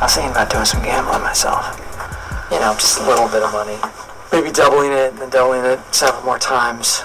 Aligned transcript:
I 0.00 0.04
was 0.04 0.14
thinking 0.14 0.30
about 0.30 0.48
doing 0.48 0.64
some 0.64 0.82
gambling 0.82 1.20
myself. 1.20 1.76
You 2.50 2.58
know, 2.58 2.72
just 2.72 3.00
a 3.00 3.02
little 3.06 3.28
bit 3.28 3.42
of 3.42 3.52
money. 3.52 3.76
Maybe 4.32 4.50
doubling 4.50 4.92
it 4.92 5.10
and 5.10 5.18
then 5.18 5.28
doubling 5.28 5.62
it 5.66 5.78
several 5.94 6.24
more 6.24 6.38
times. 6.38 7.02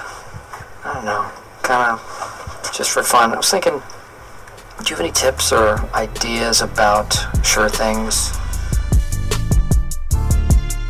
I 0.82 0.94
don't 0.94 1.04
know. 1.04 1.30
Kind 1.60 1.92
of 1.92 2.70
just 2.74 2.90
for 2.90 3.02
fun. 3.02 3.34
I 3.34 3.36
was 3.36 3.50
thinking, 3.50 3.82
do 4.82 4.84
you 4.88 4.96
have 4.96 5.00
any 5.00 5.12
tips 5.12 5.52
or 5.52 5.78
ideas 5.92 6.62
about 6.62 7.14
sure 7.44 7.68
things? 7.68 8.32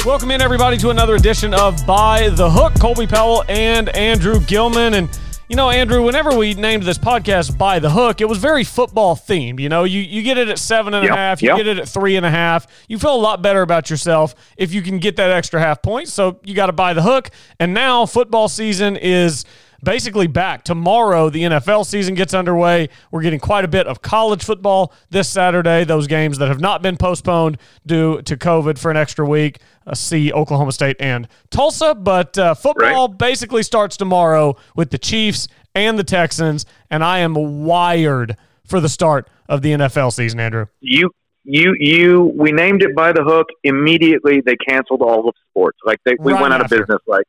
Welcome 0.06 0.30
in, 0.30 0.40
everybody, 0.40 0.76
to 0.76 0.90
another 0.90 1.16
edition 1.16 1.54
of 1.54 1.84
By 1.88 2.28
the 2.28 2.48
Hook. 2.48 2.74
Colby 2.78 3.08
Powell 3.08 3.42
and 3.48 3.88
Andrew 3.96 4.38
Gilman. 4.38 4.94
And 4.94 5.10
you 5.48 5.54
know, 5.54 5.70
Andrew, 5.70 6.02
whenever 6.02 6.36
we 6.36 6.54
named 6.54 6.82
this 6.82 6.98
podcast 6.98 7.56
By 7.56 7.78
the 7.78 7.90
Hook, 7.90 8.20
it 8.20 8.28
was 8.28 8.38
very 8.38 8.64
football 8.64 9.14
themed. 9.14 9.60
You 9.60 9.68
know, 9.68 9.84
you, 9.84 10.00
you 10.00 10.22
get 10.22 10.38
it 10.38 10.48
at 10.48 10.58
seven 10.58 10.92
and 10.92 11.06
a 11.06 11.14
half, 11.14 11.40
you 11.40 11.50
yep. 11.50 11.58
get 11.58 11.66
it 11.68 11.78
at 11.78 11.88
three 11.88 12.16
and 12.16 12.26
a 12.26 12.30
half. 12.30 12.66
You 12.88 12.98
feel 12.98 13.14
a 13.14 13.16
lot 13.16 13.42
better 13.42 13.62
about 13.62 13.88
yourself 13.88 14.34
if 14.56 14.74
you 14.74 14.82
can 14.82 14.98
get 14.98 15.14
that 15.16 15.30
extra 15.30 15.60
half 15.60 15.82
point. 15.82 16.08
So 16.08 16.40
you 16.42 16.54
got 16.54 16.66
to 16.66 16.72
buy 16.72 16.94
the 16.94 17.02
hook. 17.02 17.30
And 17.60 17.72
now 17.72 18.06
football 18.06 18.48
season 18.48 18.96
is 18.96 19.44
basically 19.82 20.26
back. 20.26 20.64
Tomorrow, 20.64 21.30
the 21.30 21.42
NFL 21.42 21.86
season 21.86 22.14
gets 22.14 22.34
underway. 22.34 22.88
We're 23.10 23.22
getting 23.22 23.40
quite 23.40 23.64
a 23.64 23.68
bit 23.68 23.86
of 23.86 24.02
college 24.02 24.44
football 24.44 24.92
this 25.10 25.28
Saturday. 25.28 25.84
Those 25.84 26.06
games 26.06 26.38
that 26.38 26.48
have 26.48 26.60
not 26.60 26.82
been 26.82 26.96
postponed 26.96 27.58
due 27.84 28.22
to 28.22 28.36
COVID 28.36 28.78
for 28.78 28.90
an 28.90 28.96
extra 28.96 29.26
week. 29.26 29.58
Uh, 29.86 29.94
see 29.94 30.32
Oklahoma 30.32 30.72
State 30.72 30.96
and 31.00 31.28
Tulsa. 31.50 31.94
But 31.94 32.36
uh, 32.38 32.54
football 32.54 33.08
basically 33.08 33.62
starts 33.62 33.96
tomorrow 33.96 34.56
with 34.74 34.90
the 34.90 34.98
Chiefs 34.98 35.48
and 35.74 35.98
the 35.98 36.04
Texans. 36.04 36.66
And 36.90 37.04
I 37.04 37.20
am 37.20 37.64
wired 37.64 38.36
for 38.66 38.80
the 38.80 38.88
start 38.88 39.28
of 39.48 39.62
the 39.62 39.72
NFL 39.72 40.12
season, 40.12 40.40
Andrew. 40.40 40.66
You, 40.80 41.10
you, 41.46 41.74
you. 41.78 42.32
We 42.36 42.52
named 42.52 42.82
it 42.82 42.94
by 42.94 43.12
the 43.12 43.22
hook. 43.22 43.46
Immediately, 43.64 44.42
they 44.44 44.56
canceled 44.56 45.02
all 45.02 45.28
of 45.28 45.34
sports. 45.50 45.78
Like 45.84 45.98
they, 46.04 46.16
we 46.18 46.32
Right 46.32 46.42
went 46.42 46.54
out 46.54 46.62
after. 46.62 46.82
of 46.82 46.86
business 46.88 47.02
like 47.06 47.26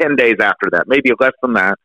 ten 0.00 0.16
days 0.16 0.36
after 0.40 0.68
that, 0.72 0.88
maybe 0.88 1.10
less 1.20 1.32
than 1.42 1.54
that. 1.54 1.78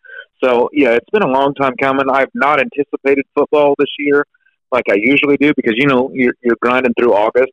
So 0.44 0.70
yeah, 0.74 0.92
it's 0.92 1.10
been 1.12 1.24
a 1.24 1.28
long 1.28 1.54
time 1.54 1.74
coming. 1.80 2.10
I've 2.10 2.32
not 2.34 2.60
anticipated 2.60 3.26
football 3.36 3.76
this 3.78 3.90
year 4.00 4.26
like 4.72 4.86
I 4.90 4.96
usually 4.98 5.38
do 5.38 5.54
because 5.56 5.74
you 5.78 5.88
know 5.88 6.12
you're, 6.14 6.34
you're 6.44 6.58
grinding 6.62 6.94
through 6.98 7.14
August. 7.14 7.52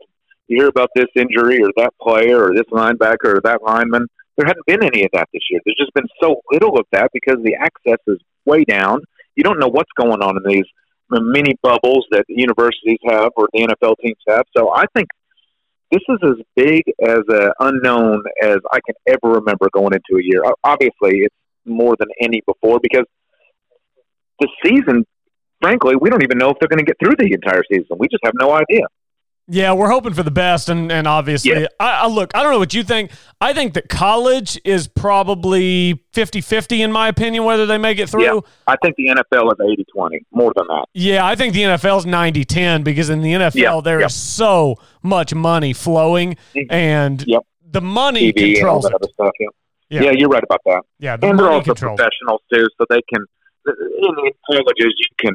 You 0.49 0.59
hear 0.59 0.69
about 0.69 0.91
this 0.95 1.07
injury 1.17 1.61
or 1.63 1.71
that 1.77 1.93
player 2.01 2.45
or 2.45 2.55
this 2.55 2.67
linebacker 2.71 3.37
or 3.37 3.41
that 3.43 3.63
lineman. 3.63 4.07
There 4.37 4.47
hadn't 4.47 4.67
been 4.67 4.85
any 4.85 5.05
of 5.05 5.11
that 5.15 5.29
this 5.33 5.43
year. 5.51 5.61
There's 5.65 5.77
just 5.79 5.95
been 5.95 6.07
so 6.21 6.41
little 6.53 6.79
of 6.79 6.87
that 6.93 7.11
because 7.13 7.37
the 7.43 7.55
access 7.55 7.99
is 8.07 8.19
way 8.45 8.65
down. 8.65 9.01
You 9.35 9.43
don't 9.43 9.59
know 9.59 9.69
what's 9.69 9.91
going 9.97 10.23
on 10.23 10.37
in 10.37 10.43
these 10.47 10.67
mini 11.11 11.57
bubbles 11.63 12.07
that 12.11 12.25
universities 12.29 12.99
have 13.09 13.31
or 13.37 13.49
the 13.53 13.61
NFL 13.61 13.95
teams 14.03 14.19
have. 14.29 14.45
So 14.57 14.73
I 14.75 14.85
think 14.95 15.09
this 15.91 16.03
is 16.09 16.19
as 16.25 16.45
big 16.57 16.83
as 17.03 17.21
an 17.29 17.51
unknown 17.61 18.23
as 18.43 18.59
I 18.73 18.81
can 18.85 18.95
ever 19.07 19.35
remember 19.39 19.69
going 19.73 19.93
into 19.93 20.21
a 20.21 20.23
year. 20.23 20.43
Obviously, 20.65 21.21
it's 21.21 21.35
more 21.65 21.97
than 21.99 22.09
any 22.21 22.43
before 22.47 22.81
because 22.83 23.05
the 24.41 24.49
season, 24.65 25.05
frankly, 25.61 25.97
we 25.97 26.11
don't 26.11 26.23
even 26.23 26.39
know 26.39 26.51
if 26.51 26.57
they're 26.59 26.69
going 26.69 26.85
to 26.85 26.85
get 26.85 26.97
through 26.99 27.15
the 27.19 27.33
entire 27.33 27.63
season. 27.71 27.97
We 27.99 28.09
just 28.09 28.25
have 28.25 28.35
no 28.39 28.53
idea. 28.53 28.87
Yeah, 29.49 29.75
we're 29.75 29.89
hoping 29.91 30.13
for 30.13 30.25
the 30.25 30.31
best, 30.33 30.69
and 30.69 30.91
and 30.91 31.07
obviously, 31.07 31.53
Yeah. 31.53 31.67
I, 31.79 32.03
I 32.03 32.07
look. 32.09 32.33
I 32.35 32.43
don't 32.43 32.53
know 32.53 32.59
what 32.59 32.75
you 32.75 32.83
think. 32.83 33.13
I 33.41 33.53
think 33.53 33.75
that 33.75 33.89
college 33.89 34.59
is 34.65 34.89
probably 34.89 36.03
50-50 36.15 36.81
in 36.81 36.91
my 36.91 37.09
opinion, 37.09 37.45
whether 37.45 37.67
they 37.67 37.79
make 37.79 37.99
it 37.99 38.09
through. 38.09 38.25
Yeah, 38.25 38.41
I 38.67 38.77
think 38.83 38.97
the 38.97 39.09
NFL 39.09 39.53
is 39.53 39.59
80 39.73 39.85
20, 39.93 40.21
more 40.33 40.53
than 40.57 40.67
that. 40.69 40.87
Yeah, 40.95 41.25
I 41.25 41.35
think 41.37 41.55
the 41.55 41.63
NFL 41.63 41.99
is 41.99 42.07
90-10 42.07 42.83
because 42.85 43.11
in 43.11 43.21
the 43.23 43.33
NFL 43.35 43.55
Yeah, 43.55 43.81
there 43.85 44.01
is 44.01 44.15
so 44.15 44.77
much 45.03 45.35
money 45.35 45.73
flowing, 45.73 46.37
Mhm. 46.55 46.67
and 46.71 47.25
Yep. 47.27 47.43
the 47.71 47.81
money 47.83 48.33
TV 48.33 48.55
controls 48.55 48.87
it. 48.87 48.93
stuff. 49.15 49.31
Yeah. 49.39 49.47
Yeah. 49.89 50.03
yeah, 50.03 50.11
you're 50.17 50.29
right 50.29 50.43
about 50.43 50.61
that. 50.67 50.83
Yeah, 50.99 51.17
the 51.17 51.29
and 51.29 51.39
they're 51.39 51.51
also 51.51 51.75
controls. 51.75 51.97
professionals 51.99 52.41
too, 52.53 52.67
so 52.79 52.85
they 52.91 53.01
can. 53.13 53.25
In, 53.69 53.75
in 54.27 54.33
colleges, 54.51 54.95
you 54.99 55.07
can 55.19 55.35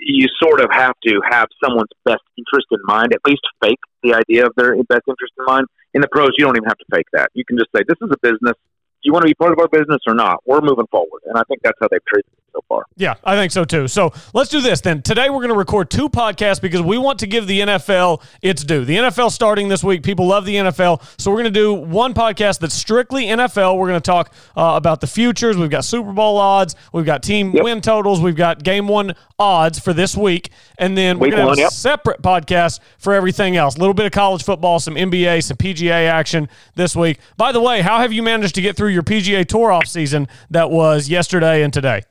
you 0.00 0.26
sort 0.42 0.60
of 0.60 0.70
have 0.72 0.94
to 1.06 1.20
have 1.28 1.48
someone's 1.62 1.90
best 2.04 2.22
interest 2.36 2.66
in 2.70 2.78
mind, 2.84 3.12
at 3.12 3.20
least 3.26 3.42
fake 3.62 3.80
the 4.02 4.14
idea 4.14 4.46
of 4.46 4.52
their 4.56 4.74
best 4.84 5.02
interest 5.08 5.32
in 5.38 5.44
mind. 5.46 5.66
In 5.94 6.00
the 6.00 6.08
pros, 6.08 6.30
you 6.36 6.44
don't 6.44 6.56
even 6.56 6.68
have 6.68 6.78
to 6.78 6.86
fake 6.92 7.06
that. 7.12 7.30
You 7.34 7.44
can 7.44 7.56
just 7.56 7.70
say, 7.74 7.82
"This 7.86 7.98
is 8.02 8.10
a 8.10 8.18
business. 8.22 8.54
Do 8.54 9.04
you 9.04 9.12
want 9.12 9.22
to 9.22 9.28
be 9.28 9.34
part 9.34 9.52
of 9.52 9.58
our 9.58 9.68
business 9.68 10.00
or 10.06 10.14
not? 10.14 10.40
We're 10.46 10.60
moving 10.60 10.86
forward," 10.90 11.22
and 11.26 11.36
I 11.38 11.42
think 11.48 11.60
that's 11.62 11.78
how 11.80 11.88
they've 11.90 12.04
treated 12.06 12.30
it 12.32 12.43
so 12.54 12.64
far. 12.68 12.84
Yeah, 12.96 13.14
I 13.24 13.34
think 13.34 13.52
so 13.52 13.64
too. 13.64 13.88
So 13.88 14.12
let's 14.32 14.50
do 14.50 14.60
this 14.60 14.80
then. 14.80 15.02
Today 15.02 15.28
we're 15.28 15.40
going 15.40 15.48
to 15.48 15.56
record 15.56 15.90
two 15.90 16.08
podcasts 16.08 16.60
because 16.60 16.80
we 16.80 16.96
want 16.96 17.18
to 17.20 17.26
give 17.26 17.46
the 17.46 17.60
NFL 17.60 18.22
its 18.42 18.62
due. 18.64 18.84
The 18.84 18.96
NFL 18.96 19.30
starting 19.32 19.68
this 19.68 19.82
week. 19.82 20.02
People 20.02 20.26
love 20.26 20.44
the 20.44 20.54
NFL. 20.56 21.02
So 21.18 21.30
we're 21.30 21.38
going 21.38 21.52
to 21.52 21.60
do 21.60 21.74
one 21.74 22.14
podcast 22.14 22.60
that's 22.60 22.74
strictly 22.74 23.26
NFL. 23.26 23.76
We're 23.76 23.88
going 23.88 24.00
to 24.00 24.06
talk 24.06 24.32
uh, 24.56 24.74
about 24.76 25.00
the 25.00 25.06
futures. 25.06 25.56
We've 25.56 25.70
got 25.70 25.84
Super 25.84 26.12
Bowl 26.12 26.36
odds. 26.38 26.76
We've 26.92 27.04
got 27.04 27.22
team 27.22 27.52
Yep. 27.54 27.64
win 27.64 27.80
totals. 27.80 28.20
We've 28.20 28.36
got 28.36 28.62
game 28.62 28.88
one 28.88 29.14
odds 29.38 29.78
for 29.78 29.92
this 29.92 30.16
week. 30.16 30.50
And 30.78 30.96
then 30.96 31.18
we're 31.18 31.30
going 31.30 31.42
to 31.42 31.48
have 31.48 31.58
a 31.58 31.60
yep. 31.62 31.72
separate 31.72 32.22
podcast 32.22 32.80
for 32.98 33.12
everything 33.12 33.56
else. 33.56 33.76
A 33.76 33.78
little 33.80 33.94
bit 33.94 34.06
of 34.06 34.12
college 34.12 34.44
football, 34.44 34.78
some 34.78 34.94
NBA, 34.94 35.42
some 35.42 35.56
PGA 35.56 36.08
action 36.08 36.48
this 36.74 36.94
week. 36.94 37.18
By 37.36 37.52
the 37.52 37.60
way, 37.60 37.80
how 37.82 37.98
have 37.98 38.12
you 38.12 38.22
managed 38.22 38.54
to 38.54 38.60
get 38.60 38.76
through 38.76 38.90
your 38.90 39.02
PGA 39.02 39.44
Tour 39.46 39.72
off 39.72 39.86
season 39.86 40.28
that 40.50 40.70
was 40.70 41.08
yesterday 41.08 41.62
and 41.62 41.72
today? 41.72 42.02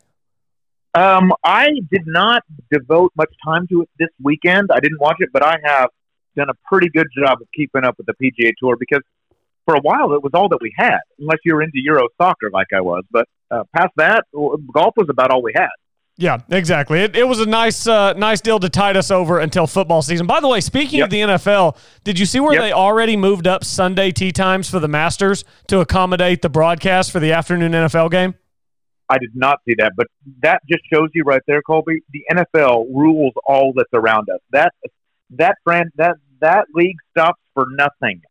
Um, 0.96 1.32
I 1.44 1.70
did 1.92 2.04
not 2.06 2.44
devote 2.72 3.12
much 3.16 3.34
time 3.44 3.68
to 3.68 3.82
it 3.82 3.90
this 3.98 4.10
weekend. 4.22 4.70
I 4.72 4.80
didn't 4.80 5.00
watch 5.02 5.18
it, 5.20 5.30
but 5.34 5.44
I 5.44 5.58
have 5.64 5.90
done 6.36 6.50
a 6.50 6.54
pretty 6.66 6.90
good 6.90 7.08
job 7.18 7.42
of 7.42 7.48
keeping 7.56 7.84
up 7.84 7.96
with 7.98 8.06
the 8.08 8.14
PGA 8.14 8.52
Tour 8.60 8.76
because 8.80 9.02
for 9.66 9.76
a 9.76 9.82
while 9.82 10.14
it 10.14 10.22
was 10.24 10.32
all 10.34 10.50
that 10.50 10.60
we 10.62 10.74
had, 10.78 11.00
unless 11.20 11.40
you 11.46 11.56
were 11.56 11.62
into 11.62 11.80
Euro 11.84 12.08
soccer 12.20 12.50
like 12.52 12.68
I 12.76 12.82
was. 12.82 13.04
But 13.12 13.28
uh, 13.50 13.64
past 13.76 13.92
that, 13.98 14.26
golf 14.34 14.94
was 14.98 15.08
about 15.10 15.32
all 15.32 15.42
we 15.42 15.54
had. 15.56 15.70
Yeah, 16.16 16.38
exactly. 16.52 17.00
It, 17.00 17.16
it 17.16 17.28
was 17.28 17.40
a 17.40 17.46
nice 17.48 17.88
uh, 17.88 18.14
nice 18.14 18.40
deal 18.40 18.60
to 18.60 18.70
tide 18.70 18.96
us 18.98 19.10
over 19.10 19.40
until 19.40 19.66
football 19.66 20.04
season. 20.04 20.28
By 20.28 20.42
the 20.42 20.48
way, 20.48 20.62
speaking 20.62 21.00
Yep. 21.00 21.06
of 21.06 21.10
the 21.12 21.20
NFL, 21.22 21.76
did 22.04 22.20
you 22.20 22.28
see 22.28 22.40
where 22.40 22.54
Yep. 22.54 22.62
they 22.62 22.72
already 22.72 23.18
moved 23.18 23.48
up 23.48 23.64
Sunday 23.64 24.12
tee 24.12 24.32
times 24.32 24.70
for 24.70 24.80
the 24.80 24.88
Masters 24.88 25.44
to 25.70 25.80
accommodate 25.80 26.44
the 26.44 26.50
broadcast 26.50 27.12
for 27.12 27.20
the 27.20 27.32
afternoon 27.32 27.72
NFL 27.72 28.12
game? 28.12 28.36
I 29.10 29.18
did 29.18 29.32
not 29.36 29.60
see 29.68 29.76
that, 29.80 29.94
but 29.96 30.08
that 30.42 30.62
just 30.70 30.82
shows 30.92 31.10
you 31.14 31.24
right 31.24 31.42
there, 31.48 31.62
Colby. 31.62 32.02
The 32.12 32.24
NFL 32.32 32.86
rules 32.94 33.34
all 33.46 33.74
that's 33.76 33.90
around 33.94 34.30
us. 34.30 34.40
That 34.52 34.74
that 35.32 35.56
brand 35.66 35.92
that 35.98 36.16
that 36.42 36.66
league 36.74 36.98
stops 37.12 37.42
for 37.54 37.66
nothing. 37.72 38.22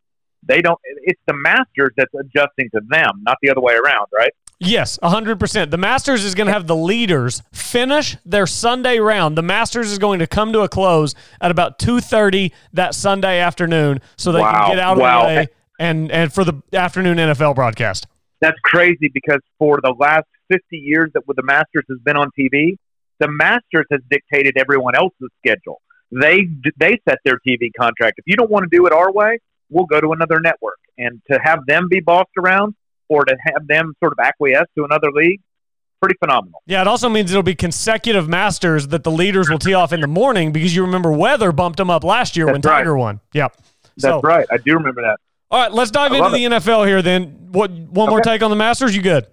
They 0.44 0.60
don't. 0.60 0.78
It's 1.03 1.21
the 1.27 1.34
Masters 1.34 1.91
that's 1.97 2.12
adjusting 2.19 2.69
to 2.75 2.81
them, 2.88 3.22
not 3.22 3.37
the 3.43 3.50
other 3.50 3.60
way 3.60 3.75
around, 3.75 4.06
right? 4.16 4.33
Yes, 4.65 4.97
100%. 5.03 5.71
The 5.72 5.77
Masters 5.77 6.25
is 6.25 6.37
going 6.37 6.47
to 6.47 6.53
have 6.53 6.69
the 6.69 6.77
leaders 6.77 7.43
finish 7.53 8.16
their 8.25 8.47
Sunday 8.47 8.99
round. 9.00 9.37
The 9.37 9.43
Masters 9.43 9.91
is 9.91 9.99
going 9.99 10.21
to 10.21 10.27
come 10.28 10.53
to 10.53 10.60
a 10.60 10.69
close 10.69 11.15
at 11.41 11.50
about 11.50 11.78
2:30 11.81 12.53
that 12.72 12.94
Sunday 12.94 13.41
afternoon 13.41 14.00
so 14.16 14.31
they 14.33 14.41
can 14.41 14.71
get 14.71 14.78
out 14.78 14.93
of 14.94 14.99
Wow. 15.00 15.22
the 15.22 15.27
way 15.27 15.49
and 15.81 16.10
and 16.12 16.33
for 16.33 16.44
the 16.44 16.54
afternoon 16.72 17.19
NFL 17.19 17.54
broadcast. 17.54 18.06
that's 18.41 18.59
crazy 18.65 19.09
because 19.15 19.41
for 19.59 19.81
the 19.83 19.94
last 19.99 20.27
50 20.53 20.77
years 20.77 21.11
that 21.15 21.23
the 21.27 21.43
Masters 21.43 21.85
has 21.89 21.99
been 22.05 22.17
on 22.17 22.31
TV, 22.39 22.77
the 23.19 23.29
Masters 23.29 23.87
has 23.91 24.01
dictated 24.11 24.57
everyone 24.59 24.95
else's 24.95 25.31
schedule. 25.39 25.81
They 26.11 26.47
they 26.79 27.01
set 27.09 27.19
their 27.25 27.39
TV 27.47 27.71
contract. 27.79 28.19
If 28.19 28.25
you 28.27 28.37
don't 28.37 28.51
want 28.51 28.71
to 28.71 28.77
do 28.77 28.87
it 28.87 28.93
our 28.93 29.11
way, 29.11 29.39
we'll 29.71 29.87
go 29.87 30.01
to 30.01 30.13
another 30.13 30.41
network. 30.41 30.79
And 30.99 31.23
to 31.31 31.39
have 31.43 31.61
them 31.67 31.89
be 31.89 32.01
bossed 32.01 32.37
around 32.39 32.75
or 33.09 33.25
to 33.25 33.35
have 33.47 33.67
them 33.67 33.95
sort 33.99 34.13
of 34.13 34.19
acquiesce 34.23 34.67
to 34.77 34.85
another 34.85 35.11
league, 35.11 35.41
pretty 36.03 36.16
phenomenal. 36.19 36.60
Yeah, 36.66 36.83
it 36.83 36.87
also 36.87 37.09
means 37.09 37.31
it'll 37.31 37.43
be 37.43 37.55
consecutive 37.55 38.28
Masters 38.28 38.89
that 38.89 39.05
the 39.05 39.10
leaders 39.10 39.48
will 39.48 39.59
tee 39.59 39.72
off 39.75 39.93
in 39.95 40.01
the 40.03 40.07
morning 40.07 40.53
because 40.53 40.77
you 40.77 40.83
remember 40.84 41.10
weather 41.13 41.51
bumped 41.51 41.78
them 41.78 41.89
up 41.89 42.05
last 42.05 42.37
year 42.37 42.45
when 42.47 42.57
right. 42.57 42.63
Tiger 42.63 42.95
won. 42.97 43.21
Yep. 43.33 43.57
That's 43.97 44.03
So, 44.03 44.21
right. 44.21 44.47
I 44.51 44.59
do 44.59 44.75
remember 44.75 45.01
that. 45.03 45.19
all 45.51 45.63
right, 45.63 45.72
let's 45.72 45.91
dive 45.91 46.13
into 46.13 46.28
the 46.31 46.45
NFL 46.45 46.87
here 46.87 47.01
then. 47.03 47.48
What 47.53 47.71
one 47.71 48.10
more 48.10 48.21
take 48.21 48.43
on 48.43 48.51
the 48.51 48.57
Masters? 48.57 48.95
You 48.95 49.03
good? 49.03 49.27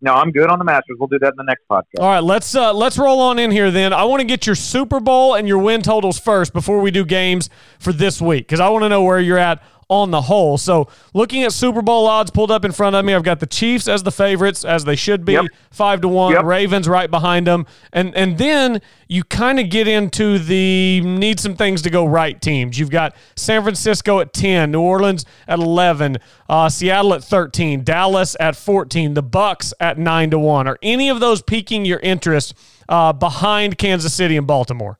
No, 0.00 0.14
I'm 0.14 0.30
good 0.30 0.48
on 0.48 0.58
the 0.58 0.64
Masters. 0.64 0.96
We'll 0.98 1.08
do 1.08 1.18
that 1.18 1.28
in 1.28 1.36
the 1.36 1.44
next 1.44 1.64
podcast. 1.68 2.00
All 2.00 2.06
right, 2.06 2.22
let's 2.22 2.54
uh, 2.54 2.72
let's 2.72 2.98
roll 2.98 3.20
on 3.20 3.38
in 3.38 3.50
here 3.50 3.70
then. 3.70 3.92
I 3.92 4.04
want 4.04 4.20
to 4.20 4.26
get 4.26 4.46
your 4.46 4.54
Super 4.54 5.00
Bowl 5.00 5.34
and 5.34 5.48
your 5.48 5.58
win 5.58 5.82
totals 5.82 6.18
first 6.18 6.52
before 6.52 6.80
we 6.80 6.90
do 6.90 7.04
games 7.04 7.50
for 7.80 7.92
this 7.92 8.20
week 8.20 8.46
because 8.46 8.60
I 8.60 8.68
want 8.68 8.84
to 8.84 8.88
know 8.88 9.02
where 9.02 9.18
you're 9.18 9.38
at 9.38 9.62
on 9.90 10.10
the 10.10 10.20
whole. 10.22 10.58
So, 10.58 10.88
looking 11.14 11.44
at 11.44 11.52
Super 11.52 11.80
Bowl 11.82 12.06
odds 12.06 12.30
pulled 12.30 12.50
up 12.50 12.64
in 12.64 12.72
front 12.72 12.94
of 12.94 13.04
me, 13.04 13.14
I've 13.14 13.22
got 13.22 13.40
the 13.40 13.46
Chiefs 13.46 13.88
as 13.88 14.02
the 14.02 14.10
favorites, 14.12 14.64
as 14.64 14.84
they 14.84 14.96
should 14.96 15.24
be, 15.24 15.32
Yep. 15.32 15.46
five 15.70 16.00
to 16.02 16.08
one. 16.08 16.32
Yep. 16.34 16.44
Ravens 16.44 16.88
right 16.88 17.10
behind 17.10 17.46
them, 17.46 17.66
and 17.92 18.14
and 18.14 18.36
then 18.38 18.80
you 19.08 19.24
kind 19.24 19.58
of 19.58 19.70
get 19.70 19.88
into 19.88 20.38
the 20.38 21.00
need 21.00 21.40
some 21.40 21.56
things 21.56 21.80
to 21.82 21.90
go 21.90 22.04
right 22.06 22.40
teams. 22.40 22.78
You've 22.78 22.90
got 22.90 23.16
San 23.36 23.62
Francisco 23.62 24.20
at 24.20 24.32
ten, 24.34 24.70
New 24.72 24.80
Orleans 24.82 25.24
at 25.46 25.58
eleven, 25.58 26.18
uh, 26.48 26.68
Seattle 26.68 27.14
at 27.14 27.24
thirteen, 27.24 27.82
Dallas 27.82 28.36
at 28.38 28.56
fourteen, 28.56 29.14
the 29.14 29.22
Bucs 29.22 29.72
at 29.80 29.96
nine 29.98 30.30
to 30.30 30.38
one. 30.38 30.68
Are 30.68 30.78
any 30.82 31.08
of 31.08 31.20
those 31.20 31.40
piquing 31.40 31.86
your 31.86 32.00
interest 32.00 32.54
uh, 32.90 33.12
behind 33.14 33.78
Kansas 33.78 34.12
City 34.12 34.36
and 34.36 34.46
Baltimore? 34.46 34.98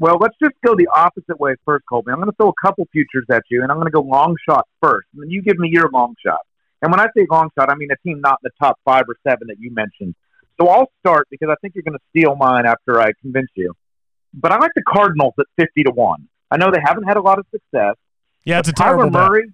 Well, 0.00 0.18
let's 0.20 0.36
just 0.40 0.54
go 0.64 0.76
the 0.76 0.88
opposite 0.94 1.40
way 1.40 1.56
first, 1.64 1.84
Colby. 1.88 2.12
I'm 2.12 2.18
going 2.18 2.30
to 2.30 2.36
throw 2.36 2.50
a 2.50 2.66
couple 2.66 2.86
futures 2.92 3.26
at 3.30 3.42
you, 3.50 3.62
and 3.62 3.72
I'm 3.72 3.78
going 3.78 3.86
to 3.86 3.92
go 3.92 4.00
long 4.00 4.36
shot 4.48 4.66
first. 4.80 5.08
And 5.12 5.22
then 5.22 5.30
you 5.30 5.42
give 5.42 5.58
me 5.58 5.68
your 5.72 5.90
long 5.92 6.14
shot. 6.24 6.40
And 6.82 6.92
when 6.92 7.00
I 7.00 7.06
say 7.16 7.26
long 7.28 7.50
shot, 7.58 7.70
I 7.70 7.74
mean 7.74 7.88
a 7.90 8.08
team 8.08 8.20
not 8.20 8.38
in 8.42 8.50
the 8.50 8.64
top 8.64 8.78
five 8.84 9.04
or 9.08 9.16
seven 9.26 9.48
that 9.48 9.56
you 9.58 9.72
mentioned. 9.72 10.14
So 10.60 10.68
I'll 10.68 10.90
start 11.00 11.26
because 11.30 11.48
I 11.50 11.56
think 11.60 11.74
you're 11.74 11.82
going 11.82 11.98
to 11.98 12.04
steal 12.10 12.36
mine 12.36 12.66
after 12.66 13.00
I 13.00 13.10
convince 13.20 13.48
you. 13.54 13.72
But 14.34 14.52
I 14.52 14.58
like 14.58 14.72
the 14.74 14.82
Cardinals 14.82 15.34
at 15.38 15.46
50 15.56 15.84
to 15.84 15.90
1. 15.90 16.28
I 16.50 16.56
know 16.56 16.70
they 16.72 16.80
haven't 16.84 17.04
had 17.04 17.16
a 17.16 17.20
lot 17.20 17.38
of 17.38 17.46
success. 17.50 17.94
Yeah, 18.44 18.58
it's 18.58 18.68
a 18.68 18.72
terrible 18.72 19.10
Kyler 19.10 19.12
Murray, 19.12 19.52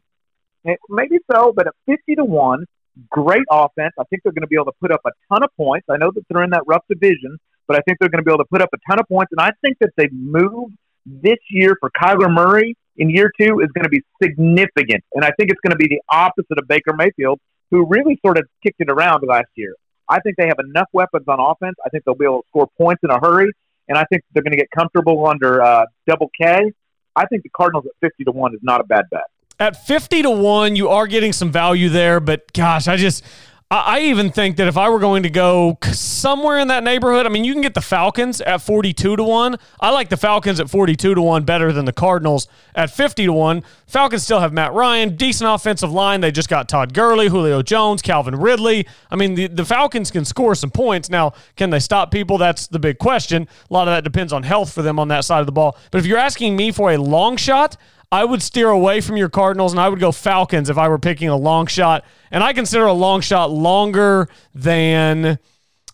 bet. 0.65 0.79
maybe 0.89 1.19
so, 1.31 1.53
but 1.55 1.67
at 1.67 1.75
50 1.87 2.17
to 2.17 2.25
1, 2.25 2.65
great 3.11 3.45
offense. 3.51 3.93
I 3.99 4.05
think 4.05 4.23
they're 4.23 4.33
going 4.33 4.43
to 4.43 4.49
be 4.49 4.57
able 4.57 4.67
to 4.67 4.79
put 4.81 4.93
up 4.93 5.01
a 5.07 5.11
ton 5.33 5.43
of 5.43 5.51
points. 5.57 5.87
I 5.91 5.97
know 5.97 6.11
that 6.15 6.23
they're 6.29 6.45
in 6.45 6.51
that 6.51 6.63
rough 6.67 6.85
division, 6.89 7.39
but 7.67 7.77
I 7.77 7.81
think 7.87 7.99
they're 7.99 8.09
going 8.09 8.23
to 8.23 8.25
be 8.25 8.31
able 8.31 8.45
to 8.45 8.49
put 8.51 8.63
up 8.63 8.71
a 8.75 8.79
ton 8.89 9.01
of 9.01 9.09
points. 9.09 9.33
And 9.37 9.41
I 9.41 9.53
think 9.63 9.79
that 9.81 9.91
they 9.97 10.09
move 10.13 10.71
this 11.07 11.39
year 11.51 11.77
for 11.81 11.91
Kyler 11.91 12.33
Murray 12.33 12.77
in 12.97 13.11
year 13.11 13.31
two 13.39 13.61
is 13.61 13.69
going 13.75 13.85
to 13.85 13.89
be 13.89 14.03
significant. 14.23 15.05
And 15.13 15.25
I 15.25 15.31
think 15.37 15.51
it's 15.51 15.61
going 15.61 15.73
to 15.73 15.77
be 15.77 15.89
the 15.89 16.01
opposite 16.11 16.59
of 16.59 16.69
Baker 16.69 16.93
Mayfield, 16.97 17.41
who 17.71 17.87
really 17.87 18.19
sort 18.25 18.39
of 18.39 18.45
kicked 18.63 18.81
it 18.81 18.91
around 18.91 19.25
last 19.27 19.49
year. 19.55 19.75
I 20.09 20.21
think 20.21 20.37
they 20.37 20.47
have 20.47 20.59
enough 20.59 20.89
weapons 20.93 21.25
on 21.29 21.41
offense. 21.41 21.77
I 21.85 21.89
think 21.89 22.05
they'll 22.05 22.15
be 22.15 22.27
able 22.27 22.43
to 22.43 22.49
score 22.49 22.69
points 22.79 23.01
in 23.03 23.11
a 23.11 23.19
hurry. 23.19 23.51
And 23.89 23.99
I 23.99 24.05
think 24.05 24.23
they're 24.33 24.43
going 24.43 24.53
to 24.53 24.59
get 24.59 24.71
comfortable 24.71 25.27
under 25.27 25.63
uh, 25.63 25.85
double 26.07 26.31
K. 26.41 26.73
I 27.17 27.27
think 27.27 27.43
the 27.43 27.51
Cardinals 27.51 27.87
at 27.87 27.93
50 28.01 28.25
to 28.25 28.31
1 28.31 28.55
is 28.55 28.61
not 28.63 28.81
a 28.81 28.85
bad 28.85 29.05
bet. 29.11 29.23
At 29.61 29.87
50 29.87 30.23
to 30.23 30.31
1, 30.31 30.75
you 30.75 30.89
are 30.89 31.07
getting 31.07 31.33
some 31.33 31.53
value 31.53 31.89
there, 31.89 32.19
but 32.19 32.53
gosh, 32.53 32.89
I 32.89 32.97
just 32.97 33.23
I 33.71 34.01
even 34.01 34.31
think 34.31 34.59
that 34.59 34.69
if 34.69 34.77
I 34.77 34.91
were 34.91 34.99
going 34.99 35.23
to 35.23 35.31
go 35.31 35.79
somewhere 35.93 36.59
in 36.59 36.69
that 36.69 36.85
neighborhood, 36.85 37.25
I 37.25 37.31
mean, 37.31 37.45
you 37.45 37.53
can 37.55 37.63
get 37.63 37.75
the 37.75 37.81
Falcons 37.81 38.41
at 38.43 38.61
42 38.61 39.17
to 39.17 39.25
1. 39.25 39.57
I 39.81 39.91
like 39.91 40.11
the 40.11 40.19
Falcons 40.19 40.61
at 40.61 40.69
42 40.69 41.15
to 41.15 41.23
1 41.23 41.45
better 41.45 41.73
than 41.73 41.87
the 41.87 41.93
Cardinals 41.93 42.47
at 42.75 42.91
50 42.91 43.25
to 43.25 43.33
1. 43.33 43.63
Falcons 43.87 44.23
still 44.23 44.41
have 44.41 44.53
Matt 44.53 44.75
Ryan, 44.75 45.17
decent 45.17 45.51
offensive 45.51 45.91
line. 45.91 46.21
They 46.21 46.31
just 46.31 46.49
got 46.49 46.69
Todd 46.69 46.93
Gurley, 46.93 47.29
Julio 47.29 47.63
Jones, 47.63 48.03
Calvin 48.03 48.37
Ridley. 48.37 48.87
I 49.11 49.17
mean, 49.17 49.35
the, 49.35 49.47
the 49.47 49.65
Falcons 49.65 50.11
can 50.11 50.27
score 50.27 50.55
some 50.55 50.71
points. 50.71 51.09
Now, 51.09 51.33
can 51.57 51.71
they 51.71 51.81
stop 51.81 52.11
people? 52.11 52.37
That's 52.37 52.67
the 52.67 52.79
big 52.79 52.99
question. 52.99 53.49
A 53.71 53.73
lot 53.73 53.89
of 53.89 53.95
that 53.95 54.05
depends 54.05 54.33
on 54.33 54.43
health 54.43 54.73
for 54.73 54.83
them 54.83 54.99
on 54.99 55.09
that 55.09 55.25
side 55.25 55.41
of 55.41 55.47
the 55.47 55.53
ball. 55.53 55.77
But 55.91 55.99
if 55.99 56.07
you're 56.07 56.19
asking 56.19 56.55
me 56.55 56.71
for 56.71 56.93
a 56.93 56.99
long 56.99 57.37
shot, 57.37 57.77
I 58.15 58.25
would 58.25 58.43
steer 58.43 58.69
away 58.69 59.01
from 59.01 59.17
your 59.17 59.29
Cardinals 59.29 59.73
and 59.73 59.81
I 59.81 59.89
would 59.89 59.99
go 59.99 60.13
Falcons 60.13 60.71
if 60.71 60.79
I 60.79 60.87
were 60.87 61.01
picking 61.01 61.29
a 61.29 61.37
long 61.37 61.67
shot. 61.67 62.05
And 62.31 62.45
I 62.45 62.53
consider 62.53 62.87
a 62.87 62.93
long 62.93 63.21
shot 63.21 63.51
longer 63.51 64.29
than 64.55 65.37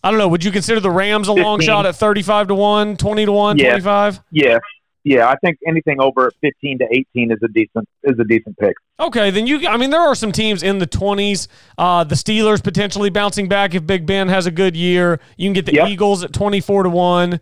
I 0.03 0.09
don't 0.11 0.19
know, 0.19 0.27
would 0.27 0.43
you 0.43 0.51
consider 0.51 0.79
the 0.79 0.91
Rams 0.91 1.29
a 1.29 1.31
15. 1.31 1.43
long 1.43 1.59
shot 1.61 1.87
at 1.87 1.95
35 1.95 2.49
to 2.49 2.55
1, 2.55 2.97
20 2.97 3.25
to 3.25 3.31
1, 3.31 3.57
yeah. 3.57 3.69
25? 3.71 4.19
Yeah. 4.29 4.59
Yeah, 5.03 5.29
I 5.29 5.35
think 5.37 5.57
anything 5.65 5.99
over 5.99 6.31
15 6.41 6.77
to 6.77 6.85
18 6.91 7.31
is 7.31 7.39
a 7.43 7.47
decent 7.47 7.89
is 8.03 8.19
a 8.19 8.23
decent 8.23 8.55
pick. 8.59 8.75
Okay, 8.99 9.31
then 9.31 9.47
you 9.47 9.67
I 9.67 9.75
mean 9.77 9.89
there 9.89 9.99
are 9.99 10.13
some 10.13 10.31
teams 10.31 10.61
in 10.61 10.77
the 10.77 10.85
20s, 10.85 11.47
uh, 11.79 12.03
the 12.03 12.13
Steelers 12.13 12.63
potentially 12.63 13.09
bouncing 13.09 13.49
back 13.49 13.73
if 13.73 13.87
Big 13.87 14.05
Ben 14.05 14.27
has 14.27 14.45
a 14.45 14.51
good 14.51 14.75
year. 14.75 15.19
You 15.37 15.47
can 15.47 15.53
get 15.53 15.65
the 15.65 15.73
yep. 15.73 15.87
Eagles 15.87 16.23
at 16.23 16.33
24 16.33 16.83
to 16.83 16.89
1. 16.91 17.39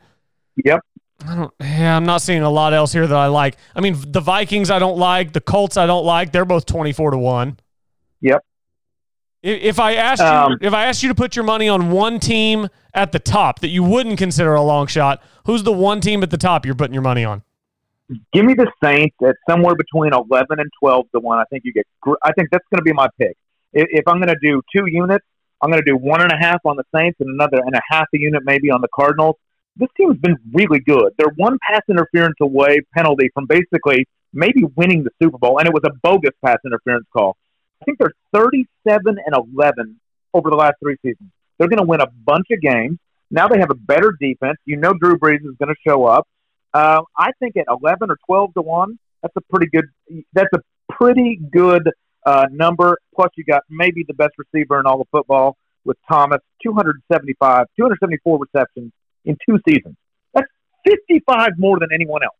Yep. 0.64 0.80
I 1.26 1.36
don't. 1.36 1.54
Yeah, 1.60 1.98
I'm 1.98 2.06
not 2.06 2.22
seeing 2.22 2.42
a 2.42 2.50
lot 2.50 2.74
else 2.74 2.94
here 2.94 3.06
that 3.06 3.18
I 3.18 3.28
like. 3.28 3.58
I 3.76 3.82
mean, 3.82 3.98
the 4.08 4.22
Vikings 4.22 4.70
I 4.72 4.80
don't 4.80 4.98
like. 4.98 5.34
The 5.34 5.42
Colts 5.42 5.78
I 5.78 5.86
don't 5.86 6.06
like. 6.06 6.32
They're 6.32 6.46
both 6.46 6.66
24 6.66 7.12
to 7.12 7.18
one. 7.18 7.60
Yep. 8.22 8.44
If, 9.42 9.62
if 9.62 9.80
I 9.80 9.96
asked 9.96 10.22
um, 10.22 10.54
you, 10.54 10.58
if 10.62 10.74
I 10.74 10.86
asked 10.86 11.04
you 11.04 11.10
to 11.10 11.16
put 11.16 11.36
your 11.36 11.46
money 11.46 11.68
on 11.68 11.92
one 11.92 12.20
team 12.20 12.70
at 12.94 13.12
the 13.12 13.20
top 13.20 13.60
that 13.60 13.70
you 13.70 13.84
wouldn't 13.84 14.18
consider 14.18 14.54
a 14.56 14.62
long 14.62 14.88
shot, 14.88 15.22
who's 15.46 15.64
the 15.64 15.72
one 15.72 16.02
team 16.02 16.24
at 16.24 16.30
the 16.30 16.38
top 16.38 16.66
you're 16.66 16.76
putting 16.76 16.94
your 16.94 17.04
money 17.04 17.26
on? 17.26 17.44
Give 18.34 18.44
me 18.44 18.56
the 18.56 18.72
Saints 18.84 19.16
at 19.24 19.36
somewhere 19.48 19.76
between 19.76 20.14
11 20.14 20.60
and 20.60 20.70
12 20.80 21.06
to 21.14 21.20
one. 21.20 21.38
I 21.38 21.44
think 21.50 21.64
you 21.66 21.74
get. 21.74 21.86
I 22.24 22.32
think 22.34 22.50
that's 22.52 22.66
going 22.72 22.80
to 22.80 22.84
be 22.84 22.94
my 22.94 23.08
pick. 23.20 23.38
If, 23.72 23.88
if 23.92 24.08
I'm 24.08 24.18
going 24.18 24.34
to 24.34 24.40
do 24.42 24.62
two 24.76 24.86
units, 24.88 25.26
I'm 25.62 25.70
going 25.70 25.84
to 25.84 25.90
do 25.90 25.98
one 25.98 26.22
and 26.22 26.32
a 26.32 26.38
half 26.38 26.62
on 26.66 26.78
the 26.78 26.86
Saints 26.96 27.18
and 27.20 27.30
another 27.30 27.62
and 27.64 27.76
a 27.76 27.82
half 27.90 28.08
a 28.14 28.18
unit 28.18 28.44
maybe 28.46 28.72
on 28.72 28.82
the 28.82 28.88
Cardinals 28.96 29.36
this 29.80 29.90
team's 29.98 30.18
been 30.18 30.36
really 30.54 30.80
good. 30.80 31.14
They're 31.18 31.34
one 31.36 31.58
pass 31.68 31.82
interference 31.90 32.36
away 32.42 32.82
penalty 32.96 33.30
from 33.34 33.46
basically 33.48 34.06
maybe 34.34 34.64
winning 34.76 35.04
the 35.04 35.12
Super 35.22 35.38
Bowl, 35.38 35.58
and 35.60 35.68
it 35.68 35.74
was 35.74 35.84
a 35.86 35.94
bogus 36.04 36.36
pass 36.44 36.58
interference 36.66 37.06
call. 37.16 37.38
I 37.82 37.86
think 37.86 37.98
they're 37.98 38.14
37 38.34 38.68
and 39.08 39.48
11 39.56 40.00
over 40.34 40.50
the 40.50 40.56
last 40.56 40.76
three 40.84 40.98
seasons. 41.02 41.30
They're 41.58 41.70
going 41.70 41.80
to 41.80 41.88
win 41.88 42.02
a 42.02 42.08
bunch 42.26 42.48
of 42.52 42.62
games. 42.62 43.00
Now 43.32 43.48
they 43.48 43.60
have 43.60 43.72
a 43.72 43.76
better 43.76 44.14
defense. 44.20 44.58
You 44.66 44.78
know 44.78 44.94
Drew 44.94 45.18
Brees 45.18 45.46
is 45.46 45.56
going 45.60 45.74
to 45.74 45.76
show 45.88 46.06
up. 46.06 46.28
Uh, 46.74 47.02
I 47.18 47.32
think 47.40 47.58
at 47.58 47.66
11 47.68 48.12
or 48.12 48.18
12 48.28 48.54
to 48.56 48.62
one, 48.62 49.00
that's 49.22 49.36
a 49.36 49.42
pretty 49.50 49.68
good. 49.72 49.86
That's 50.34 50.54
a 50.54 50.60
pretty 50.94 51.40
good 51.52 51.90
uh, 52.26 52.46
number. 52.52 52.98
Plus, 53.16 53.30
you 53.36 53.44
got 53.44 53.64
maybe 53.70 54.04
the 54.08 54.14
best 54.14 54.34
receiver 54.38 54.80
in 54.80 54.86
all 54.86 55.02
of 55.02 55.08
football 55.12 55.58
with 55.86 55.98
Thomas, 56.10 56.40
275, 56.64 57.66
274 57.78 58.40
receptions, 58.40 58.92
in 59.26 59.38
two 59.48 59.60
seasons. 59.68 59.96
That's 60.34 60.48
55 60.86 61.52
more 61.58 61.80
than 61.80 61.90
anyone 61.94 62.24
else. 62.24 62.36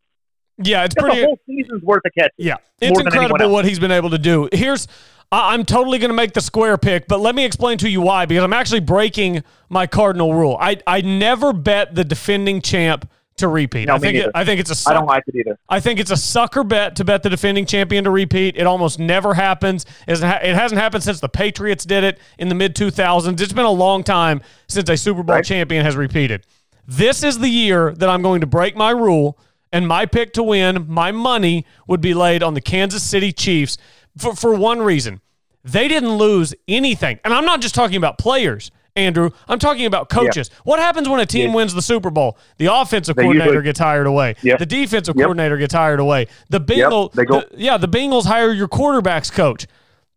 Yeah, 0.62 0.84
it's 0.84 0.94
That's 0.94 1.06
pretty. 1.06 1.22
A 1.22 1.26
whole 1.26 1.38
season's 1.46 1.82
worth 1.82 2.02
of 2.04 2.12
catches. 2.16 2.34
Yeah, 2.36 2.56
it's 2.80 3.00
incredible 3.00 3.50
what 3.50 3.64
he's 3.64 3.78
been 3.78 3.92
able 3.92 4.10
to 4.10 4.18
do. 4.18 4.48
Here's, 4.52 4.88
I'm 5.32 5.64
totally 5.64 5.98
going 5.98 6.10
to 6.10 6.14
make 6.14 6.34
the 6.34 6.42
square 6.42 6.76
pick, 6.76 7.08
but 7.08 7.20
let 7.20 7.34
me 7.34 7.44
explain 7.44 7.78
to 7.78 7.88
you 7.88 8.02
why. 8.02 8.26
Because 8.26 8.44
I'm 8.44 8.52
actually 8.52 8.80
breaking 8.80 9.42
my 9.70 9.86
cardinal 9.86 10.34
rule. 10.34 10.58
I 10.60 10.78
I 10.86 11.00
never 11.00 11.52
bet 11.52 11.94
the 11.94 12.04
defending 12.04 12.60
champ 12.60 13.08
to 13.40 13.48
repeat. 13.48 13.86
No, 13.86 13.94
I 13.94 13.98
think 13.98 14.16
it, 14.16 14.30
I 14.34 14.44
think 14.44 14.60
it's 14.60 14.70
a. 14.70 14.74
Suck, 14.74 14.92
I 14.92 14.94
don't 14.94 15.06
like 15.06 15.24
it 15.26 15.34
either. 15.34 15.58
I 15.68 15.80
think 15.80 15.98
it's 15.98 16.10
a 16.10 16.16
sucker 16.16 16.62
bet 16.62 16.96
to 16.96 17.04
bet 17.04 17.22
the 17.22 17.30
defending 17.30 17.66
champion 17.66 18.04
to 18.04 18.10
repeat. 18.10 18.56
It 18.56 18.66
almost 18.66 18.98
never 18.98 19.34
happens. 19.34 19.84
It 20.06 20.18
hasn't 20.20 20.80
happened 20.80 21.02
since 21.02 21.20
the 21.20 21.28
Patriots 21.28 21.84
did 21.84 22.04
it 22.04 22.18
in 22.38 22.48
the 22.48 22.54
mid 22.54 22.76
2000s. 22.76 23.40
It's 23.40 23.52
been 23.52 23.64
a 23.64 23.70
long 23.70 24.04
time 24.04 24.42
since 24.68 24.88
a 24.88 24.96
Super 24.96 25.22
Bowl 25.22 25.36
right. 25.36 25.44
champion 25.44 25.84
has 25.84 25.96
repeated. 25.96 26.46
This 26.90 27.22
is 27.22 27.38
the 27.38 27.48
year 27.48 27.92
that 27.92 28.08
I'm 28.08 28.20
going 28.20 28.40
to 28.40 28.48
break 28.48 28.74
my 28.74 28.90
rule, 28.90 29.38
and 29.72 29.86
my 29.86 30.06
pick 30.06 30.32
to 30.32 30.42
win, 30.42 30.86
my 30.88 31.12
money 31.12 31.64
would 31.86 32.00
be 32.00 32.14
laid 32.14 32.42
on 32.42 32.54
the 32.54 32.60
Kansas 32.60 33.00
City 33.00 33.30
Chiefs 33.30 33.78
for, 34.18 34.34
for 34.34 34.56
one 34.56 34.82
reason. 34.82 35.20
They 35.62 35.86
didn't 35.86 36.16
lose 36.16 36.52
anything. 36.66 37.20
And 37.24 37.32
I'm 37.32 37.44
not 37.44 37.60
just 37.60 37.76
talking 37.76 37.96
about 37.96 38.18
players. 38.18 38.72
Andrew. 38.96 39.30
I'm 39.46 39.60
talking 39.60 39.86
about 39.86 40.08
coaches. 40.08 40.50
Yeah. 40.50 40.58
What 40.64 40.80
happens 40.80 41.08
when 41.08 41.20
a 41.20 41.26
team 41.26 41.50
yeah. 41.50 41.54
wins 41.54 41.74
the 41.74 41.80
Super 41.80 42.10
Bowl? 42.10 42.36
The 42.58 42.66
offensive 42.66 43.14
they 43.14 43.22
coordinator 43.22 43.50
usually, 43.50 43.64
gets 43.66 43.78
hired 43.78 44.08
away. 44.08 44.34
Yep. 44.42 44.58
The 44.58 44.66
defensive 44.66 45.14
yep. 45.14 45.26
coordinator 45.26 45.58
gets 45.58 45.72
hired 45.72 46.00
away. 46.00 46.26
The 46.48 46.60
Bengals, 46.60 47.14
yep. 47.14 47.52
yeah, 47.56 47.76
the 47.76 47.86
Bengals 47.86 48.24
hire 48.24 48.52
your 48.52 48.66
quarterbacks 48.66 49.30
coach. 49.30 49.68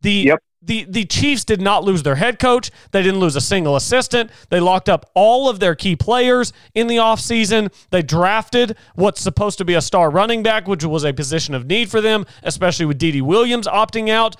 The 0.01 0.11
yep 0.11 0.39
the 0.65 0.85
the 0.85 1.05
Chiefs 1.05 1.43
did 1.43 1.61
not 1.61 1.83
lose 1.83 2.03
their 2.03 2.15
head 2.15 2.39
coach. 2.39 2.71
They 2.91 3.01
didn't 3.03 3.19
lose 3.19 3.35
a 3.35 3.41
single 3.41 3.75
assistant. 3.75 4.31
They 4.49 4.59
locked 4.59 4.89
up 4.89 5.09
all 5.13 5.49
of 5.49 5.59
their 5.59 5.75
key 5.75 5.95
players 5.95 6.53
in 6.73 6.87
the 6.87 6.97
offseason. 6.97 7.73
They 7.89 8.01
drafted 8.01 8.77
what's 8.95 9.21
supposed 9.21 9.57
to 9.59 9.65
be 9.65 9.73
a 9.73 9.81
star 9.81 10.09
running 10.09 10.43
back, 10.43 10.67
which 10.67 10.83
was 10.83 11.03
a 11.03 11.13
position 11.13 11.53
of 11.53 11.65
need 11.65 11.89
for 11.89 12.01
them, 12.01 12.25
especially 12.43 12.85
with 12.85 12.97
D.D. 12.97 13.21
Williams 13.21 13.67
opting 13.67 14.09
out. 14.09 14.35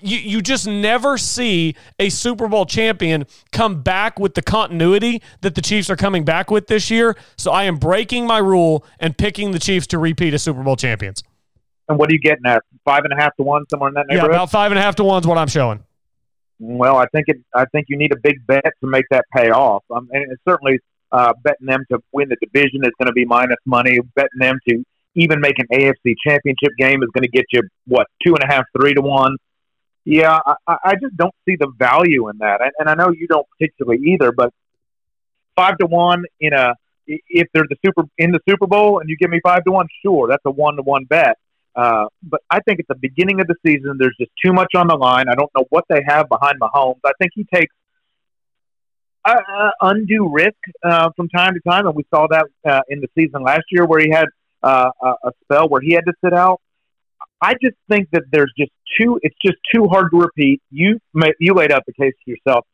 You, 0.00 0.16
you 0.16 0.40
just 0.40 0.66
never 0.66 1.18
see 1.18 1.74
a 1.98 2.08
Super 2.08 2.48
Bowl 2.48 2.64
champion 2.64 3.26
come 3.52 3.82
back 3.82 4.18
with 4.18 4.34
the 4.34 4.42
continuity 4.42 5.20
that 5.42 5.54
the 5.54 5.60
Chiefs 5.60 5.90
are 5.90 5.96
coming 5.96 6.24
back 6.24 6.50
with 6.50 6.66
this 6.66 6.90
year. 6.90 7.16
So 7.36 7.50
I 7.50 7.64
am 7.64 7.76
breaking 7.76 8.26
my 8.26 8.38
rule 8.38 8.84
and 8.98 9.18
picking 9.18 9.50
the 9.50 9.58
Chiefs 9.58 9.86
to 9.88 9.98
repeat 9.98 10.32
as 10.32 10.42
Super 10.42 10.62
Bowl 10.62 10.76
champions. 10.76 11.22
And 11.88 11.98
what 11.98 12.10
are 12.10 12.14
you 12.14 12.20
getting 12.20 12.46
at? 12.46 12.62
Five 12.86 13.04
and 13.04 13.12
a 13.12 13.22
half 13.22 13.36
to 13.36 13.42
one, 13.42 13.64
somewhere 13.68 13.88
in 13.88 13.94
that 13.94 14.06
neighborhood. 14.06 14.30
Yeah, 14.30 14.36
about 14.36 14.50
five 14.50 14.72
and 14.72 14.78
a 14.78 14.82
half 14.82 14.96
to 14.96 15.04
one 15.04 15.20
is 15.20 15.26
what 15.26 15.36
I'm 15.36 15.48
showing. 15.48 15.84
Well, 16.58 16.96
I 16.96 17.06
think 17.06 17.24
it. 17.28 17.38
I 17.54 17.66
think 17.66 17.86
you 17.88 17.98
need 17.98 18.12
a 18.12 18.18
big 18.22 18.46
bet 18.46 18.64
to 18.80 18.86
make 18.86 19.04
that 19.10 19.24
pay 19.34 19.50
off. 19.50 19.84
Um, 19.94 20.08
and 20.12 20.32
it's 20.32 20.40
certainly 20.48 20.78
uh, 21.12 21.34
betting 21.42 21.66
them 21.66 21.84
to 21.90 21.98
win 22.12 22.28
the 22.28 22.36
division 22.40 22.80
is 22.84 22.92
going 22.98 23.08
to 23.08 23.12
be 23.12 23.24
minus 23.24 23.58
money. 23.66 23.98
Betting 24.14 24.38
them 24.38 24.58
to 24.68 24.84
even 25.14 25.40
make 25.40 25.58
an 25.58 25.66
AFC 25.72 26.14
Championship 26.26 26.72
game 26.78 27.02
is 27.02 27.10
going 27.12 27.24
to 27.24 27.28
get 27.28 27.44
you 27.52 27.62
what 27.86 28.06
two 28.24 28.34
and 28.34 28.42
a 28.48 28.54
half, 28.54 28.64
three 28.78 28.94
to 28.94 29.02
one. 29.02 29.36
Yeah, 30.04 30.38
I, 30.46 30.76
I 30.84 30.94
just 30.94 31.16
don't 31.16 31.34
see 31.44 31.56
the 31.56 31.70
value 31.76 32.28
in 32.28 32.38
that, 32.38 32.60
and, 32.60 32.70
and 32.78 32.88
I 32.88 32.94
know 32.94 33.10
you 33.10 33.26
don't 33.26 33.46
particularly 33.58 34.00
either. 34.12 34.30
But 34.30 34.54
five 35.56 35.76
to 35.78 35.86
one 35.86 36.24
in 36.40 36.52
a 36.52 36.74
if 37.06 37.48
they're 37.52 37.66
the 37.68 37.76
super 37.84 38.04
in 38.18 38.30
the 38.32 38.40
Super 38.48 38.66
Bowl 38.66 39.00
and 39.00 39.08
you 39.08 39.16
give 39.16 39.30
me 39.30 39.40
five 39.42 39.64
to 39.64 39.72
one, 39.72 39.88
sure, 40.02 40.28
that's 40.28 40.42
a 40.44 40.50
one 40.50 40.76
to 40.76 40.82
one 40.82 41.04
bet. 41.04 41.38
Uh, 41.76 42.06
but 42.22 42.40
I 42.50 42.60
think 42.60 42.80
at 42.80 42.88
the 42.88 42.94
beginning 42.94 43.40
of 43.40 43.46
the 43.46 43.54
season, 43.64 43.96
there's 43.98 44.16
just 44.18 44.32
too 44.42 44.52
much 44.52 44.74
on 44.74 44.88
the 44.88 44.96
line. 44.96 45.26
I 45.28 45.34
don't 45.34 45.50
know 45.56 45.66
what 45.68 45.84
they 45.90 46.02
have 46.08 46.26
behind 46.28 46.58
Mahomes. 46.58 47.00
I 47.04 47.12
think 47.20 47.32
he 47.34 47.44
takes 47.52 47.74
uh, 49.26 49.34
uh, 49.52 49.70
undue 49.82 50.28
risk 50.32 50.54
uh, 50.84 51.10
from 51.16 51.28
time 51.28 51.52
to 51.54 51.60
time, 51.68 51.86
and 51.86 51.94
we 51.94 52.06
saw 52.14 52.26
that 52.30 52.46
uh, 52.66 52.80
in 52.88 53.00
the 53.00 53.08
season 53.14 53.42
last 53.42 53.64
year 53.70 53.84
where 53.84 54.00
he 54.00 54.10
had 54.10 54.26
uh, 54.62 54.90
a 55.02 55.32
spell 55.44 55.68
where 55.68 55.82
he 55.82 55.92
had 55.92 56.04
to 56.06 56.12
sit 56.24 56.32
out. 56.32 56.60
I 57.42 57.52
just 57.62 57.76
think 57.90 58.08
that 58.12 58.22
there's 58.32 58.52
just 58.58 58.70
too. 58.98 59.20
It's 59.22 59.36
just 59.44 59.58
too 59.74 59.86
hard 59.88 60.10
to 60.12 60.18
repeat. 60.18 60.62
You 60.70 60.98
you 61.38 61.52
laid 61.54 61.72
out 61.72 61.82
the 61.86 61.92
case 61.92 62.14
yourself. 62.24 62.64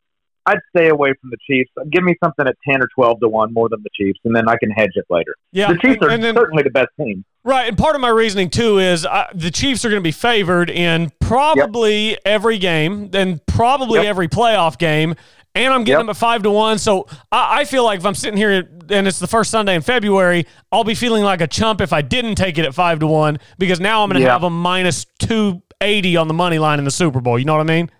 I'd 0.47 0.59
stay 0.75 0.89
away 0.89 1.13
from 1.21 1.31
the 1.31 1.37
Chiefs. 1.47 1.71
Give 1.91 2.03
me 2.03 2.15
something 2.23 2.47
at 2.49 2.57
ten 2.69 2.83
or 2.83 2.89
twelve 2.95 3.21
to 3.21 3.29
one 3.29 3.53
more 3.55 3.69
than 3.69 3.83
the 3.83 3.91
Chiefs, 3.95 4.19
and 4.25 4.35
then 4.35 4.49
I 4.49 4.57
can 4.57 4.71
hedge 4.71 4.91
it 4.95 5.05
later. 5.09 5.35
Yeah, 5.53 5.69
the 5.73 5.79
Chiefs 5.79 5.99
and- 6.01 6.03
are 6.03 6.09
and 6.11 6.23
then- 6.25 6.35
certainly 6.35 6.63
the 6.63 6.71
best 6.71 6.89
team. 7.01 7.25
Right, 7.45 7.67
and 7.69 7.77
part 7.77 7.97
of 7.97 8.01
my 8.01 8.09
reasoning 8.09 8.51
too 8.51 8.79
is 8.79 9.05
uh, 9.05 9.27
the 9.35 9.51
Chiefs 9.51 9.85
are 9.85 9.89
going 9.89 10.01
to 10.01 10.05
be 10.05 10.13
favored 10.13 10.71
in 10.71 11.11
probably 11.21 12.17
every 12.25 12.59
game, 12.59 13.11
and 13.13 13.45
probably 13.47 14.01
Yep. 14.01 14.07
every 14.09 14.29
playoff 14.29 14.79
game, 14.79 15.15
and 15.55 15.73
I'm 15.75 15.83
getting 15.83 15.95
Yep. 15.95 16.01
them 16.01 16.11
at 16.11 16.17
five 16.17 16.43
to 16.45 16.51
one. 16.51 16.79
So 16.79 17.07
I, 17.33 17.61
I 17.61 17.65
feel 17.65 17.85
like 17.85 17.99
if 17.99 18.07
I'm 18.07 18.15
sitting 18.15 18.37
here 18.37 18.69
and 18.91 19.07
it's 19.09 19.19
the 19.19 19.27
first 19.27 19.51
Sunday 19.51 19.75
in 19.75 19.83
February, 19.83 20.47
I'll 20.71 20.85
be 20.85 20.95
feeling 20.95 21.25
like 21.25 21.41
a 21.41 21.47
chump 21.49 21.81
if 21.81 21.93
I 21.93 22.01
didn't 22.03 22.37
take 22.37 22.59
it 22.59 22.65
at 22.65 22.75
five 22.75 23.01
to 23.01 23.07
one 23.07 23.39
because 23.59 23.81
now 23.81 24.03
I'm 24.05 24.11
going 24.11 24.23
to 24.23 24.31
have 24.31 24.45
a 24.45 24.51
minus 24.51 25.05
two 25.19 25.63
eighty 25.81 26.17
on 26.17 26.29
the 26.29 26.35
money 26.35 26.61
line 26.61 26.79
in 26.79 26.85
the 26.85 26.91
Super 26.93 27.21
Bowl. 27.21 27.39
You 27.41 27.45
know 27.45 27.55
what 27.57 27.61
I 27.69 27.75
mean? 27.75 27.91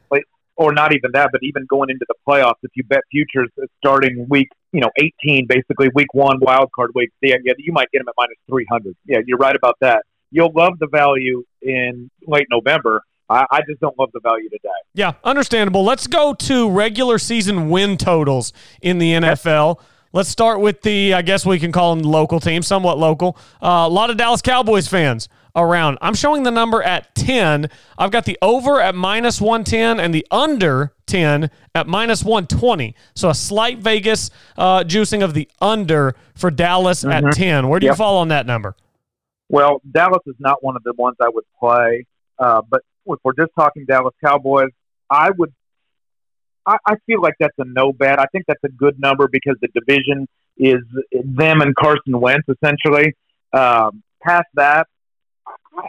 Or 0.57 0.73
not 0.73 0.93
even 0.93 1.11
that, 1.13 1.31
but 1.33 1.41
even 1.43 1.67
going 1.67 1.91
into 1.91 2.05
the 2.09 2.15
playoffs, 2.29 2.59
if 2.63 2.71
you 2.75 2.85
bet 2.85 3.01
futures 3.11 3.49
starting 3.79 4.27
week, 4.29 4.49
you 4.73 4.81
know, 4.81 4.91
18, 5.25 5.47
basically 5.47 5.89
week 5.95 6.13
one, 6.13 6.39
wild 6.41 6.71
card 6.75 6.91
week, 6.95 7.11
yeah, 7.21 7.37
yeah, 7.45 7.53
you 7.59 7.73
might 7.73 7.91
get 7.91 8.01
them 8.01 8.09
at 8.09 8.15
minus 8.17 8.37
300. 8.49 8.95
Yeah, 9.07 9.19
you're 9.27 9.39
right 9.39 9.57
about 9.57 9.77
that. 9.81 10.05
You'll 10.31 10.53
love 10.55 10.79
the 10.79 10.89
value 10.89 11.45
in 11.61 12.11
late 12.27 12.47
November. 12.51 13.03
I, 13.29 13.47
I 13.51 13.61
just 13.69 13.81
don't 13.81 13.99
love 13.99 14.11
the 14.13 14.21
value 14.21 14.49
today. 14.49 14.69
Yeah, 14.95 15.13
understandable. 15.25 15.85
Let's 15.85 16.07
go 16.07 16.35
to 16.35 16.71
regular 16.71 17.19
season 17.19 17.71
win 17.71 17.97
totals 17.97 18.53
in 18.81 18.99
the 18.99 19.13
NFL. 19.13 19.81
Let's 20.13 20.29
start 20.29 20.61
with 20.61 20.83
the, 20.83 21.15
I 21.15 21.23
guess 21.23 21.47
we 21.47 21.59
can 21.59 21.73
call 21.73 21.95
them 21.95 22.05
local 22.05 22.41
teams, 22.41 22.67
somewhat 22.67 22.99
local. 22.99 23.39
Uh, 23.63 23.87
a 23.87 23.89
lot 23.89 24.11
of 24.11 24.19
Dallas 24.19 24.43
Cowboys 24.43 24.87
fans 24.87 25.29
around. 25.55 25.99
I'm 26.01 26.15
showing 26.15 26.43
the 26.43 26.51
number 26.51 26.83
at 26.83 27.15
10. 27.15 27.69
I've 27.99 28.11
got 28.11 28.25
the 28.25 28.39
over 28.43 28.81
at 28.81 28.95
minus 28.95 29.41
110 29.41 30.01
and 30.01 30.15
the 30.15 30.27
under 30.31 30.93
10 31.07 31.51
at 31.75 31.87
minus 31.87 32.25
120. 32.25 32.95
So 33.15 33.31
a 33.31 33.35
slight 33.35 33.79
Vegas 33.79 34.31
uh, 34.57 34.85
juicing 34.85 35.23
of 35.23 35.35
the 35.35 35.49
under 35.61 36.15
for 36.35 36.51
Dallas 36.51 37.05
at 37.05 37.33
10. 37.33 37.69
Where 37.69 37.81
do 37.81 37.87
you 37.87 37.95
fall 37.95 38.19
on 38.19 38.29
that 38.29 38.47
number? 38.47 38.77
Well, 39.49 39.83
Dallas 39.91 40.23
is 40.27 40.37
not 40.39 40.63
one 40.65 40.77
of 40.77 40.83
the 40.83 40.95
ones 40.95 41.17
I 41.21 41.29
would 41.29 41.45
play, 41.61 42.07
uh, 42.39 42.63
but 42.69 42.81
if 43.07 43.19
we're 43.23 43.35
just 43.35 43.51
talking 43.55 43.85
Dallas 43.85 44.15
Cowboys, 44.25 44.71
I 45.11 45.31
would. 45.37 45.53
I, 46.65 46.77
I 46.87 46.95
feel 47.07 47.21
like 47.21 47.35
that's 47.39 47.59
a 47.59 47.65
no 47.65 47.93
bet. 47.93 48.19
I 48.19 48.25
think 48.33 48.45
that's 48.47 48.63
a 48.65 48.71
good 48.71 48.99
number 48.99 49.29
because 49.31 49.57
the 49.61 49.69
division 49.75 50.27
is 50.57 50.81
them 51.13 51.61
and 51.61 51.75
Carson 51.75 52.19
Wentz 52.19 52.49
essentially. 52.49 53.15
Um, 53.53 54.03
past 54.23 54.47
that, 54.55 54.87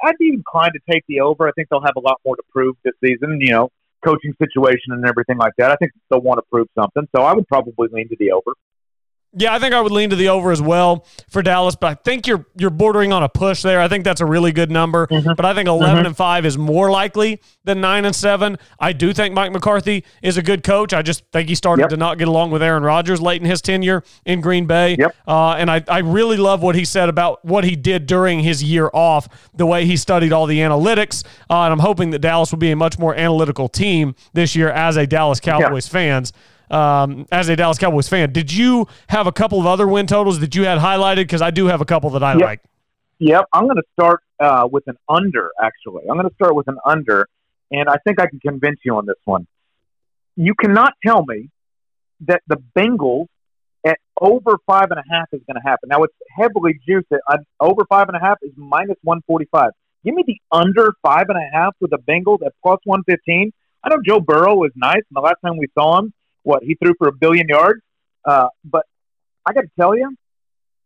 I'd 0.04 0.18
be 0.18 0.30
inclined 0.30 0.74
to 0.74 0.92
take 0.92 1.04
the 1.08 1.22
over. 1.22 1.48
I 1.48 1.52
think 1.52 1.70
they'll 1.70 1.82
have 1.82 1.96
a 1.98 2.02
lot 2.02 2.20
more 2.26 2.36
to 2.36 2.44
prove 2.52 2.76
this 2.84 2.94
season. 3.04 3.40
You 3.42 3.52
know, 3.52 3.70
coaching 4.04 4.34
situation 4.42 4.94
and 4.94 5.06
everything 5.06 5.38
like 5.38 5.54
that. 5.58 5.72
I 5.72 5.76
think 5.76 5.92
they'll 6.10 6.22
want 6.22 6.38
to 6.38 6.44
prove 6.52 6.68
something. 6.78 7.08
So 7.16 7.24
I 7.24 7.34
would 7.34 7.48
probably 7.48 7.88
lean 7.92 8.10
to 8.10 8.16
the 8.20 8.32
over. 8.32 8.54
Yeah, 9.36 9.54
I 9.54 9.60
think 9.60 9.74
I 9.74 9.82
would 9.82 9.92
lean 9.92 10.12
to 10.12 10.16
the 10.16 10.30
over 10.30 10.52
as 10.52 10.62
well 10.62 11.08
for 11.30 11.42
Dallas, 11.42 11.76
but 11.76 11.88
I 11.88 11.94
think 12.04 12.28
you're 12.28 12.46
you're 12.56 12.70
bordering 12.70 13.12
on 13.12 13.24
a 13.24 13.30
push 13.30 13.64
there. 13.64 13.80
I 13.82 13.88
think 13.88 14.04
that's 14.04 14.22
a 14.22 14.26
really 14.26 14.52
good 14.52 14.70
number, 14.70 15.08
but 15.08 15.44
I 15.44 15.54
think 15.56 15.68
11 15.68 16.06
and 16.06 16.16
5 16.16 16.46
is 16.46 16.58
more 16.58 16.92
likely 16.92 17.42
than 17.64 17.82
9 17.82 18.06
and 18.06 18.16
7. 18.16 18.58
I 18.80 18.94
do 18.94 19.12
think 19.12 19.34
Mike 19.34 19.52
McCarthy 19.52 20.04
is 20.22 20.38
a 20.38 20.44
good 20.44 20.64
coach. 20.64 20.94
I 20.94 21.02
just 21.02 21.24
think 21.32 21.50
he 21.50 21.56
started 21.56 21.84
Yep. 21.84 21.90
to 21.90 21.98
not 21.98 22.18
get 22.20 22.28
along 22.28 22.52
with 22.52 22.62
Aaron 22.62 22.84
Rodgers 22.84 23.22
late 23.22 23.42
in 23.42 23.48
his 23.50 23.62
tenure 23.62 24.04
in 24.26 24.40
Green 24.42 24.68
Bay. 24.68 24.96
Yep. 25.00 25.16
Uh, 25.28 25.54
and 25.54 25.72
I, 25.72 25.84
I 25.88 26.00
really 26.00 26.38
love 26.38 26.62
what 26.62 26.76
he 26.76 26.86
said 26.86 27.10
about 27.10 27.44
what 27.44 27.64
he 27.64 27.76
did 27.76 28.06
during 28.06 28.42
his 28.42 28.62
year 28.64 28.90
off, 28.94 29.28
the 29.56 29.66
way 29.66 29.86
he 29.86 29.98
studied 29.98 30.32
all 30.32 30.46
the 30.46 30.60
analytics. 30.60 31.24
Uh, 31.50 31.64
and 31.64 31.74
I'm 31.74 31.80
hoping 31.80 32.12
that 32.12 32.20
Dallas 32.20 32.52
will 32.52 32.60
be 32.60 32.70
a 32.72 32.76
much 32.76 33.00
more 33.00 33.16
analytical 33.16 33.68
team 33.68 34.14
this 34.34 34.56
year 34.56 34.70
as 34.70 34.96
a 34.96 35.08
Dallas 35.08 35.40
Cowboys 35.40 35.88
fans. 35.88 36.34
Um, 36.70 37.28
as 37.32 37.50
a 37.50 37.56
Dallas 37.56 37.78
Cowboys 37.78 38.08
fan, 38.08 38.32
did 38.32 38.52
you 38.52 38.88
have 39.10 39.28
a 39.28 39.32
couple 39.32 39.60
of 39.60 39.66
other 39.66 39.88
win 39.88 40.08
totals 40.08 40.40
that 40.40 40.56
you 40.56 40.64
had 40.66 40.80
highlighted? 40.80 41.18
Because 41.18 41.42
I 41.42 41.52
do 41.52 41.68
have 41.68 41.82
a 41.82 41.86
couple 41.86 42.10
that 42.12 42.24
I 42.24 42.34
Yep. 42.34 42.42
like. 42.42 42.62
Yep, 43.20 43.46
I'm 43.54 43.66
going 43.66 43.78
to 43.78 43.84
start 43.94 44.22
uh, 44.40 44.68
with 44.70 44.84
an 44.88 44.98
under. 45.08 45.52
Actually, 45.62 46.04
I'm 46.10 46.18
going 46.18 46.28
to 46.28 46.36
start 46.36 46.56
with 46.56 46.68
an 46.68 46.78
under, 46.86 47.28
and 47.72 47.88
I 47.88 47.96
think 48.06 48.20
I 48.20 48.28
can 48.28 48.40
convince 48.40 48.80
you 48.84 48.98
on 48.98 49.06
this 49.06 49.16
one. 49.26 49.48
You 50.36 50.56
cannot 50.56 50.94
tell 51.06 51.24
me 51.26 51.50
that 52.22 52.42
the 52.48 52.58
Bengals 52.76 53.28
at 53.86 53.98
over 54.20 54.58
five 54.66 54.88
and 54.90 55.00
a 55.00 55.04
half 55.10 55.28
is 55.32 55.42
going 55.48 55.56
to 55.56 55.62
happen. 55.62 55.90
Now 55.90 56.04
it's 56.04 56.14
heavily 56.38 56.80
juiced. 56.88 57.08
At, 57.12 57.22
uh, 57.28 57.38
over 57.60 57.86
five 57.88 58.08
and 58.08 58.18
a 58.18 58.20
half 58.20 58.38
is 58.42 58.52
minus 58.58 58.98
one 59.04 59.22
forty 59.28 59.46
five. 59.52 59.72
Give 60.04 60.16
me 60.16 60.24
the 60.26 60.38
under 60.52 60.94
five 61.02 61.26
and 61.30 61.38
a 61.38 61.50
half 61.54 61.76
with 61.80 61.92
the 61.92 62.00
Bengals 62.00 62.46
at 62.46 62.54
plus 62.64 62.80
one 62.84 63.04
fifteen. 63.04 63.54
I 63.84 63.90
know 63.90 64.02
Joe 64.06 64.20
Burrow 64.20 64.56
was 64.56 64.72
nice, 64.76 64.96
and 64.96 65.16
the 65.16 65.22
last 65.22 65.38
time 65.46 65.58
we 65.58 65.68
saw 65.78 66.00
him, 66.00 66.14
what 66.44 66.64
he 66.64 66.76
threw 66.76 66.94
for 66.98 67.08
a 67.08 67.14
billion 67.14 67.48
yards. 67.48 67.82
Uh, 68.26 68.48
but 68.64 68.86
I 69.46 69.54
got 69.54 69.62
to 69.62 69.72
tell 69.80 69.98
you, 69.98 70.16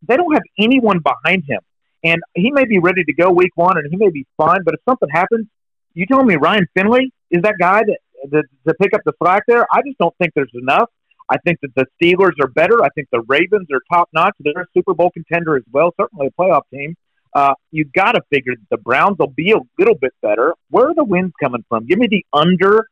they 0.07 0.15
don't 0.15 0.33
have 0.33 0.43
anyone 0.59 0.99
behind 0.99 1.43
him 1.47 1.59
and 2.03 2.21
he 2.35 2.51
may 2.51 2.65
be 2.65 2.79
ready 2.79 3.03
to 3.03 3.13
go 3.13 3.31
week 3.31 3.51
one, 3.55 3.77
and 3.77 3.87
he 3.89 3.97
may 3.97 4.09
be 4.09 4.25
fine. 4.37 4.63
But 4.63 4.75
if 4.75 4.79
something 4.87 5.09
happens, 5.09 5.47
you 5.93 6.05
tell 6.05 6.23
me 6.23 6.35
Ryan 6.35 6.67
Finley 6.75 7.11
is 7.31 7.41
that 7.41 7.55
guy 7.59 7.81
that 7.83 8.43
to 8.67 8.73
pick 8.75 8.93
up 8.93 9.01
the 9.05 9.13
slack 9.21 9.43
there. 9.47 9.65
I 9.71 9.81
just 9.85 9.97
don't 9.97 10.15
think 10.17 10.33
there's 10.35 10.51
enough. 10.53 10.89
I 11.29 11.37
think 11.37 11.59
that 11.61 11.75
the 11.75 11.85
Steelers 12.01 12.33
are 12.41 12.47
better. 12.47 12.83
I 12.83 12.89
think 12.89 13.09
the 13.11 13.21
Ravens 13.27 13.67
are 13.73 13.81
top 13.91 14.09
notch. 14.13 14.35
They're 14.39 14.61
a 14.61 14.65
Super 14.73 14.93
Bowl 14.93 15.11
contender 15.11 15.57
as 15.57 15.63
well, 15.71 15.93
certainly 15.99 16.27
a 16.27 16.41
playoff 16.41 16.61
team. 16.73 16.95
Uh, 17.33 17.53
you 17.71 17.83
got 17.93 18.13
to 18.13 18.21
figure 18.31 18.55
that 18.55 18.69
the 18.71 18.77
Browns 18.77 19.17
will 19.19 19.27
be 19.27 19.51
a 19.51 19.57
little 19.77 19.95
bit 19.95 20.13
better. 20.21 20.55
Where 20.69 20.89
are 20.89 20.95
the 20.95 21.03
wins 21.03 21.33
coming 21.41 21.65
from? 21.67 21.85
Give 21.85 21.99
me 21.99 22.07
the 22.07 22.25
under 22.31 22.87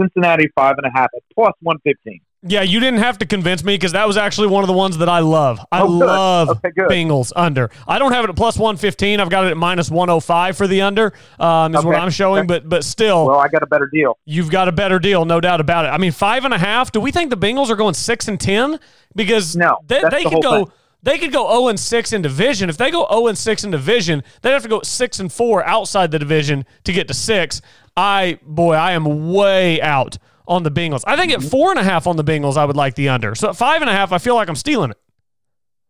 Cincinnati 0.00 0.48
five 0.54 0.74
and 0.78 0.86
a 0.86 0.90
half 0.98 1.08
at 1.14 1.22
plus 1.34 1.52
one 1.60 1.78
fifteen. 1.84 2.20
Yeah, 2.44 2.62
you 2.62 2.78
didn't 2.78 3.00
have 3.00 3.18
to 3.18 3.26
convince 3.26 3.64
me 3.64 3.74
because 3.74 3.92
that 3.92 4.06
was 4.06 4.16
actually 4.16 4.46
one 4.46 4.62
of 4.62 4.68
the 4.68 4.72
ones 4.72 4.98
that 4.98 5.08
I 5.08 5.18
love. 5.18 5.58
I 5.72 5.80
Oh, 5.80 5.86
love 5.88 6.50
Okay. 6.64 6.70
Bengals 6.82 7.32
under. 7.34 7.68
I 7.88 7.98
don't 7.98 8.12
have 8.12 8.22
it 8.24 8.30
at 8.30 8.36
plus 8.36 8.56
115. 8.56 9.18
I've 9.18 9.28
got 9.28 9.44
it 9.46 9.50
at 9.50 9.56
minus 9.56 9.90
105 9.90 10.56
for 10.56 10.68
the 10.68 10.82
under, 10.82 11.12
um, 11.40 11.74
is 11.74 11.84
what 11.84 11.96
I'm 11.96 12.10
showing. 12.10 12.42
okay. 12.42 12.46
But 12.46 12.68
but 12.68 12.84
still, 12.84 13.26
Well, 13.26 13.40
I 13.40 13.48
got 13.48 13.64
a 13.64 13.66
better 13.66 13.90
deal. 13.92 14.16
you've 14.24 14.52
got 14.52 14.68
a 14.68 14.72
better 14.72 15.00
deal, 15.00 15.24
no 15.24 15.40
doubt 15.40 15.60
about 15.60 15.84
it. 15.86 15.88
I 15.88 15.98
mean, 15.98 16.12
five 16.12 16.44
and 16.44 16.54
a 16.54 16.58
half. 16.58 16.92
Do 16.92 17.00
we 17.00 17.10
think 17.10 17.30
the 17.30 17.36
Bengals 17.36 17.70
are 17.70 17.76
going 17.76 17.94
six 17.94 18.28
and 18.28 18.38
ten? 18.38 18.78
Because 19.16 19.56
No, 19.56 19.78
they, 19.88 20.00
they 20.08 20.22
the 20.22 20.30
could 20.30 20.42
go. 20.42 20.64
thing. 20.66 20.72
They 21.00 21.16
could 21.18 21.32
go 21.32 21.48
0 21.48 21.68
and 21.68 21.78
6 21.78 22.12
in 22.12 22.22
division. 22.22 22.68
If 22.68 22.76
they 22.76 22.90
go 22.90 23.06
0 23.08 23.28
and 23.28 23.38
6 23.38 23.62
in 23.62 23.70
division, 23.70 24.24
they'd 24.42 24.50
have 24.50 24.64
to 24.64 24.68
go 24.68 24.80
6 24.82 25.20
and 25.20 25.32
4 25.32 25.64
outside 25.64 26.10
the 26.10 26.18
division 26.18 26.64
to 26.82 26.92
get 26.92 27.06
to 27.06 27.14
6. 27.14 27.62
I 27.98 28.38
boy, 28.42 28.74
I 28.74 28.92
am 28.92 29.32
way 29.32 29.82
out 29.82 30.18
on 30.46 30.62
the 30.62 30.70
Bengals. 30.70 31.02
I 31.06 31.16
think 31.16 31.32
at 31.32 31.42
four 31.42 31.70
and 31.70 31.78
a 31.80 31.82
half 31.82 32.06
on 32.06 32.16
the 32.16 32.22
Bengals, 32.24 32.56
I 32.56 32.64
would 32.64 32.76
like 32.76 32.94
the 32.94 33.08
under. 33.08 33.34
So 33.34 33.48
at 33.50 33.56
five 33.56 33.80
and 33.80 33.90
a 33.90 33.92
half, 33.92 34.12
I 34.12 34.18
feel 34.18 34.36
like 34.36 34.48
I'm 34.48 34.56
stealing 34.56 34.90
it. 34.92 34.98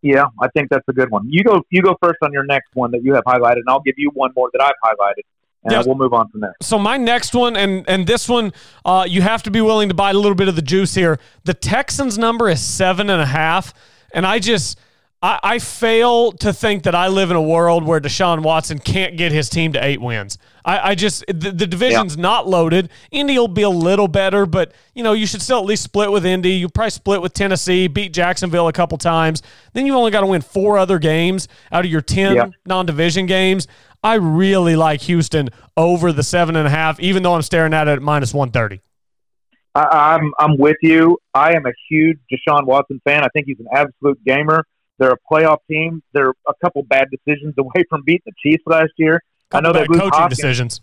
Yeah, 0.00 0.26
I 0.40 0.48
think 0.48 0.70
that's 0.70 0.88
a 0.88 0.92
good 0.92 1.10
one. 1.10 1.26
You 1.28 1.44
go. 1.44 1.62
You 1.70 1.82
go 1.82 1.96
first 2.02 2.18
on 2.22 2.32
your 2.32 2.44
next 2.44 2.74
one 2.74 2.92
that 2.92 3.02
you 3.02 3.14
have 3.14 3.24
highlighted, 3.24 3.56
and 3.56 3.64
I'll 3.68 3.80
give 3.82 3.96
you 3.98 4.10
one 4.14 4.30
more 4.34 4.48
that 4.52 4.62
I've 4.62 4.76
highlighted, 4.82 5.24
and 5.64 5.72
Yes. 5.72 5.86
we'll 5.86 5.96
move 5.96 6.14
on 6.14 6.28
from 6.30 6.40
there. 6.40 6.54
So 6.62 6.78
my 6.78 6.96
next 6.96 7.34
one, 7.34 7.56
and 7.56 7.84
and 7.88 8.06
this 8.06 8.28
one, 8.28 8.52
uh, 8.84 9.04
you 9.08 9.22
have 9.22 9.42
to 9.42 9.50
be 9.50 9.60
willing 9.60 9.88
to 9.88 9.94
buy 9.94 10.10
a 10.10 10.14
little 10.14 10.36
bit 10.36 10.48
of 10.48 10.56
the 10.56 10.62
juice 10.62 10.94
here. 10.94 11.18
The 11.44 11.54
Texans 11.54 12.16
number 12.16 12.48
is 12.48 12.60
seven 12.64 13.10
and 13.10 13.20
a 13.20 13.26
half, 13.26 13.74
and 14.14 14.24
I 14.24 14.38
just 14.38 14.78
I, 15.20 15.40
I 15.42 15.58
fail 15.58 16.30
to 16.32 16.52
think 16.52 16.84
that 16.84 16.94
I 16.94 17.08
live 17.08 17.30
in 17.30 17.36
a 17.36 17.42
world 17.42 17.84
where 17.84 18.00
Deshaun 18.00 18.42
Watson 18.42 18.78
can't 18.78 19.16
get 19.16 19.32
his 19.32 19.48
team 19.48 19.72
to 19.72 19.84
eight 19.84 20.00
wins. 20.00 20.38
I, 20.64 20.90
I 20.90 20.94
just 20.94 21.24
the, 21.26 21.50
the 21.50 21.66
division's 21.66 22.16
not 22.16 22.46
loaded. 22.46 22.88
Indy 23.10 23.36
will 23.36 23.48
be 23.48 23.62
a 23.62 23.70
little 23.70 24.06
better, 24.06 24.46
but 24.46 24.72
you 24.94 25.02
know 25.02 25.14
you 25.14 25.26
should 25.26 25.42
still 25.42 25.58
at 25.58 25.64
least 25.64 25.82
split 25.82 26.12
with 26.12 26.24
Indy. 26.24 26.50
You 26.52 26.68
probably 26.68 26.90
split 26.90 27.20
with 27.20 27.32
Tennessee, 27.32 27.88
beat 27.88 28.12
Jacksonville 28.12 28.68
a 28.68 28.72
couple 28.72 28.96
times. 28.96 29.42
Then 29.72 29.86
you've 29.86 29.96
only 29.96 30.12
got 30.12 30.20
to 30.20 30.26
win 30.28 30.40
four 30.40 30.78
other 30.78 31.00
games 31.00 31.48
out 31.72 31.84
of 31.84 31.90
your 31.90 32.00
ten 32.02 32.36
Yeah. 32.36 32.46
non-division 32.64 33.26
games. 33.26 33.66
I 34.04 34.14
really 34.14 34.76
like 34.76 35.00
Houston 35.02 35.48
over 35.76 36.12
the 36.12 36.22
seven 36.22 36.54
and 36.54 36.68
a 36.68 36.70
half, 36.70 37.00
even 37.00 37.24
though 37.24 37.34
I'm 37.34 37.42
staring 37.42 37.74
at 37.74 37.88
it 37.88 37.92
at 37.92 38.02
minus 38.02 38.32
one 38.32 38.52
thirty. 38.52 38.80
I'm 39.74 40.32
I'm 40.38 40.56
with 40.58 40.76
you. 40.82 41.18
I 41.34 41.54
am 41.54 41.66
a 41.66 41.72
huge 41.88 42.18
Deshaun 42.30 42.66
Watson 42.66 43.00
fan. 43.04 43.24
I 43.24 43.28
think 43.28 43.46
he's 43.46 43.60
an 43.60 43.66
absolute 43.72 44.22
gamer. 44.24 44.64
They're 44.98 45.12
a 45.12 45.18
playoff 45.32 45.58
team. 45.70 46.02
They're 46.12 46.34
a 46.46 46.54
couple 46.62 46.82
bad 46.82 47.08
decisions 47.10 47.54
away 47.58 47.84
from 47.88 48.02
beating 48.04 48.22
the 48.26 48.32
Chiefs 48.42 48.62
last 48.66 48.92
year. 48.96 49.22
I 49.52 49.60
know 49.60 49.72
they 49.72 49.80
Bad 49.80 49.90
lose 49.90 50.00
coaching 50.00 50.18
Hopkins. 50.18 50.36
decisions. 50.36 50.80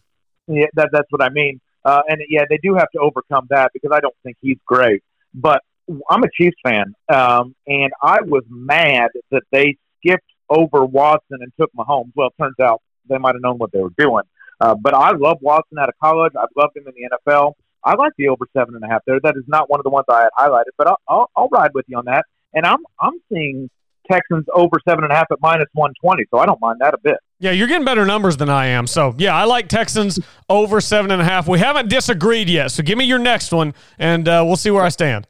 Yeah, 0.48 0.66
that, 0.74 0.90
that's 0.92 1.08
what 1.12 1.22
I 1.22 1.30
mean. 1.30 1.60
Uh, 1.84 2.02
and 2.08 2.20
yeah, 2.30 2.46
they 2.50 2.58
do 2.64 2.76
have 2.76 2.90
to 2.92 3.00
overcome 3.00 3.48
that 3.52 3.72
because 3.74 3.92
I 3.94 4.00
don't 4.00 4.16
think 4.24 4.38
he's 4.42 4.58
great. 4.66 5.04
But 5.34 5.62
I'm 6.10 6.24
a 6.24 6.30
Chiefs 6.34 6.58
fan, 6.64 6.96
um, 7.14 7.56
and 7.68 7.92
I 8.02 8.22
was 8.22 8.44
mad 8.50 9.12
that 9.30 9.44
they 9.52 9.78
skipped 10.00 10.26
over 10.50 10.84
Watson 10.84 11.40
and 11.42 11.52
took 11.60 11.72
Mahomes. 11.74 12.12
Well, 12.16 12.30
it 12.30 12.42
turns 12.42 12.56
out 12.60 12.82
they 13.08 13.20
might 13.20 13.36
have 13.36 13.42
known 13.42 13.60
what 13.60 13.72
they 13.72 13.80
were 13.80 13.94
doing. 13.98 14.24
Uh, 14.60 14.74
but 14.74 14.96
I 14.96 15.12
love 15.12 15.38
Watson 15.42 15.78
out 15.78 15.90
of 15.90 15.96
college. 16.02 16.34
I've 16.40 16.50
loved 16.56 16.76
him 16.76 16.86
in 16.88 16.94
the 16.96 17.10
NFL. 17.18 17.54
I 17.84 17.94
like 17.96 18.14
the 18.18 18.30
over 18.30 18.48
seven 18.58 18.74
and 18.74 18.84
a 18.84 18.88
half 18.88 19.02
there. 19.06 19.20
That 19.22 19.36
is 19.38 19.44
not 19.48 19.70
one 19.70 19.80
of 19.80 19.84
the 19.84 19.92
ones 19.92 20.06
I 20.10 20.22
had 20.22 20.30
highlighted, 20.38 20.74
but 20.78 20.88
I'll, 20.88 21.00
I'll, 21.08 21.32
I'll 21.36 21.50
ride 21.50 21.72
with 21.76 21.86
you 21.88 21.98
on 21.98 22.06
that. 22.06 22.26
And 22.54 22.66
I'm 22.66 22.80
I'm 23.00 23.20
seeing 23.32 23.70
Texans 24.10 24.46
over 24.54 24.78
seven 24.88 25.04
and 25.04 25.12
a 25.12 25.16
half 25.16 25.28
at 25.32 25.40
minus 25.42 25.68
one 25.74 25.94
twenty, 26.02 26.26
so 26.32 26.40
I 26.40 26.46
don't 26.46 26.60
mind 26.62 26.78
that 26.80 26.94
a 26.94 26.98
bit. 26.98 27.18
Yeah, 27.40 27.52
you're 27.52 27.68
getting 27.68 27.86
better 27.86 28.06
numbers 28.06 28.38
than 28.38 28.50
I 28.50 28.68
am. 28.68 28.88
So 28.88 29.16
yeah, 29.18 29.36
I 29.36 29.46
like 29.46 29.68
Texans 29.68 30.20
over 30.50 30.82
seven 30.82 31.12
and 31.12 31.22
a 31.22 31.26
half. 31.26 31.48
We 31.48 31.60
haven't 31.60 31.90
disagreed 31.90 32.50
yet, 32.50 32.72
so 32.72 32.84
give 32.84 32.98
me 32.98 33.06
your 33.06 33.20
next 33.20 33.52
one, 33.52 33.74
and 34.00 34.28
uh, 34.28 34.44
we'll 34.46 34.56
see 34.56 34.72
where 34.72 34.84
I 34.84 34.90
stand. 34.90 35.28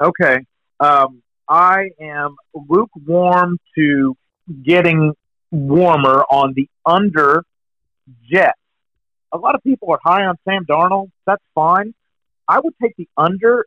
Okay. 0.00 0.38
Um, 0.80 1.22
I 1.48 1.90
am 2.00 2.36
lukewarm 2.54 3.58
to 3.76 4.16
getting 4.64 5.12
warmer 5.50 6.24
on 6.30 6.52
the 6.54 6.68
under 6.84 7.44
Jets. 8.30 8.58
A 9.32 9.38
lot 9.38 9.54
of 9.54 9.62
people 9.62 9.90
are 9.92 10.00
high 10.04 10.24
on 10.24 10.36
Sam 10.44 10.64
Darnold. 10.68 11.10
That's 11.26 11.42
fine. 11.54 11.94
I 12.48 12.60
would 12.60 12.74
take 12.80 12.94
the 12.96 13.08
under 13.16 13.66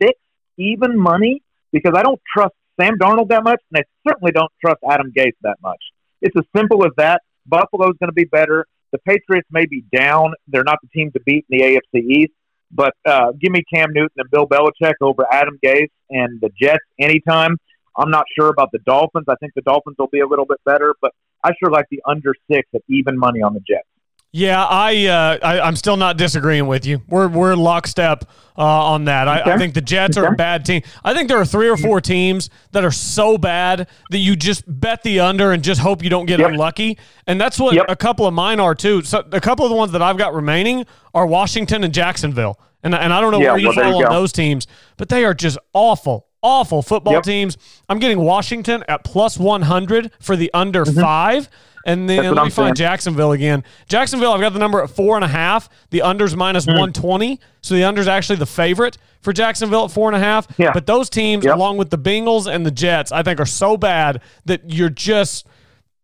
six 0.00 0.18
even 0.56 0.98
money 0.98 1.42
because 1.72 1.94
I 1.96 2.02
don't 2.02 2.20
trust 2.34 2.54
Sam 2.80 2.98
Darnold 2.98 3.28
that 3.28 3.44
much, 3.44 3.60
and 3.72 3.82
I 3.82 4.08
certainly 4.08 4.32
don't 4.32 4.50
trust 4.60 4.78
Adam 4.88 5.12
Gase 5.16 5.32
that 5.42 5.56
much. 5.62 5.82
It's 6.20 6.36
as 6.36 6.44
simple 6.56 6.84
as 6.84 6.92
that. 6.96 7.22
Buffalo's 7.46 7.96
going 8.00 8.08
to 8.08 8.12
be 8.12 8.24
better. 8.24 8.66
The 8.92 8.98
Patriots 8.98 9.48
may 9.50 9.66
be 9.66 9.84
down. 9.94 10.34
They're 10.46 10.64
not 10.64 10.78
the 10.82 10.88
team 10.88 11.10
to 11.12 11.20
beat 11.20 11.46
in 11.50 11.58
the 11.58 11.64
AFC 11.64 12.02
East. 12.02 12.32
But 12.70 12.94
uh, 13.06 13.32
give 13.40 13.50
me 13.50 13.62
Cam 13.72 13.92
Newton 13.92 14.10
and 14.16 14.30
Bill 14.30 14.46
Belichick 14.46 14.94
over 15.00 15.26
Adam 15.30 15.58
Gase 15.64 15.88
and 16.10 16.40
the 16.40 16.50
Jets 16.60 16.84
anytime. 17.00 17.56
I'm 17.96 18.10
not 18.10 18.24
sure 18.38 18.48
about 18.48 18.70
the 18.72 18.78
Dolphins. 18.80 19.24
I 19.28 19.34
think 19.36 19.54
the 19.54 19.62
Dolphins 19.62 19.96
will 19.98 20.08
be 20.08 20.20
a 20.20 20.26
little 20.26 20.44
bit 20.44 20.58
better, 20.64 20.94
but 21.00 21.12
I 21.42 21.52
sure 21.58 21.70
like 21.70 21.86
the 21.90 22.02
under 22.06 22.34
six 22.50 22.68
at 22.74 22.82
even 22.88 23.18
money 23.18 23.42
on 23.42 23.54
the 23.54 23.60
Jets. 23.60 23.88
Yeah, 24.30 24.62
I, 24.62 25.06
uh, 25.06 25.38
I 25.42 25.66
am 25.66 25.74
still 25.74 25.96
not 25.96 26.18
disagreeing 26.18 26.66
with 26.66 26.84
you. 26.84 27.00
We're 27.08 27.28
we're 27.28 27.54
lockstep 27.54 28.24
uh, 28.58 28.62
on 28.62 29.06
that. 29.06 29.26
I, 29.26 29.40
Okay. 29.40 29.52
I 29.52 29.56
think 29.58 29.72
the 29.72 29.80
Jets 29.80 30.18
are 30.18 30.26
a 30.26 30.32
bad 30.36 30.66
team. 30.66 30.82
I 31.02 31.14
think 31.14 31.28
there 31.30 31.38
are 31.38 31.46
three 31.46 31.68
or 31.68 31.78
four 31.78 32.00
teams 32.02 32.50
that 32.72 32.84
are 32.84 32.90
so 32.90 33.38
bad 33.38 33.88
that 34.10 34.18
you 34.18 34.36
just 34.36 34.64
bet 34.66 35.02
the 35.02 35.20
under 35.20 35.52
and 35.52 35.62
just 35.64 35.80
hope 35.80 36.02
you 36.04 36.10
don't 36.10 36.26
get 36.26 36.40
Yep. 36.40 36.50
unlucky. 36.50 36.98
And 37.26 37.40
that's 37.40 37.58
what 37.58 37.74
Yep. 37.74 37.86
a 37.88 37.96
couple 37.96 38.26
of 38.26 38.34
mine 38.34 38.60
are 38.60 38.74
too. 38.74 39.00
So 39.02 39.24
a 39.32 39.40
couple 39.40 39.64
of 39.64 39.70
the 39.70 39.76
ones 39.76 39.92
that 39.92 40.02
I've 40.02 40.18
got 40.18 40.34
remaining 40.34 40.84
are 41.14 41.26
Washington 41.26 41.82
and 41.82 41.94
Jacksonville. 41.94 42.60
And 42.82 42.94
and 42.94 43.12
I 43.14 43.20
don't 43.22 43.32
know 43.32 43.40
Yeah, 43.40 43.52
where 43.52 43.58
you 43.60 43.68
well, 43.68 43.76
there 43.76 43.86
you 43.86 43.92
fall 43.92 44.06
on 44.06 44.12
those 44.12 44.32
teams, 44.32 44.66
but 44.98 45.08
they 45.08 45.24
are 45.24 45.34
just 45.34 45.56
awful. 45.72 46.26
Awful 46.42 46.82
football 46.82 47.14
Yep. 47.14 47.22
teams. 47.24 47.58
I'm 47.88 47.98
getting 47.98 48.20
Washington 48.20 48.84
at 48.88 49.02
plus 49.04 49.38
100 49.38 50.12
for 50.20 50.36
the 50.36 50.50
under 50.54 50.84
five. 50.84 51.48
And 51.86 52.08
then 52.08 52.18
Mm-hmm. 52.18 52.26
Let 52.26 52.34
me 52.34 52.40
I'm 52.40 52.50
find 52.50 52.54
saying. 52.54 52.74
Jacksonville 52.74 53.32
again. 53.32 53.64
Jacksonville, 53.88 54.32
I've 54.32 54.40
got 54.40 54.52
the 54.52 54.58
number 54.58 54.82
at 54.82 54.90
four 54.90 55.16
and 55.16 55.24
a 55.24 55.28
half. 55.28 55.68
The 55.90 56.02
under's 56.02 56.36
minus 56.36 56.64
Mm. 56.66 56.74
120. 56.74 57.40
So 57.62 57.74
the 57.74 57.84
under's 57.84 58.06
actually 58.08 58.36
the 58.36 58.46
favorite 58.46 58.98
for 59.22 59.32
Jacksonville 59.32 59.84
at 59.86 59.90
four 59.90 60.08
and 60.08 60.16
a 60.16 60.20
half. 60.20 60.46
Yeah. 60.58 60.72
But 60.72 60.86
those 60.86 61.08
teams, 61.08 61.44
Yep. 61.44 61.54
along 61.56 61.78
with 61.78 61.90
the 61.90 61.98
Bengals 61.98 62.46
and 62.52 62.66
the 62.66 62.70
Jets, 62.70 63.10
I 63.10 63.22
think 63.22 63.40
are 63.40 63.46
so 63.46 63.76
bad 63.76 64.20
that 64.44 64.70
you're 64.70 64.90
just, 64.90 65.46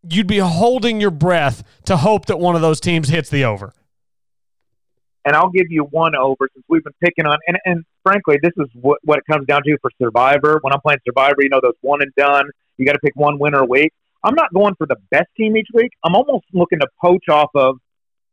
you'd 0.08 0.26
be 0.26 0.38
holding 0.38 1.00
your 1.00 1.10
breath 1.10 1.62
to 1.84 1.98
hope 1.98 2.26
that 2.26 2.38
one 2.38 2.54
of 2.56 2.62
those 2.62 2.80
teams 2.80 3.08
hits 3.08 3.28
the 3.28 3.44
over. 3.44 3.72
And 5.24 5.34
I'll 5.34 5.50
give 5.50 5.66
you 5.70 5.84
one 5.84 6.14
over 6.14 6.48
since 6.52 6.64
we've 6.68 6.84
been 6.84 6.94
picking 7.00 7.26
on. 7.26 7.38
And, 7.46 7.58
and 7.64 7.84
frankly, 8.02 8.38
this 8.42 8.52
is 8.56 8.68
what, 8.74 8.98
what 9.04 9.18
it 9.18 9.24
comes 9.30 9.46
down 9.46 9.62
to 9.64 9.78
for 9.80 9.90
Survivor. 10.00 10.58
When 10.60 10.72
I'm 10.72 10.80
playing 10.80 11.00
Survivor, 11.06 11.36
you 11.40 11.48
know 11.48 11.60
those 11.62 11.74
one 11.80 12.02
and 12.02 12.12
done. 12.16 12.46
You 12.76 12.86
got 12.86 12.92
to 12.92 12.98
pick 12.98 13.16
one 13.16 13.38
winner 13.38 13.60
a 13.60 13.66
week. 13.66 13.92
I'm 14.22 14.34
not 14.34 14.52
going 14.52 14.74
for 14.76 14.86
the 14.86 14.96
best 15.10 15.28
team 15.36 15.56
each 15.56 15.68
week. 15.72 15.92
I'm 16.02 16.14
almost 16.14 16.44
looking 16.52 16.80
to 16.80 16.88
poach 17.00 17.28
off 17.28 17.50
of 17.54 17.76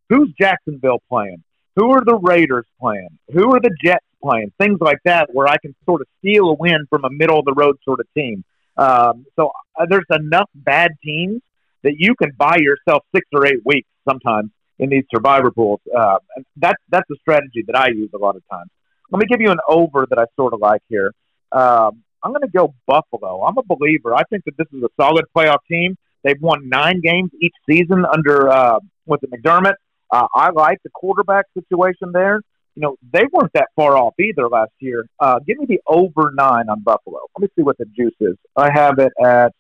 who's 0.09 0.33
Jacksonville 0.39 1.01
playing, 1.09 1.43
who 1.75 1.91
are 1.91 2.03
the 2.03 2.17
Raiders 2.17 2.65
playing, 2.79 3.09
who 3.31 3.53
are 3.53 3.59
the 3.59 3.75
Jets 3.83 4.05
playing, 4.23 4.51
things 4.59 4.79
like 4.79 4.99
that, 5.05 5.29
where 5.33 5.47
I 5.47 5.57
can 5.57 5.75
sort 5.85 6.01
of 6.01 6.07
steal 6.19 6.49
a 6.49 6.53
win 6.53 6.85
from 6.89 7.03
a 7.03 7.09
middle 7.09 7.39
of 7.39 7.45
the 7.45 7.53
road 7.53 7.77
sort 7.83 7.99
of 7.99 8.07
team. 8.15 8.43
Um, 8.77 9.25
so 9.35 9.51
uh, 9.79 9.85
there's 9.89 10.05
enough 10.11 10.49
bad 10.55 10.91
teams 11.03 11.41
that 11.83 11.95
you 11.97 12.15
can 12.15 12.31
buy 12.37 12.57
yourself 12.57 13.03
six 13.13 13.27
or 13.33 13.45
eight 13.45 13.65
weeks 13.65 13.87
sometimes 14.07 14.51
in 14.81 14.89
these 14.89 15.05
survivor 15.13 15.51
pools. 15.51 15.79
Uh, 15.95 16.17
and 16.35 16.45
that's 16.57 16.81
that's 16.89 17.09
a 17.09 17.15
strategy 17.21 17.63
that 17.67 17.77
I 17.77 17.89
use 17.89 18.09
a 18.13 18.17
lot 18.17 18.35
of 18.35 18.41
times. 18.51 18.69
Let 19.09 19.19
me 19.19 19.25
give 19.27 19.39
you 19.39 19.51
an 19.51 19.59
over 19.67 20.05
that 20.09 20.19
I 20.19 20.25
sort 20.35 20.53
of 20.53 20.59
like 20.59 20.81
here. 20.89 21.13
Um, 21.51 22.03
I'm 22.23 22.31
going 22.31 22.41
to 22.41 22.49
go 22.49 22.73
Buffalo. 22.85 23.43
I'm 23.43 23.57
a 23.57 23.63
believer. 23.63 24.13
I 24.15 24.23
think 24.29 24.43
that 24.45 24.57
this 24.57 24.67
is 24.73 24.83
a 24.83 24.89
solid 24.99 25.25
playoff 25.35 25.59
team. 25.69 25.97
They've 26.23 26.39
won 26.39 26.69
nine 26.69 27.01
games 27.01 27.31
each 27.41 27.55
season 27.67 28.05
under 28.05 28.49
uh, 28.49 28.79
with 29.05 29.21
the 29.21 29.27
McDermott. 29.27 29.73
Uh, 30.11 30.27
I 30.35 30.51
like 30.51 30.79
the 30.83 30.89
quarterback 30.91 31.45
situation 31.53 32.11
there. 32.13 32.41
You 32.75 32.81
know, 32.83 32.95
they 33.11 33.23
weren't 33.31 33.51
that 33.53 33.69
far 33.75 33.97
off 33.97 34.13
either 34.19 34.47
last 34.47 34.71
year. 34.79 35.05
Uh, 35.19 35.39
give 35.45 35.57
me 35.57 35.65
the 35.65 35.81
over 35.87 36.31
nine 36.33 36.69
on 36.69 36.81
Buffalo. 36.81 37.19
Let 37.35 37.41
me 37.41 37.47
see 37.55 37.63
what 37.63 37.77
the 37.77 37.85
juice 37.85 38.15
is. 38.21 38.37
I 38.55 38.71
have 38.71 38.99
it 38.99 39.11
at 39.21 39.53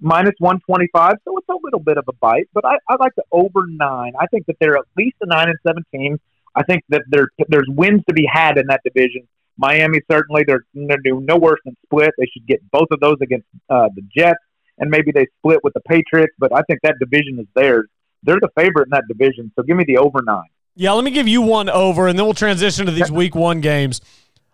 minus 0.00 0.34
125, 0.38 1.14
so 1.24 1.36
it's 1.38 1.48
a 1.48 1.56
little 1.62 1.80
bit 1.80 1.98
of 1.98 2.04
a 2.08 2.12
bite, 2.14 2.48
but 2.52 2.64
I, 2.64 2.78
I 2.88 2.96
like 2.98 3.14
the 3.16 3.24
over 3.30 3.66
nine. 3.66 4.12
I 4.18 4.26
think 4.26 4.46
that 4.46 4.56
they're 4.60 4.76
at 4.76 4.84
least 4.96 5.16
a 5.20 5.26
nine 5.26 5.48
and 5.48 5.58
seven 5.66 5.84
team. 5.94 6.18
I 6.54 6.62
think 6.64 6.82
that 6.88 7.02
there 7.08 7.28
there's 7.48 7.68
wins 7.68 8.02
to 8.08 8.14
be 8.14 8.26
had 8.30 8.58
in 8.58 8.66
that 8.66 8.80
division. 8.84 9.28
Miami 9.56 10.00
certainly 10.10 10.42
they're 10.46 10.64
they're 10.74 10.98
doing 11.04 11.26
no 11.26 11.36
worse 11.36 11.60
than 11.64 11.76
split. 11.86 12.10
They 12.18 12.26
should 12.32 12.46
get 12.46 12.60
both 12.70 12.88
of 12.90 13.00
those 13.00 13.16
against 13.22 13.46
uh, 13.68 13.88
the 13.94 14.02
Jets, 14.14 14.40
and 14.78 14.90
maybe 14.90 15.12
they 15.12 15.26
split 15.38 15.60
with 15.62 15.74
the 15.74 15.80
Patriots. 15.80 16.32
But 16.38 16.52
I 16.54 16.62
think 16.62 16.80
that 16.82 16.96
division 16.98 17.38
is 17.38 17.46
theirs. 17.54 17.88
They're 18.22 18.40
the 18.40 18.50
favorite 18.56 18.84
in 18.84 18.90
that 18.90 19.04
division, 19.06 19.52
so 19.54 19.62
give 19.62 19.76
me 19.76 19.84
the 19.86 19.98
over 19.98 20.20
nine. 20.22 20.48
Yeah, 20.74 20.92
let 20.92 21.04
me 21.04 21.10
give 21.10 21.28
you 21.28 21.42
one 21.42 21.68
over, 21.68 22.08
and 22.08 22.18
then 22.18 22.24
we'll 22.26 22.34
transition 22.34 22.86
to 22.86 22.92
these 22.92 23.10
week 23.10 23.34
one 23.34 23.60
games. 23.60 24.00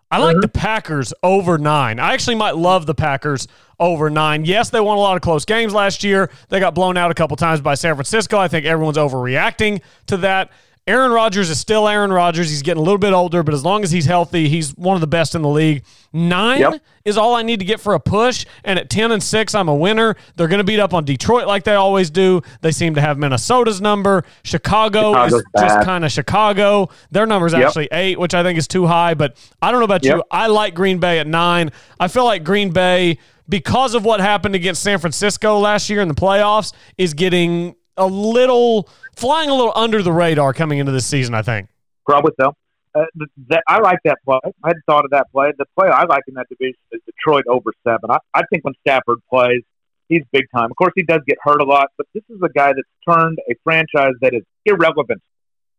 I 0.09 0.19
like 0.19 0.37
the 0.37 0.47
mm-hmm. 0.47 0.57
Packers 0.57 1.13
over 1.21 1.57
nine. 1.57 1.99
I 1.99 2.13
actually 2.13 2.35
might 2.35 2.55
love 2.55 2.85
the 2.85 2.95
Packers 2.95 3.47
over 3.79 4.09
nine. 4.09 4.45
Yes, 4.45 4.69
they 4.69 4.79
won 4.79 4.97
a 4.97 5.01
lot 5.01 5.15
of 5.17 5.21
close 5.21 5.43
games 5.43 5.73
last 5.73 6.03
year. 6.03 6.29
They 6.49 6.59
got 6.59 6.73
blown 6.73 6.95
out 6.95 7.11
a 7.11 7.13
couple 7.13 7.35
times 7.35 7.59
by 7.59 7.75
San 7.75 7.95
Francisco. 7.95 8.37
I 8.37 8.47
think 8.47 8.65
everyone's 8.65 8.97
overreacting 8.97 9.81
to 10.07 10.17
that. 10.17 10.51
Aaron 10.87 11.11
Rodgers 11.11 11.49
is 11.49 11.59
still 11.59 11.87
Aaron 11.87 12.11
Rodgers. 12.13 12.49
He's 12.49 12.61
getting 12.61 12.79
a 12.79 12.83
little 12.83 12.97
bit 12.97 13.11
older, 13.11 13.43
but 13.43 13.53
as 13.53 13.65
long 13.65 13.83
as 13.83 13.91
he's 13.91 14.05
healthy, 14.05 14.47
he's 14.47 14.71
one 14.77 14.95
of 14.95 15.01
the 15.01 15.07
best 15.07 15.35
in 15.35 15.41
the 15.41 15.49
league. 15.49 15.83
Nine 16.13 16.61
Yep. 16.61 16.81
is 17.03 17.17
all 17.17 17.35
I 17.35 17.43
need 17.43 17.59
to 17.59 17.65
get 17.65 17.81
for 17.81 17.93
a 17.93 17.99
push. 17.99 18.45
And 18.63 18.79
at 18.79 18.89
10 18.89 19.11
and 19.11 19.21
6, 19.21 19.53
I'm 19.53 19.67
a 19.67 19.75
winner. 19.75 20.15
They're 20.37 20.47
going 20.47 20.59
to 20.59 20.63
beat 20.63 20.79
up 20.79 20.93
on 20.93 21.03
Detroit 21.03 21.45
like 21.45 21.65
they 21.65 21.75
always 21.75 22.09
do. 22.09 22.41
They 22.61 22.71
seem 22.71 22.95
to 22.95 23.01
have 23.01 23.17
Minnesota's 23.17 23.81
number. 23.81 24.23
Chicago 24.43 25.11
is 25.25 25.33
Chicago's 25.33 25.43
just 25.59 25.81
kind 25.85 26.05
of 26.05 26.11
Chicago. 26.11 26.89
Their 27.11 27.25
number's 27.25 27.51
Yep. 27.53 27.67
actually 27.67 27.89
eight, 27.91 28.17
which 28.17 28.33
I 28.33 28.41
think 28.41 28.57
is 28.57 28.67
too 28.67 28.87
high. 28.87 29.13
But 29.13 29.35
I 29.61 29.71
don't 29.71 29.81
know 29.81 29.85
about 29.85 30.05
you. 30.05 30.23
I 30.31 30.47
like 30.47 30.73
Green 30.73 30.99
Bay 30.99 31.19
at 31.19 31.27
nine. 31.27 31.71
I 31.99 32.07
feel 32.07 32.23
like 32.23 32.45
Green 32.45 32.71
Bay, 32.71 33.17
because 33.49 33.93
of 33.93 34.05
what 34.05 34.21
happened 34.21 34.55
against 34.55 34.81
San 34.83 34.99
Francisco 34.99 35.59
last 35.59 35.89
year 35.89 36.01
in 36.01 36.07
the 36.07 36.13
playoffs, 36.15 36.71
is 36.97 37.13
getting 37.13 37.75
a 37.97 38.05
little 38.07 38.89
flying 39.15 39.49
a 39.49 39.53
little 39.55 39.73
under 39.75 40.01
the 40.01 40.11
radar 40.11 40.53
coming 40.53 40.79
into 40.79 40.91
this 40.91 41.05
season. 41.05 41.33
I 41.33 41.41
think. 41.41 41.67
Probably 42.05 42.31
so. 42.39 42.53
Uh, 42.95 43.03
that, 43.49 43.61
I 43.67 43.79
like 43.79 43.99
that 44.05 44.17
play. 44.25 44.39
I 44.43 44.67
hadn't 44.69 44.83
thought 44.87 45.05
of 45.05 45.11
that 45.11 45.27
play. 45.31 45.51
The 45.57 45.65
play 45.77 45.87
I 45.89 46.05
like 46.05 46.23
in 46.27 46.33
that 46.35 46.47
division 46.49 46.75
is 46.91 47.01
Detroit 47.05 47.43
over 47.47 47.71
seven. 47.85 48.09
I, 48.09 48.17
I 48.33 48.41
think 48.51 48.63
when 48.63 48.73
Stafford 48.81 49.19
plays, 49.29 49.61
he's 50.09 50.23
big 50.31 50.45
time. 50.55 50.71
Of 50.71 50.77
course, 50.77 50.93
he 50.95 51.03
does 51.03 51.19
get 51.27 51.37
hurt 51.43 51.61
a 51.61 51.65
lot, 51.65 51.89
but 51.97 52.07
this 52.15 52.23
is 52.29 52.39
a 52.43 52.49
guy 52.49 52.73
that's 52.73 52.87
turned 53.07 53.37
a 53.49 53.53
franchise 53.63 54.13
that 54.21 54.33
is 54.33 54.41
irrelevant, 54.65 55.21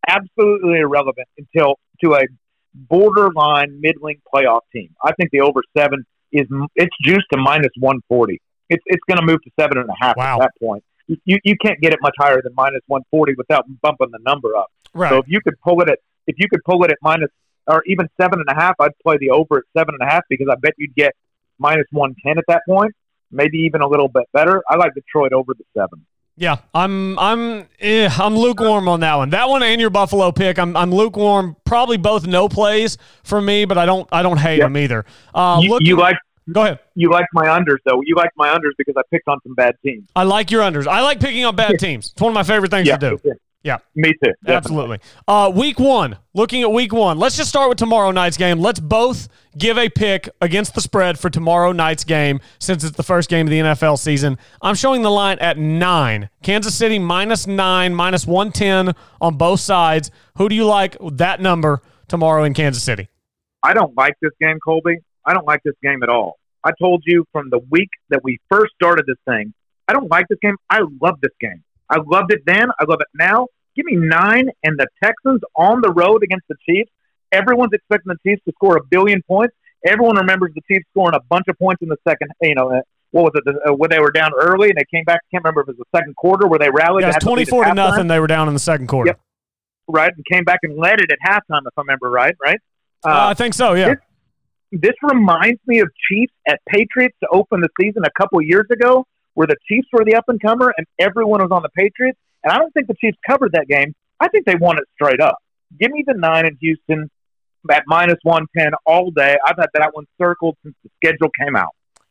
absolutely 0.06 0.78
irrelevant, 0.78 1.26
until 1.38 1.78
to 2.04 2.14
a 2.14 2.22
borderline 2.74 3.80
middling 3.80 4.20
playoff 4.32 4.60
team. 4.72 4.94
I 5.02 5.12
think 5.12 5.30
the 5.30 5.40
over 5.40 5.60
seven 5.76 6.04
is 6.32 6.46
it's 6.76 6.94
juiced 7.02 7.26
to 7.32 7.38
minus 7.38 7.72
one 7.78 8.00
forty. 8.08 8.40
It's 8.68 8.82
it's 8.86 9.02
going 9.08 9.18
to 9.18 9.26
move 9.26 9.42
to 9.42 9.50
seven 9.58 9.78
and 9.78 9.88
a 9.88 9.94
half 9.98 10.16
Wow. 10.16 10.36
at 10.36 10.40
that 10.40 10.50
point. 10.60 10.84
You, 11.24 11.38
you 11.42 11.56
can't 11.56 11.80
get 11.80 11.92
it 11.94 12.00
much 12.02 12.14
higher 12.18 12.42
than 12.42 12.54
minus 12.54 12.82
one 12.86 13.02
forty 13.10 13.34
without 13.36 13.64
bumping 13.80 14.10
the 14.12 14.18
number 14.24 14.54
up. 14.56 14.70
Right. 14.92 15.08
So 15.08 15.18
if 15.18 15.24
you 15.26 15.40
could 15.40 15.58
pull 15.60 15.80
it 15.80 15.88
at 15.88 15.98
if 16.26 16.36
you 16.38 16.48
could 16.48 16.62
pull 16.64 16.84
it 16.84 16.90
at 16.90 16.98
minus 17.02 17.30
or 17.66 17.82
even 17.86 18.08
seven 18.20 18.40
and 18.40 18.48
a 18.48 18.60
half, 18.60 18.74
I'd 18.78 18.98
play 19.02 19.16
the 19.18 19.30
over 19.30 19.58
at 19.58 19.64
seven 19.76 19.94
and 19.98 20.06
a 20.06 20.12
half 20.12 20.24
because 20.28 20.48
I 20.50 20.56
bet 20.56 20.74
you'd 20.76 20.94
get 20.94 21.14
minus 21.58 21.86
one 21.90 22.14
ten 22.24 22.38
at 22.38 22.44
that 22.48 22.62
point, 22.68 22.94
maybe 23.30 23.58
even 23.58 23.80
a 23.80 23.88
little 23.88 24.08
bit 24.08 24.24
better. 24.32 24.62
I 24.68 24.76
like 24.76 24.94
Detroit 24.94 25.32
over 25.32 25.54
the 25.54 25.64
seven. 25.74 26.04
Yeah, 26.36 26.58
I'm 26.72 27.18
I'm 27.18 27.66
eh, 27.80 28.08
I'm 28.16 28.36
lukewarm 28.36 28.86
on 28.88 29.00
that 29.00 29.16
one. 29.16 29.30
That 29.30 29.48
one 29.48 29.64
and 29.64 29.80
your 29.80 29.90
Buffalo 29.90 30.30
pick, 30.30 30.58
I'm 30.58 30.76
I'm 30.76 30.92
lukewarm. 30.92 31.56
Probably 31.64 31.96
both 31.96 32.26
no 32.28 32.48
plays 32.48 32.96
for 33.24 33.40
me, 33.40 33.64
but 33.64 33.76
I 33.76 33.86
don't 33.86 34.08
I 34.12 34.22
don't 34.22 34.36
hate 34.36 34.58
Yep. 34.58 34.66
them 34.66 34.76
either. 34.76 35.04
Uh, 35.34 35.58
you, 35.60 35.68
look, 35.70 35.82
you 35.84 35.96
like 35.96 36.16
go 36.52 36.62
ahead. 36.62 36.78
you 36.94 37.10
like 37.10 37.26
my 37.32 37.46
unders 37.46 37.78
though. 37.84 38.00
You 38.04 38.14
like 38.16 38.30
my 38.36 38.48
unders 38.48 38.72
because 38.76 38.94
I 38.96 39.02
picked 39.10 39.28
on 39.28 39.38
some 39.42 39.54
bad 39.54 39.76
teams. 39.84 40.08
I 40.16 40.24
like 40.24 40.50
your 40.50 40.62
unders. 40.62 40.86
I 40.86 41.00
like 41.02 41.20
picking 41.20 41.44
on 41.44 41.56
bad 41.56 41.78
teams. 41.78 42.10
It's 42.12 42.20
one 42.20 42.30
of 42.30 42.34
my 42.34 42.42
favorite 42.42 42.70
things 42.70 42.88
to 42.88 42.98
do. 42.98 43.18
Yeah. 43.64 43.78
me 43.94 44.12
too. 44.12 44.32
definitely. 44.44 44.54
Absolutely. 44.54 44.98
Uh, 45.26 45.50
week 45.54 45.78
one. 45.78 46.16
Looking 46.32 46.62
at 46.62 46.72
week 46.72 46.92
one. 46.92 47.18
Let's 47.18 47.36
just 47.36 47.50
start 47.50 47.68
with 47.68 47.76
tomorrow 47.76 48.10
night's 48.12 48.36
game. 48.36 48.60
Let's 48.60 48.80
both 48.80 49.28
give 49.58 49.76
a 49.76 49.88
pick 49.90 50.28
against 50.40 50.74
the 50.74 50.80
spread 50.80 51.18
for 51.18 51.28
tomorrow 51.28 51.72
night's 51.72 52.04
game 52.04 52.40
since 52.60 52.84
it's 52.84 52.96
the 52.96 53.02
first 53.02 53.28
game 53.28 53.46
of 53.46 53.50
the 53.50 53.58
NFL 53.58 53.98
season. 53.98 54.38
I'm 54.62 54.74
showing 54.74 55.02
the 55.02 55.10
line 55.10 55.38
at 55.40 55.58
nine. 55.58 56.30
Kansas 56.42 56.74
City 56.74 56.98
minus 56.98 57.46
nine, 57.46 57.94
minus 57.94 58.26
110 58.26 58.94
on 59.20 59.36
both 59.36 59.60
sides. 59.60 60.10
Who 60.38 60.48
do 60.48 60.54
you 60.54 60.64
like 60.64 60.96
that 61.12 61.40
number 61.40 61.82
tomorrow 62.06 62.44
in 62.44 62.54
Kansas 62.54 62.82
City? 62.82 63.08
I 63.62 63.74
don't 63.74 63.94
like 63.96 64.14
this 64.22 64.32
game, 64.40 64.60
Colby. 64.64 64.98
I 65.28 65.34
don't 65.34 65.46
like 65.46 65.62
this 65.62 65.74
game 65.82 66.02
at 66.02 66.08
all. 66.08 66.38
I 66.64 66.70
told 66.80 67.02
you 67.06 67.24
from 67.32 67.50
the 67.50 67.58
week 67.70 67.90
that 68.08 68.20
we 68.24 68.38
first 68.50 68.72
started 68.74 69.04
this 69.06 69.18
thing, 69.28 69.52
I 69.86 69.92
don't 69.92 70.10
like 70.10 70.26
this 70.28 70.38
game. 70.42 70.56
I 70.70 70.80
love 71.00 71.16
this 71.22 71.32
game. 71.40 71.62
I 71.90 71.98
loved 72.04 72.32
it 72.32 72.40
then. 72.46 72.68
I 72.80 72.84
love 72.88 73.00
it 73.00 73.06
now. 73.14 73.46
Give 73.76 73.86
me 73.86 73.96
nine 73.96 74.50
and 74.64 74.78
the 74.78 74.86
Texans 75.02 75.40
on 75.54 75.80
the 75.82 75.92
road 75.92 76.22
against 76.22 76.46
the 76.48 76.56
Chiefs. 76.68 76.90
Everyone's 77.30 77.72
expecting 77.72 78.12
the 78.12 78.28
Chiefs 78.28 78.42
to 78.46 78.52
score 78.54 78.76
a 78.76 78.80
billion 78.90 79.22
points. 79.22 79.54
Everyone 79.86 80.16
remembers 80.16 80.52
the 80.54 80.62
Chiefs 80.70 80.86
scoring 80.90 81.14
a 81.14 81.20
bunch 81.28 81.44
of 81.48 81.56
points 81.58 81.82
in 81.82 81.88
the 81.88 81.96
second. 82.08 82.30
You 82.40 82.54
know, 82.56 82.70
uh, 82.72 82.80
what 83.12 83.22
was 83.24 83.32
it? 83.36 83.44
The, 83.44 83.70
uh, 83.70 83.74
when 83.74 83.90
they 83.90 84.00
were 84.00 84.10
down 84.10 84.32
early 84.34 84.70
and 84.70 84.76
they 84.76 84.84
came 84.92 85.04
back. 85.04 85.20
I 85.24 85.28
can't 85.30 85.44
remember 85.44 85.60
if 85.60 85.68
it 85.68 85.76
was 85.78 85.86
the 85.92 85.98
second 85.98 86.16
quarter 86.16 86.48
where 86.48 86.58
they 86.58 86.70
rallied. 86.70 87.02
Yeah, 87.02 87.08
it 87.08 87.14
was 87.14 87.14
and 87.16 87.22
had 87.22 87.22
the 87.22 87.26
lead 87.26 87.48
twenty-four 87.48 87.64
at 87.64 87.68
to 87.68 87.80
halftime. 87.80 87.90
nothing. 87.90 88.06
They 88.08 88.20
were 88.20 88.26
down 88.26 88.48
in 88.48 88.54
the 88.54 88.60
second 88.60 88.86
quarter. 88.88 89.08
Yep. 89.10 89.20
right? 89.88 90.12
And 90.14 90.24
came 90.30 90.44
back 90.44 90.60
and 90.64 90.76
led 90.76 91.00
it 91.00 91.10
at 91.12 91.18
halftime, 91.24 91.60
if 91.66 91.72
I 91.76 91.80
remember 91.82 92.10
right, 92.10 92.34
right? 92.42 92.58
Uh, 93.06 93.28
I 93.28 93.34
think 93.34 93.54
so. 93.54 93.74
Yeah. 93.74 93.90
this- 93.94 93.98
This 94.72 94.94
reminds 95.02 95.60
me 95.66 95.80
of 95.80 95.88
Chiefs 96.10 96.32
at 96.46 96.60
Patriots 96.68 97.16
to 97.22 97.28
open 97.32 97.60
the 97.60 97.68
season 97.80 98.02
a 98.04 98.10
couple 98.20 98.40
years 98.42 98.66
ago, 98.70 99.06
where 99.34 99.46
the 99.46 99.56
Chiefs 99.68 99.88
were 99.92 100.04
the 100.04 100.14
up 100.14 100.24
and 100.28 100.40
comer 100.40 100.72
and 100.76 100.86
everyone 100.98 101.40
was 101.40 101.50
on 101.50 101.62
the 101.62 101.70
Patriots. 101.70 102.18
And 102.44 102.52
I 102.52 102.58
don't 102.58 102.72
think 102.74 102.86
the 102.86 102.94
Chiefs 103.00 103.16
covered 103.26 103.52
that 103.52 103.66
game. 103.68 103.94
I 104.20 104.28
think 104.28 104.44
they 104.46 104.54
won 104.56 104.76
it 104.78 104.84
straight 104.94 105.20
up. 105.20 105.36
Give 105.80 105.90
me 105.90 106.04
the 106.06 106.14
nine 106.14 106.46
in 106.46 106.56
Houston 106.60 107.10
at 107.70 107.82
minus 107.86 108.16
one 108.22 108.46
ten 108.56 108.70
all 108.86 109.10
day. 109.10 109.36
I've 109.46 109.56
had 109.58 109.68
that 109.74 109.90
one 109.94 110.06
circled 110.20 110.56
since 110.62 110.74
the 110.84 110.90
schedule 110.96 111.30
came 111.42 111.56
out. 111.56 111.70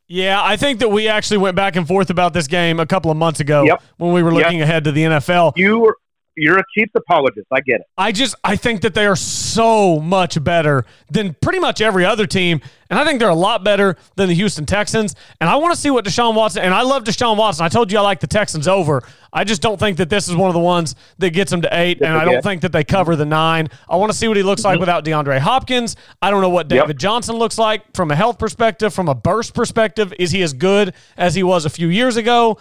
Yeah, 0.09 0.41
I 0.41 0.55
think 0.55 0.79
that 0.79 0.89
we 0.89 1.07
actually 1.09 1.37
went 1.39 1.55
back 1.57 1.75
and 1.75 1.85
forth 1.87 2.09
about 2.09 2.33
this 2.33 2.47
game 2.47 2.79
a 2.79 2.85
couple 2.85 3.11
of 3.11 3.17
months 3.17 3.39
ago 3.41 3.63
Yep. 3.63 3.81
when 3.97 4.13
we 4.13 4.23
were 4.23 4.31
Yep. 4.31 4.43
looking 4.43 4.61
ahead 4.61 4.83
to 4.85 4.91
the 4.93 5.03
NFL. 5.03 5.53
You 5.57 5.79
were 5.79 5.97
you're 6.37 6.59
a 6.59 6.63
Chiefs 6.73 6.91
apologist. 6.95 7.47
I 7.51 7.61
get 7.61 7.81
it. 7.81 7.87
I 7.97 8.11
just 8.11 8.35
I 8.43 8.55
think 8.55 8.81
that 8.81 8.93
they 8.93 9.05
are 9.05 9.15
so 9.15 9.99
much 9.99 10.41
better 10.43 10.85
than 11.09 11.35
pretty 11.41 11.59
much 11.59 11.81
every 11.81 12.05
other 12.05 12.27
team, 12.27 12.61
and 12.89 12.99
I 12.99 13.03
think 13.03 13.19
they're 13.19 13.29
a 13.29 13.35
lot 13.35 13.63
better 13.63 13.97
than 14.15 14.29
the 14.29 14.35
Houston 14.35 14.65
Texans. 14.65 15.15
And 15.41 15.49
I 15.49 15.55
want 15.55 15.73
to 15.73 15.79
see 15.79 15.89
what 15.89 16.05
Deshaun 16.05 16.35
Watson 16.35 16.63
and 16.63 16.73
I 16.73 16.83
love 16.83 17.03
Deshaun 17.03 17.37
Watson. 17.37 17.65
I 17.65 17.69
told 17.69 17.91
you 17.91 17.97
I 17.97 18.01
like 18.01 18.19
the 18.19 18.27
Texans 18.27 18.67
over. 18.67 19.03
I 19.33 19.43
just 19.43 19.61
don't 19.61 19.79
think 19.79 19.97
that 19.97 20.09
this 20.09 20.29
is 20.29 20.35
one 20.35 20.49
of 20.49 20.53
the 20.53 20.59
ones 20.59 20.95
that 21.17 21.31
gets 21.31 21.51
them 21.51 21.61
to 21.63 21.69
eight, 21.71 22.01
and 22.01 22.15
I 22.15 22.23
don't 22.23 22.41
think 22.41 22.61
that 22.61 22.71
they 22.71 22.83
cover 22.83 23.15
the 23.15 23.25
nine. 23.25 23.67
I 23.89 23.97
want 23.97 24.11
to 24.11 24.17
see 24.17 24.27
what 24.27 24.37
he 24.37 24.43
looks 24.43 24.63
like 24.63 24.75
mm-hmm. 24.75 24.81
without 24.81 25.03
DeAndre 25.03 25.39
Hopkins. 25.39 25.95
I 26.21 26.31
don't 26.31 26.41
know 26.41 26.49
what 26.49 26.67
Yep. 26.69 26.83
David 26.83 26.99
Johnson 26.99 27.35
looks 27.35 27.57
like 27.57 27.95
from 27.95 28.11
a 28.11 28.15
health 28.15 28.39
perspective, 28.39 28.93
from 28.93 29.07
a 29.07 29.15
burst 29.15 29.53
perspective. 29.53 30.13
Is 30.19 30.31
he 30.31 30.41
as 30.41 30.53
good 30.53 30.93
as 31.17 31.35
he 31.35 31.43
was 31.43 31.65
a 31.65 31.69
few 31.69 31.87
years 31.87 32.17
ago? 32.17 32.57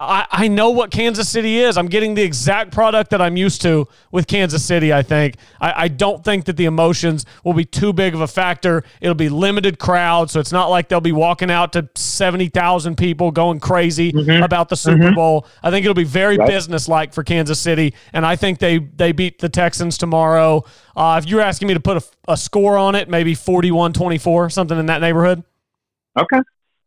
I, 0.00 0.26
I 0.30 0.46
know 0.48 0.70
what 0.70 0.92
Kansas 0.92 1.28
City 1.28 1.58
is. 1.58 1.76
I'm 1.76 1.88
getting 1.88 2.14
the 2.14 2.22
exact 2.22 2.70
product 2.70 3.10
that 3.10 3.20
I'm 3.20 3.36
used 3.36 3.62
to 3.62 3.88
with 4.12 4.28
Kansas 4.28 4.64
City, 4.64 4.92
I 4.92 5.02
think. 5.02 5.34
I, 5.60 5.84
I 5.84 5.88
don't 5.88 6.22
think 6.24 6.44
that 6.44 6.56
the 6.56 6.66
emotions 6.66 7.26
will 7.42 7.52
be 7.52 7.64
too 7.64 7.92
big 7.92 8.14
of 8.14 8.20
a 8.20 8.28
factor. 8.28 8.84
It'll 9.00 9.16
be 9.16 9.28
limited 9.28 9.80
crowd, 9.80 10.30
so 10.30 10.38
it's 10.38 10.52
not 10.52 10.68
like 10.70 10.88
they'll 10.88 11.00
be 11.00 11.10
walking 11.10 11.50
out 11.50 11.72
to 11.72 11.88
70,000 11.96 12.96
people 12.96 13.32
going 13.32 13.58
crazy 13.58 14.12
about 14.44 14.68
the 14.68 14.76
Super 14.76 15.10
Bowl. 15.12 15.46
I 15.64 15.70
think 15.72 15.84
it'll 15.84 15.94
be 15.94 16.04
very 16.04 16.38
Right. 16.38 16.48
businesslike 16.48 17.12
for 17.12 17.24
Kansas 17.24 17.58
City, 17.58 17.92
and 18.12 18.24
I 18.24 18.36
think 18.36 18.60
they, 18.60 18.78
they 18.78 19.10
beat 19.10 19.40
the 19.40 19.48
Texans 19.48 19.98
tomorrow. 19.98 20.64
Uh, 20.94 21.20
if 21.20 21.28
you're 21.28 21.40
asking 21.40 21.66
me 21.66 21.74
to 21.74 21.80
put 21.80 21.96
a, 21.96 22.32
a 22.32 22.36
score 22.36 22.78
on 22.78 22.94
it, 22.94 23.08
maybe 23.08 23.34
41 23.34 23.94
24, 23.94 24.50
something 24.50 24.78
in 24.78 24.86
that 24.86 25.00
neighborhood. 25.00 25.42
Okay. 26.16 26.38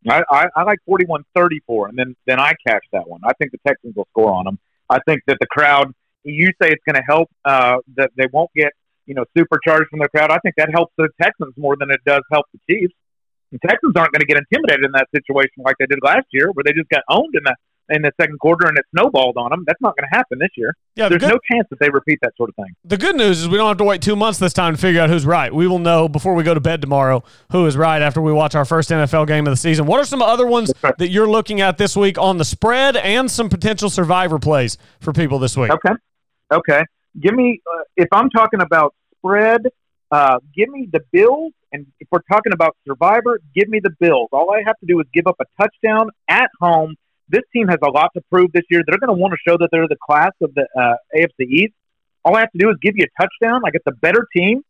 I, 0.09 0.23
I, 0.31 0.47
I 0.55 0.63
like 0.63 0.79
41-34, 0.89 1.89
and 1.89 1.97
then 1.97 2.15
then 2.25 2.39
I 2.39 2.53
catch 2.67 2.83
that 2.91 3.07
one. 3.07 3.21
I 3.23 3.33
think 3.33 3.51
the 3.51 3.59
Texans 3.67 3.95
will 3.95 4.07
score 4.09 4.31
on 4.31 4.45
them. 4.45 4.59
I 4.89 4.99
think 5.05 5.21
that 5.27 5.37
the 5.39 5.47
crowd. 5.47 5.93
You 6.23 6.49
say 6.61 6.69
it's 6.69 6.83
going 6.85 6.97
to 6.97 7.03
help 7.07 7.31
uh, 7.45 7.77
that 7.97 8.11
they 8.15 8.27
won't 8.31 8.51
get 8.55 8.73
you 9.07 9.15
know 9.15 9.25
supercharged 9.35 9.89
from 9.89 9.99
the 9.99 10.09
crowd. 10.09 10.29
I 10.29 10.37
think 10.39 10.53
that 10.57 10.69
helps 10.71 10.93
the 10.97 11.09
Texans 11.19 11.53
more 11.57 11.75
than 11.75 11.89
it 11.89 11.99
does 12.05 12.21
help 12.31 12.45
the 12.53 12.59
Chiefs. 12.69 12.93
The 13.51 13.57
Texans 13.67 13.93
aren't 13.95 14.13
going 14.13 14.21
to 14.21 14.27
get 14.27 14.37
intimidated 14.37 14.85
in 14.85 14.91
that 14.93 15.07
situation 15.15 15.63
like 15.65 15.75
they 15.79 15.87
did 15.87 15.99
last 16.03 16.27
year, 16.31 16.51
where 16.53 16.63
they 16.63 16.73
just 16.73 16.89
got 16.89 17.01
owned 17.09 17.33
in 17.33 17.41
the 17.43 17.55
in 17.91 18.01
the 18.01 18.12
second 18.19 18.39
quarter 18.39 18.67
and 18.67 18.77
it 18.77 18.86
snowballed 18.95 19.38
on 19.38 19.51
them. 19.51 19.63
That's 19.67 19.82
not 19.82 19.95
going 19.95 20.08
to 20.12 20.15
happen 20.15 20.39
this 20.39 20.49
year. 20.56 20.75
Yeah, 20.95 21.06
the 21.06 21.17
There's 21.17 21.32
good, 21.32 21.36
no 21.36 21.56
chance 21.56 21.67
that 21.69 21.80
they 21.80 21.89
repeat 21.89 22.19
that 22.21 22.36
sort 22.38 22.49
of 22.49 22.56
thing. 22.56 22.73
the 22.86 22.97
good 22.97 23.15
news 23.15 23.41
is 23.41 23.49
we 23.49 23.58
don't 23.58 23.67
have 23.67 23.77
to 23.77 23.84
wait 23.84 24.01
two 24.01 24.15
months 24.15 24.39
this 24.39 24.54
time 24.54 24.75
to 24.75 24.82
figure 24.82 25.01
out 25.01 25.10
who's 25.10 25.25
right. 25.25 25.54
We 25.54 25.67
will 25.67 25.80
know 25.80 26.08
before 26.08 26.34
we 26.34 26.43
go 26.43 26.54
to 26.54 26.60
bed 26.60 26.82
tomorrow 26.82 27.23
who 27.51 27.65
is 27.65 27.77
right 27.77 28.01
after 28.01 28.21
we 28.21 28.32
watch 28.32 28.56
our 28.56 28.65
first 28.65 28.89
NFL 28.89 29.27
game 29.27 29.45
of 29.47 29.51
the 29.51 29.58
season. 29.58 29.86
What 29.86 29.99
are 29.99 30.06
some 30.06 30.21
other 30.21 30.47
ones 30.47 30.71
right. 30.82 30.97
that 30.97 31.10
you're 31.10 31.30
looking 31.30 31.62
at 31.62 31.77
this 31.77 31.95
week 31.95 32.17
on 32.17 32.38
the 32.38 32.45
spread 32.45 32.95
and 32.97 33.30
some 33.30 33.49
potential 33.49 33.89
survivor 33.89 34.39
plays 34.39 34.77
for 34.99 35.13
people 35.13 35.39
this 35.39 35.58
week? 35.58 35.71
Okay. 35.71 35.93
Okay. 36.51 36.84
Give 37.19 37.34
me, 37.34 37.62
uh, 37.73 37.84
if 37.97 38.08
I'm 38.12 38.30
talking 38.30 38.62
about 38.62 38.93
spread, 39.17 39.67
uh, 40.12 40.39
give 40.56 40.69
me 40.69 40.89
the 40.91 41.01
Bills. 41.12 41.54
And 41.71 41.88
if 41.99 42.08
we're 42.12 42.19
talking 42.30 42.51
about 42.51 42.75
Survivor, 42.86 43.39
give 43.56 43.69
me 43.69 43.80
the 43.82 43.91
Bills. 43.99 44.27
All 44.34 44.51
I 44.51 44.62
have 44.65 44.77
to 44.80 44.86
do 44.86 44.99
is 44.99 45.08
give 45.13 45.25
up 45.25 45.38
a 45.39 45.45
touchdown 45.62 46.10
at 46.27 46.49
home. 46.60 46.95
This 47.31 47.41
team 47.53 47.67
has 47.69 47.79
a 47.81 47.89
lot 47.89 48.11
to 48.15 48.21
prove 48.29 48.51
this 48.51 48.63
year. 48.69 48.81
They're 48.85 48.99
going 48.99 49.15
to 49.15 49.19
want 49.19 49.33
to 49.33 49.37
show 49.47 49.57
that 49.57 49.69
they're 49.71 49.87
the 49.87 49.97
class 50.05 50.31
of 50.41 50.53
the 50.53 50.67
uh, 50.77 50.95
AFC 51.15 51.47
East. 51.47 51.73
All 52.25 52.35
I 52.35 52.41
have 52.41 52.51
to 52.51 52.57
do 52.57 52.69
is 52.69 52.75
give 52.81 52.93
you 52.97 53.05
a 53.05 53.21
touchdown. 53.21 53.61
I 53.65 53.71
get 53.71 53.83
the 53.85 53.93
better 53.93 54.27
team. 54.35 54.63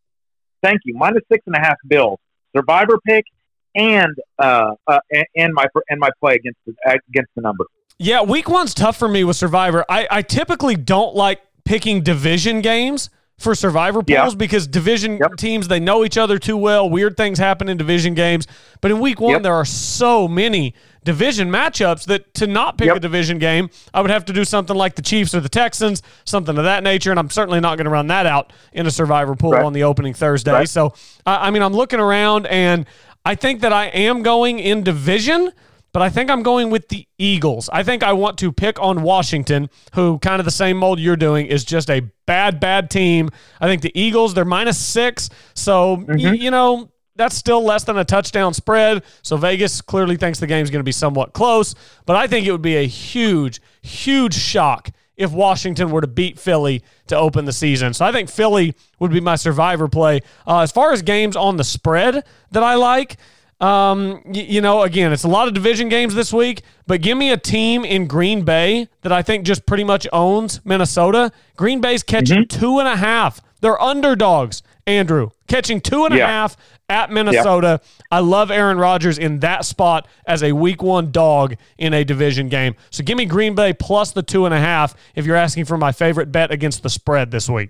Thank 0.63 0.82
you. 0.86 0.93
Minus 0.95 1.24
six 1.32 1.43
and 1.47 1.56
a 1.56 1.60
half 1.60 1.78
Bills. 1.88 2.19
Survivor 2.56 3.00
pick 3.06 3.26
and 3.74 4.15
uh, 4.38 4.76
uh, 4.88 5.00
and, 5.36 5.54
my 5.54 5.65
and 5.89 6.00
my 6.00 6.10
play 6.19 6.36
against 6.36 6.60
the, 6.65 6.74
against 7.10 7.32
the 7.36 7.41
number. 7.41 7.65
Yeah, 7.97 8.21
week 8.21 8.50
one's 8.50 8.74
tough 8.74 8.97
for 8.97 9.08
me 9.08 9.24
with 9.24 9.36
Survivor. 9.36 9.86
I, 9.89 10.08
I 10.10 10.21
typically 10.21 10.76
don't 10.76 11.15
like 11.15 11.41
picking 11.65 12.02
division 12.02 12.62
games 12.62 13.10
for 13.42 13.56
Survivor 13.56 14.02
Yeah. 14.08 14.22
pools 14.22 14.36
because 14.36 14.68
division 14.68 15.18
Yep. 15.18 15.36
teams 15.38 15.68
they 15.68 15.80
know 15.80 16.06
each 16.06 16.18
other 16.18 16.38
too 16.40 16.56
well. 16.58 16.90
Weird 16.90 17.18
things 17.18 17.40
happen 17.40 17.68
in 17.68 17.78
division 17.78 18.14
games. 18.14 18.48
But 18.80 18.92
in 18.92 19.00
week 19.00 19.20
one, 19.20 19.32
Yep. 19.34 19.44
there 19.44 19.54
are 19.54 19.66
so 19.66 20.28
many 20.28 20.74
division 21.04 21.50
matchups 21.50 22.06
that 22.06 22.34
to 22.36 22.46
not 22.48 22.78
pick 22.78 22.88
Yep. 22.88 22.98
a 22.98 23.00
division 23.00 23.40
game, 23.40 23.70
I 23.94 24.02
would 24.02 24.12
have 24.12 24.24
to 24.26 24.34
do 24.34 24.46
something 24.46 24.76
like 24.76 24.96
the 24.96 25.02
Chiefs 25.02 25.34
or 25.34 25.40
the 25.40 25.50
Texans, 25.50 26.04
something 26.26 26.58
of 26.58 26.64
that 26.64 26.84
nature. 26.84 27.10
And 27.12 27.20
I'm 27.20 27.30
certainly 27.32 27.60
not 27.60 27.78
going 27.78 27.86
to 27.86 27.92
run 27.92 28.08
that 28.08 28.26
out 28.28 28.54
in 28.72 28.86
a 28.86 28.92
Survivor 28.92 29.36
pool 29.36 29.52
Right. 29.54 29.64
on 29.66 29.74
the 29.74 29.84
opening 29.84 30.14
Thursday. 30.14 30.52
Right. 30.52 30.70
So 30.70 30.94
I 31.26 31.48
I 31.48 31.52
mean, 31.52 31.64
I'm 31.64 31.74
looking 31.74 32.00
around 32.00 32.46
and 32.48 32.86
I 33.26 33.36
think 33.36 33.62
that 33.62 33.74
I 33.74 33.86
am 33.88 34.22
going 34.24 34.60
in 34.60 34.84
division 34.84 35.52
but 35.94 36.02
I 36.02 36.10
think 36.10 36.30
I'm 36.30 36.44
going 36.44 36.70
with 36.70 36.88
the 36.90 37.06
Eagles. 37.18 37.70
I 37.72 37.84
think 37.84 38.04
I 38.04 38.14
want 38.14 38.38
to 38.40 38.52
pick 38.52 38.80
on 38.82 39.02
Washington, 39.04 39.70
who 39.94 40.20
kind 40.20 40.40
of 40.40 40.46
the 40.46 40.52
same 40.52 40.78
mold 40.78 41.00
you're 41.00 41.16
doing 41.18 41.48
is 41.48 41.66
just 41.66 41.90
a 41.90 42.02
bad, 42.26 42.60
bad 42.60 42.90
team. 42.90 43.30
I 43.60 43.68
think 43.68 43.82
the 43.82 43.92
Eagles, 44.00 44.34
they're 44.34 44.46
minus 44.46 44.78
six. 44.78 45.30
So, 45.54 46.04
y- 46.08 46.16
you 46.34 46.52
know, 46.52 46.90
that's 47.18 47.36
still 47.36 47.64
less 47.64 47.84
than 47.84 47.98
a 47.98 48.06
touchdown 48.06 48.54
spread. 48.54 49.04
So 49.22 49.36
Vegas 49.38 49.82
clearly 49.82 50.16
thinks 50.18 50.40
the 50.40 50.48
game's 50.48 50.70
going 50.72 50.80
to 50.80 50.84
be 50.86 50.94
somewhat 50.94 51.34
close. 51.34 51.76
But 52.06 52.16
I 52.16 52.26
think 52.28 52.48
it 52.48 52.52
would 52.52 52.62
be 52.62 52.78
a 52.78 52.88
huge, 52.88 53.62
huge 53.82 54.34
shock 54.34 54.92
if 55.18 55.32
Washington 55.32 55.92
were 55.92 56.02
to 56.02 56.08
beat 56.08 56.40
Philly 56.40 56.84
to 57.08 57.18
open 57.18 57.46
the 57.46 57.52
season. 57.52 57.94
So 57.94 58.06
I 58.06 58.12
think 58.12 58.30
Philly 58.30 58.74
would 59.00 59.12
be 59.12 59.20
my 59.20 59.36
survivor 59.36 59.88
play. 59.88 60.22
Uh, 60.48 60.62
as 60.62 60.72
far 60.72 60.94
as 60.94 61.02
games 61.04 61.36
on 61.36 61.58
the 61.58 61.64
spread 61.64 62.24
that 62.52 62.64
I 62.64 62.76
like, 62.76 63.18
um, 63.62 64.21
y- 64.26 64.45
you 64.50 64.62
know, 64.62 64.82
again, 64.82 65.13
it's 65.13 65.24
a 65.24 65.28
lot 65.28 65.47
of 65.47 65.54
division 65.54 65.88
games 65.89 66.15
this 66.15 66.34
week, 66.34 66.63
but 66.88 67.02
give 67.02 67.17
me 67.17 67.32
a 67.32 67.38
team 67.38 67.86
in 67.86 68.08
Green 68.08 68.43
Bay 68.43 68.88
that 69.02 69.12
I 69.12 69.21
think 69.21 69.45
just 69.45 69.65
pretty 69.65 69.84
much 69.84 70.08
owns 70.12 70.60
Minnesota. 70.65 71.32
Green 71.58 71.80
Bay's 71.82 72.04
catching 72.04 72.47
two 72.47 72.80
and 72.80 72.88
a 72.88 72.95
half. 72.95 73.39
They're 73.62 73.80
underdogs, 73.80 74.63
Andrew, 74.88 75.30
catching 75.47 75.80
two 75.82 76.06
and 76.06 76.13
a 76.15 76.17
half 76.26 76.58
Yeah. 76.89 77.04
at 77.04 77.12
Minnesota. 77.12 77.80
I 78.10 78.19
love 78.19 78.50
Aaron 78.50 78.78
Rodgers 78.80 79.19
in 79.19 79.39
that 79.41 79.63
spot 79.65 80.08
as 80.26 80.41
a 80.41 80.52
week 80.54 80.82
one 80.82 81.12
dog 81.12 81.56
in 81.78 81.93
a 81.93 82.04
division 82.04 82.50
game. 82.50 82.76
So 82.89 83.04
give 83.04 83.17
me 83.17 83.26
Green 83.26 83.54
Bay 83.54 83.74
plus 83.74 84.12
the 84.12 84.24
two 84.24 84.45
and 84.45 84.54
a 84.56 84.60
half 84.60 84.95
if 85.15 85.28
you're 85.28 85.36
asking 85.36 85.65
for 85.65 85.78
my 85.78 85.91
favorite 85.91 86.32
bet 86.32 86.50
against 86.52 86.82
the 86.82 86.89
spread 86.89 87.30
this 87.30 87.47
week. 87.47 87.69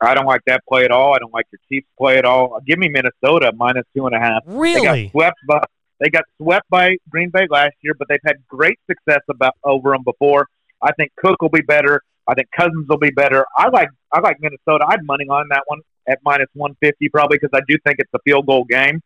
I 0.00 0.14
don't 0.14 0.26
like 0.26 0.42
that 0.46 0.62
play 0.68 0.84
at 0.84 0.90
all. 0.90 1.14
I 1.14 1.18
don't 1.18 1.32
like 1.32 1.46
your 1.52 1.60
Chiefs 1.68 1.88
play 1.98 2.18
at 2.18 2.24
all. 2.24 2.60
Give 2.66 2.78
me 2.78 2.88
Minnesota 2.88 3.52
minus 3.56 3.84
two 3.96 4.06
and 4.06 4.14
a 4.14 4.20
half. 4.20 4.42
Really? 4.46 4.80
They 4.80 5.04
got 5.04 5.10
swept 5.10 5.36
by 5.46 5.64
they 6.00 6.10
got 6.10 6.24
swept 6.40 6.70
by 6.70 6.96
Green 7.08 7.30
Bay 7.30 7.46
last 7.50 7.74
year, 7.82 7.94
but 7.98 8.06
they've 8.08 8.20
had 8.24 8.36
great 8.46 8.78
success 8.88 9.20
about 9.28 9.54
over 9.64 9.90
them 9.90 10.04
before. 10.04 10.46
I 10.80 10.92
think 10.92 11.10
Cook 11.16 11.42
will 11.42 11.48
be 11.48 11.62
better. 11.62 12.02
I 12.28 12.34
think 12.34 12.48
Cousins 12.56 12.86
will 12.88 12.98
be 12.98 13.10
better. 13.10 13.44
I 13.56 13.68
like 13.68 13.88
I 14.12 14.20
like 14.20 14.36
Minnesota. 14.40 14.86
I'd 14.88 15.04
money 15.04 15.24
on 15.24 15.46
that 15.50 15.62
one 15.66 15.80
at 16.06 16.18
minus 16.24 16.48
one 16.54 16.76
fifty 16.80 17.08
probably 17.08 17.38
because 17.40 17.56
I 17.56 17.62
do 17.66 17.76
think 17.84 17.96
it's 17.98 18.12
a 18.14 18.18
field 18.24 18.46
goal 18.46 18.64
game. 18.64 19.00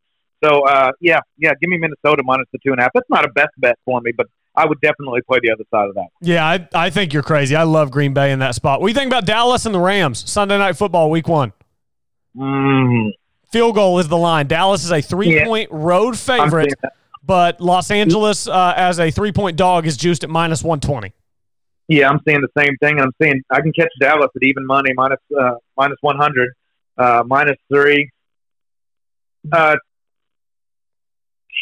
So 0.45 0.67
uh, 0.67 0.93
yeah, 1.01 1.21
yeah, 1.39 1.53
give 1.61 1.71
me 1.71 1.79
Minnesota 1.79 2.23
minus 2.25 2.47
the 2.53 2.59
two 2.65 2.73
and 2.73 2.81
a 2.81 2.83
half. 2.83 2.93
That's 2.95 3.09
not 3.09 3.25
a 3.25 3.31
best 3.31 3.53
bet 3.57 3.79
for 3.85 4.01
me, 4.01 4.13
but 4.13 4.27
I 4.55 4.67
would 4.67 4.81
definitely 4.83 5.23
play 5.23 5.39
the 5.43 5.51
other 5.51 5.65
side 5.71 5.89
of 5.89 5.95
that. 5.95 6.09
Yeah, 6.21 6.47
I, 6.47 6.69
I 6.75 6.91
think 6.91 7.13
you're 7.15 7.23
crazy. 7.23 7.57
I 7.57 7.63
love 7.63 7.91
Green 7.91 8.13
Bay 8.13 8.33
in 8.33 8.39
that 8.41 8.55
spot. 8.55 8.81
What 8.81 8.89
do 8.89 8.91
you 8.91 8.95
think 8.95 9.07
about 9.09 9.25
Dallas 9.25 9.65
and 9.65 9.75
the 9.75 9.79
Rams? 9.81 10.31
Sunday 10.31 10.59
night 10.59 10.77
football, 10.77 11.11
week 11.11 11.27
one. 11.27 11.53
Mm, 12.37 13.11
Field 13.51 13.75
goal 13.75 13.99
is 13.99 14.09
the 14.09 14.17
line. 14.17 14.47
Dallas 14.47 14.85
is 14.85 14.91
a 14.93 15.01
three 15.01 15.35
Yeah. 15.37 15.45
point 15.47 15.71
road 15.71 16.19
favorite, 16.19 16.75
but 17.25 17.61
Los 17.61 17.91
Angeles 17.91 18.47
uh, 18.49 18.75
as 18.77 18.99
a 19.01 19.11
three 19.11 19.33
point 19.33 19.57
dog 19.57 19.87
is 19.87 19.97
juiced 19.97 20.25
at 20.25 20.31
minus 20.31 20.63
120. 20.63 21.13
Yeah, 21.89 22.09
I'm 22.09 22.21
seeing 22.27 22.41
the 22.41 22.49
same 22.63 22.77
thing, 22.79 23.01
I'm 23.01 23.11
seeing 23.23 23.43
I 23.51 23.61
can 23.61 23.73
catch 23.73 23.91
Dallas 24.01 24.31
at 24.35 24.43
even 24.43 24.65
money 24.67 24.93
minus 24.95 25.19
uh, 25.39 25.53
minus 25.77 25.99
one 26.01 26.17
hundred, 26.17 26.51
uh, 26.97 27.23
minus 27.27 27.57
three. 27.71 28.11
Uh, 29.53 29.77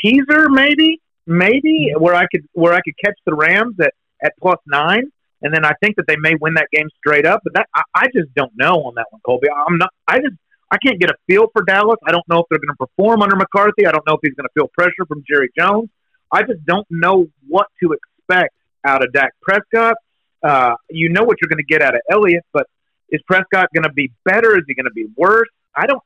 teaser 0.03 0.48
maybe, 0.48 1.00
maybe 1.31 1.93
where 1.97 2.14
I 2.14 2.27
could 2.27 2.47
where 2.53 2.75
I 2.75 2.81
could 2.81 2.95
catch 3.03 3.19
the 3.25 3.35
Rams 3.35 3.77
at 3.81 3.95
at 4.23 4.33
plus 4.40 4.59
nine, 4.66 5.11
and 5.43 5.55
then 5.55 5.64
I 5.64 5.73
think 5.83 5.97
that 5.97 6.07
they 6.07 6.16
may 6.16 6.35
win 6.40 6.55
that 6.55 6.69
game 6.73 6.88
straight 6.99 7.27
up. 7.27 7.40
But 7.45 7.55
that 7.55 7.69
I, 7.75 7.83
I 7.95 8.07
just 8.14 8.35
don't 8.35 8.53
know 8.57 8.83
on 8.85 8.95
that 8.97 9.07
one, 9.11 9.21
Colby. 9.25 9.49
I'm 9.49 9.79
not. 9.79 9.90
I 10.07 10.19
just 10.19 10.35
I 10.71 10.77
can't 10.85 11.01
get 11.01 11.11
a 11.11 11.14
feel 11.27 11.47
for 11.53 11.62
Dallas. 11.62 11.99
I 12.07 12.12
don't 12.12 12.27
know 12.29 12.40
if 12.40 12.47
they're 12.51 12.59
going 12.59 12.77
to 12.77 12.87
perform 12.87 13.23
under 13.23 13.37
McCarthy. 13.37 13.87
I 13.87 13.93
don't 13.93 14.07
know 14.07 14.14
if 14.14 14.21
he's 14.23 14.35
going 14.35 14.47
to 14.47 14.53
feel 14.55 14.69
pressure 14.77 15.07
from 15.09 15.25
Jerry 15.29 15.51
Jones. 15.59 15.88
I 16.33 16.43
just 16.43 16.64
don't 16.64 16.87
know 16.90 17.27
what 17.49 17.66
to 17.83 17.93
expect 17.93 18.55
out 18.85 19.03
of 19.03 19.12
Dak 19.12 19.33
Prescott. 19.43 19.97
Uh, 20.43 20.75
you 20.88 21.09
know 21.09 21.25
what 21.25 21.37
you're 21.40 21.49
going 21.49 21.59
to 21.59 21.64
get 21.64 21.83
out 21.83 21.95
of 21.95 22.01
Elliott, 22.11 22.45
but 22.53 22.66
is 23.11 23.21
Prescott 23.27 23.69
going 23.75 23.85
to 23.85 23.93
be 23.93 24.12
better? 24.25 24.57
Is 24.57 24.64
he 24.66 24.75
going 24.75 24.85
to 24.85 24.93
be 24.93 25.07
worse? 25.16 25.49
I 25.75 25.87
don't. 25.87 26.03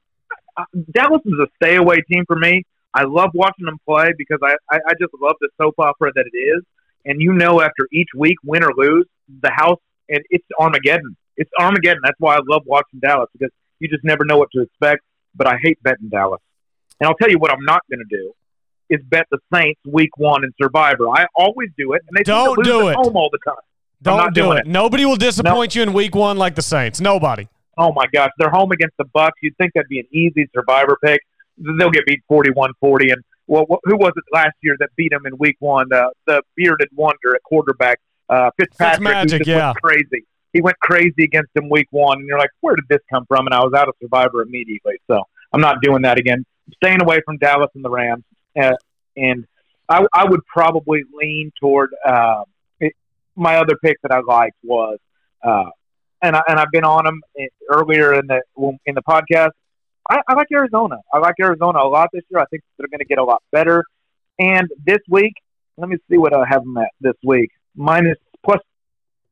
I, 0.57 0.65
Dallas 0.93 1.21
is 1.25 1.35
a 1.41 1.47
stay 1.63 1.77
away 1.77 1.97
team 2.11 2.25
for 2.27 2.37
me. 2.37 2.65
I 2.95 3.05
love 3.05 3.31
watching 3.35 3.67
them 3.67 3.79
play 3.87 4.13
because 4.17 4.39
I, 4.43 4.55
I, 4.71 4.79
I 4.87 4.93
just 5.01 5.13
love 5.21 5.37
the 5.41 5.49
soap 5.61 5.75
opera 5.79 6.13
that 6.15 6.25
it 6.33 6.37
is. 6.37 6.63
And 7.05 7.21
you 7.21 7.33
know, 7.33 7.61
after 7.61 7.89
each 7.93 8.09
week, 8.17 8.37
win 8.45 8.65
or 8.65 8.71
lose, 8.77 9.07
the 9.43 9.51
house 9.51 9.81
and 10.09 10.21
it's 10.31 10.45
Armageddon. 10.59 11.17
It's 11.37 11.51
Armageddon. 11.59 12.01
That's 12.05 12.19
why 12.19 12.37
I 12.37 12.41
love 12.47 12.63
watching 12.67 13.01
Dallas 13.01 13.29
because 13.33 13.53
you 13.81 13.89
just 13.89 14.05
never 14.05 14.25
know 14.25 14.39
what 14.39 14.49
to 14.53 14.63
expect. 14.63 15.03
But 15.35 15.49
I 15.49 15.57
hate 15.61 15.83
betting 15.83 16.09
Dallas. 16.09 16.41
And 17.01 17.09
I'll 17.09 17.17
tell 17.17 17.29
you 17.29 17.39
what 17.39 17.51
I'm 17.51 17.65
not 17.65 17.81
going 17.91 17.99
to 18.09 18.17
do 18.17 18.33
is 18.89 19.01
bet 19.05 19.27
the 19.31 19.39
Saints 19.53 19.81
week 19.85 20.17
one 20.17 20.45
in 20.45 20.53
Survivor. 20.63 21.09
I 21.09 21.27
always 21.35 21.71
do 21.77 21.95
it, 21.95 22.03
and 22.07 22.17
they 22.17 22.23
don't 22.23 22.63
do 22.63 22.89
it 22.89 22.95
home 22.95 23.17
all 23.17 23.31
the 23.33 23.39
time. 23.45 23.57
Don't 24.03 24.35
do 24.35 24.53
it. 24.53 24.61
it. 24.61 24.67
Nobody 24.67 25.05
will 25.05 25.17
disappoint 25.17 25.75
no. 25.75 25.81
you 25.81 25.83
in 25.83 25.93
week 25.93 26.15
one 26.15 26.37
like 26.37 26.55
the 26.55 26.63
Saints. 26.63 27.01
Nobody. 27.01 27.49
Oh 27.77 27.93
my 27.93 28.07
gosh, 28.13 28.31
they're 28.39 28.51
home 28.51 28.71
against 28.71 28.97
the 28.99 29.07
Bucs. 29.07 29.33
You'd 29.43 29.57
think 29.57 29.73
that'd 29.75 29.89
be 29.89 29.99
an 29.99 30.07
easy 30.13 30.49
Survivor 30.55 30.97
pick. 31.03 31.21
They'll 31.57 31.91
get 31.91 32.05
beat 32.07 32.23
41-40. 32.31 33.13
And 33.13 33.23
well, 33.47 33.67
who 33.85 33.97
was 33.97 34.13
it 34.17 34.25
last 34.33 34.55
year 34.63 34.77
that 34.81 34.91
beat 34.97 35.11
them 35.11 35.27
in 35.27 35.37
week 35.39 35.57
one? 35.61 35.93
Uh, 35.93 36.09
the 36.27 36.43
bearded 36.57 36.89
wonder 36.93 37.35
at 37.35 37.43
quarterback, 37.43 38.01
uh, 38.29 38.51
Fitzpatrick. 38.59 39.03
Magic, 39.03 39.47
yeah. 39.47 39.67
Went 39.67 39.83
crazy. 39.83 40.25
He 40.53 40.63
went 40.63 40.79
crazy 40.79 41.25
against 41.25 41.53
them 41.55 41.69
week 41.69 41.89
one, 41.91 42.19
and 42.19 42.29
you're 42.29 42.39
like, 42.39 42.51
where 42.61 42.77
did 42.77 42.85
this 42.89 43.01
come 43.13 43.27
from? 43.27 43.47
And 43.47 43.55
I 43.55 43.61
was 43.61 43.73
out 43.75 43.89
of 43.89 43.95
Survivor 44.01 44.43
immediately. 44.43 44.95
So 45.09 45.23
I'm 45.53 45.61
not 45.61 45.83
doing 45.83 46.03
that 46.03 46.19
again. 46.19 46.45
staying 46.77 47.03
away 47.03 47.21
from 47.25 47.39
Dallas 47.39 47.71
and 47.75 47.85
the 47.85 47.91
Rams. 47.91 48.25
Uh, 48.61 48.75
and 49.17 49.47
I, 49.89 50.07
I 50.13 50.25
would 50.25 50.45
probably 50.47 51.03
lean 51.13 51.53
toward 51.61 51.91
uh, 52.07 52.45
it, 52.81 52.95
my 53.37 53.57
other 53.57 53.77
pick 53.83 54.01
that 54.03 54.13
I 54.13 54.21
liked 54.21 54.57
was, 54.63 54.99
uh, 55.43 55.71
and 56.23 56.37
I, 56.37 56.43
and 56.49 56.59
I've 56.59 56.71
been 56.73 56.85
on 56.85 57.05
them 57.05 57.21
earlier 57.69 58.15
in 58.15 58.27
the 58.27 58.41
in 58.87 58.95
the 58.95 59.03
podcast. 59.03 59.51
I, 60.09 60.21
I 60.29 60.35
like 60.35 60.49
Arizona. 60.53 60.97
I 61.13 61.19
like 61.19 61.35
Arizona 61.41 61.79
a 61.81 61.89
lot 61.89 62.11
this 62.13 62.23
year. 62.31 62.41
I 62.41 62.45
think 62.47 62.63
they're 62.79 62.89
going 62.89 62.99
to 62.99 63.07
get 63.07 63.19
a 63.19 63.25
lot 63.25 63.43
better. 63.53 63.85
And 64.39 64.69
this 64.85 64.99
week, 65.09 65.35
let 65.77 65.89
me 65.89 65.97
see 66.11 66.19
what 66.19 66.35
I 66.35 66.45
have 66.49 66.63
them 66.63 66.77
at 66.77 66.91
this 67.01 67.15
week. 67.25 67.51
Minus 67.75 68.19
plus 68.45 68.61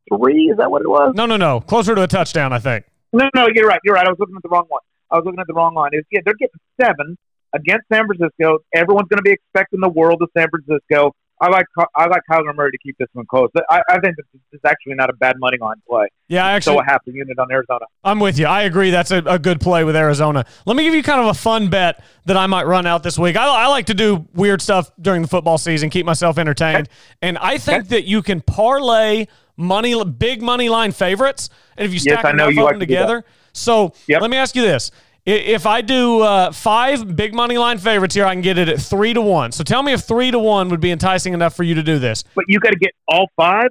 three. 0.09 0.51
Is 0.51 0.57
that 0.57 0.71
what 0.71 0.83
it 0.83 0.89
was? 0.89 1.13
No, 1.15 1.27
no, 1.27 1.37
no. 1.37 1.61
Closer 1.61 1.95
to 1.95 2.03
a 2.03 2.07
touchdown, 2.07 2.53
I 2.53 2.59
think. 2.59 2.85
No, 3.13 3.29
no, 3.35 3.49
you're 3.55 3.67
right. 3.67 3.81
You're 3.85 3.95
right. 3.95 4.07
I 4.07 4.11
was 4.11 4.19
looking 4.19 4.37
at 4.37 4.43
the 4.43 4.49
wrong 4.49 4.65
one. 4.69 4.81
I 5.11 5.17
was 5.17 5.25
looking 5.27 5.41
at 5.41 5.47
the 5.47 5.55
wrong 5.55 5.75
one. 5.75 5.91
It's, 5.93 6.09
yeah, 6.11 6.21
they're 6.25 6.35
getting 6.35 6.59
seven 6.81 7.19
against 7.53 7.85
San 7.93 8.07
Francisco. 8.07 8.59
Everyone's 8.75 9.09
going 9.09 9.19
to 9.19 9.23
be 9.23 9.33
expecting 9.33 9.81
the 9.81 9.91
world 9.91 10.23
of 10.23 10.31
San 10.37 10.49
Francisco. 10.49 11.15
I 11.43 11.49
like 11.49 11.67
I 11.97 12.07
like 12.07 12.23
Kyler 12.31 12.55
Murray 12.55 12.71
to 12.71 12.79
keep 12.79 12.97
this 12.99 13.09
one 13.15 13.27
close. 13.27 13.51
I, 13.69 13.83
I 13.89 13.99
think 13.99 14.17
this 14.17 14.27
is 14.53 14.61
actually 14.65 14.95
not 14.95 15.11
a 15.11 15.13
bad 15.13 15.41
money 15.41 15.59
line 15.61 15.83
play. 15.89 16.07
Yeah, 16.29 16.47
I 16.47 16.53
actually 16.53 16.77
so 16.77 16.81
a 16.81 16.85
half 16.85 17.05
the 17.05 17.11
unit 17.13 17.37
on 17.37 17.51
Arizona. 17.51 17.85
I'm 18.05 18.21
with 18.21 18.39
you. 18.39 18.47
I 18.47 18.63
agree. 18.63 18.91
That's 18.91 19.11
a, 19.11 19.19
a, 19.27 19.41
good 19.41 19.61
play 19.61 19.83
with 19.83 19.97
Arizona. 19.97 20.47
Let 20.67 20.77
me 20.77 20.85
give 20.85 20.95
you 20.95 21.03
kind 21.03 21.21
of 21.21 21.27
a 21.27 21.35
fun 21.35 21.69
bet 21.69 22.03
that 22.27 22.37
I 22.37 22.47
might 22.47 22.69
run 22.69 22.87
out 22.87 23.03
this 23.03 23.19
week. 23.19 23.37
I, 23.37 23.45
I 23.45 23.67
like 23.67 23.87
to 23.87 23.95
do 23.95 24.25
weird 24.35 24.63
stuff 24.63 24.93
during 25.01 25.21
the 25.21 25.27
football 25.27 25.59
season, 25.59 25.91
keep 25.91 26.07
myself 26.07 26.39
entertained, 26.39 26.89
and 27.21 27.37
I 27.39 27.59
think 27.59 27.89
that 27.89 28.05
you 28.05 28.23
can 28.23 28.41
parlay 28.41 29.27
money 29.57 30.01
big 30.05 30.43
money 30.43 30.69
line 30.69 30.93
favorites, 30.93 31.51
and 31.77 31.85
if 31.85 31.93
you 31.93 31.99
stack 31.99 32.23
yes, 32.23 32.57
them 32.57 32.79
together. 32.79 33.25
So 33.53 33.95
yep. 34.07 34.23
let 34.23 34.31
me 34.31 34.37
ask 34.37 34.55
you 34.55 34.63
this: 34.63 34.93
if 35.25 35.67
I 35.67 35.81
do 35.81 36.21
uh, 36.21 36.53
five 36.53 37.15
big 37.15 37.35
money 37.35 37.57
line 37.57 37.79
favorites 37.79 38.15
here, 38.15 38.27
I 38.27 38.35
can 38.35 38.43
get 38.43 38.59
it 38.59 38.69
at 38.69 38.81
three 38.81 39.15
to 39.15 39.21
one. 39.21 39.53
So 39.53 39.63
tell 39.63 39.83
me 39.83 39.93
if 39.93 40.03
three 40.03 40.31
to 40.31 40.39
one 40.39 40.69
would 40.71 40.81
be 40.81 40.91
enticing 40.91 41.33
enough 41.33 41.55
for 41.55 41.63
you 41.63 41.75
to 41.77 41.83
do 41.83 41.99
this. 41.99 42.25
But 42.35 42.45
you 42.49 42.59
got 42.59 42.71
to 42.71 42.79
get 42.79 42.93
all 43.07 43.29
five. 43.37 43.69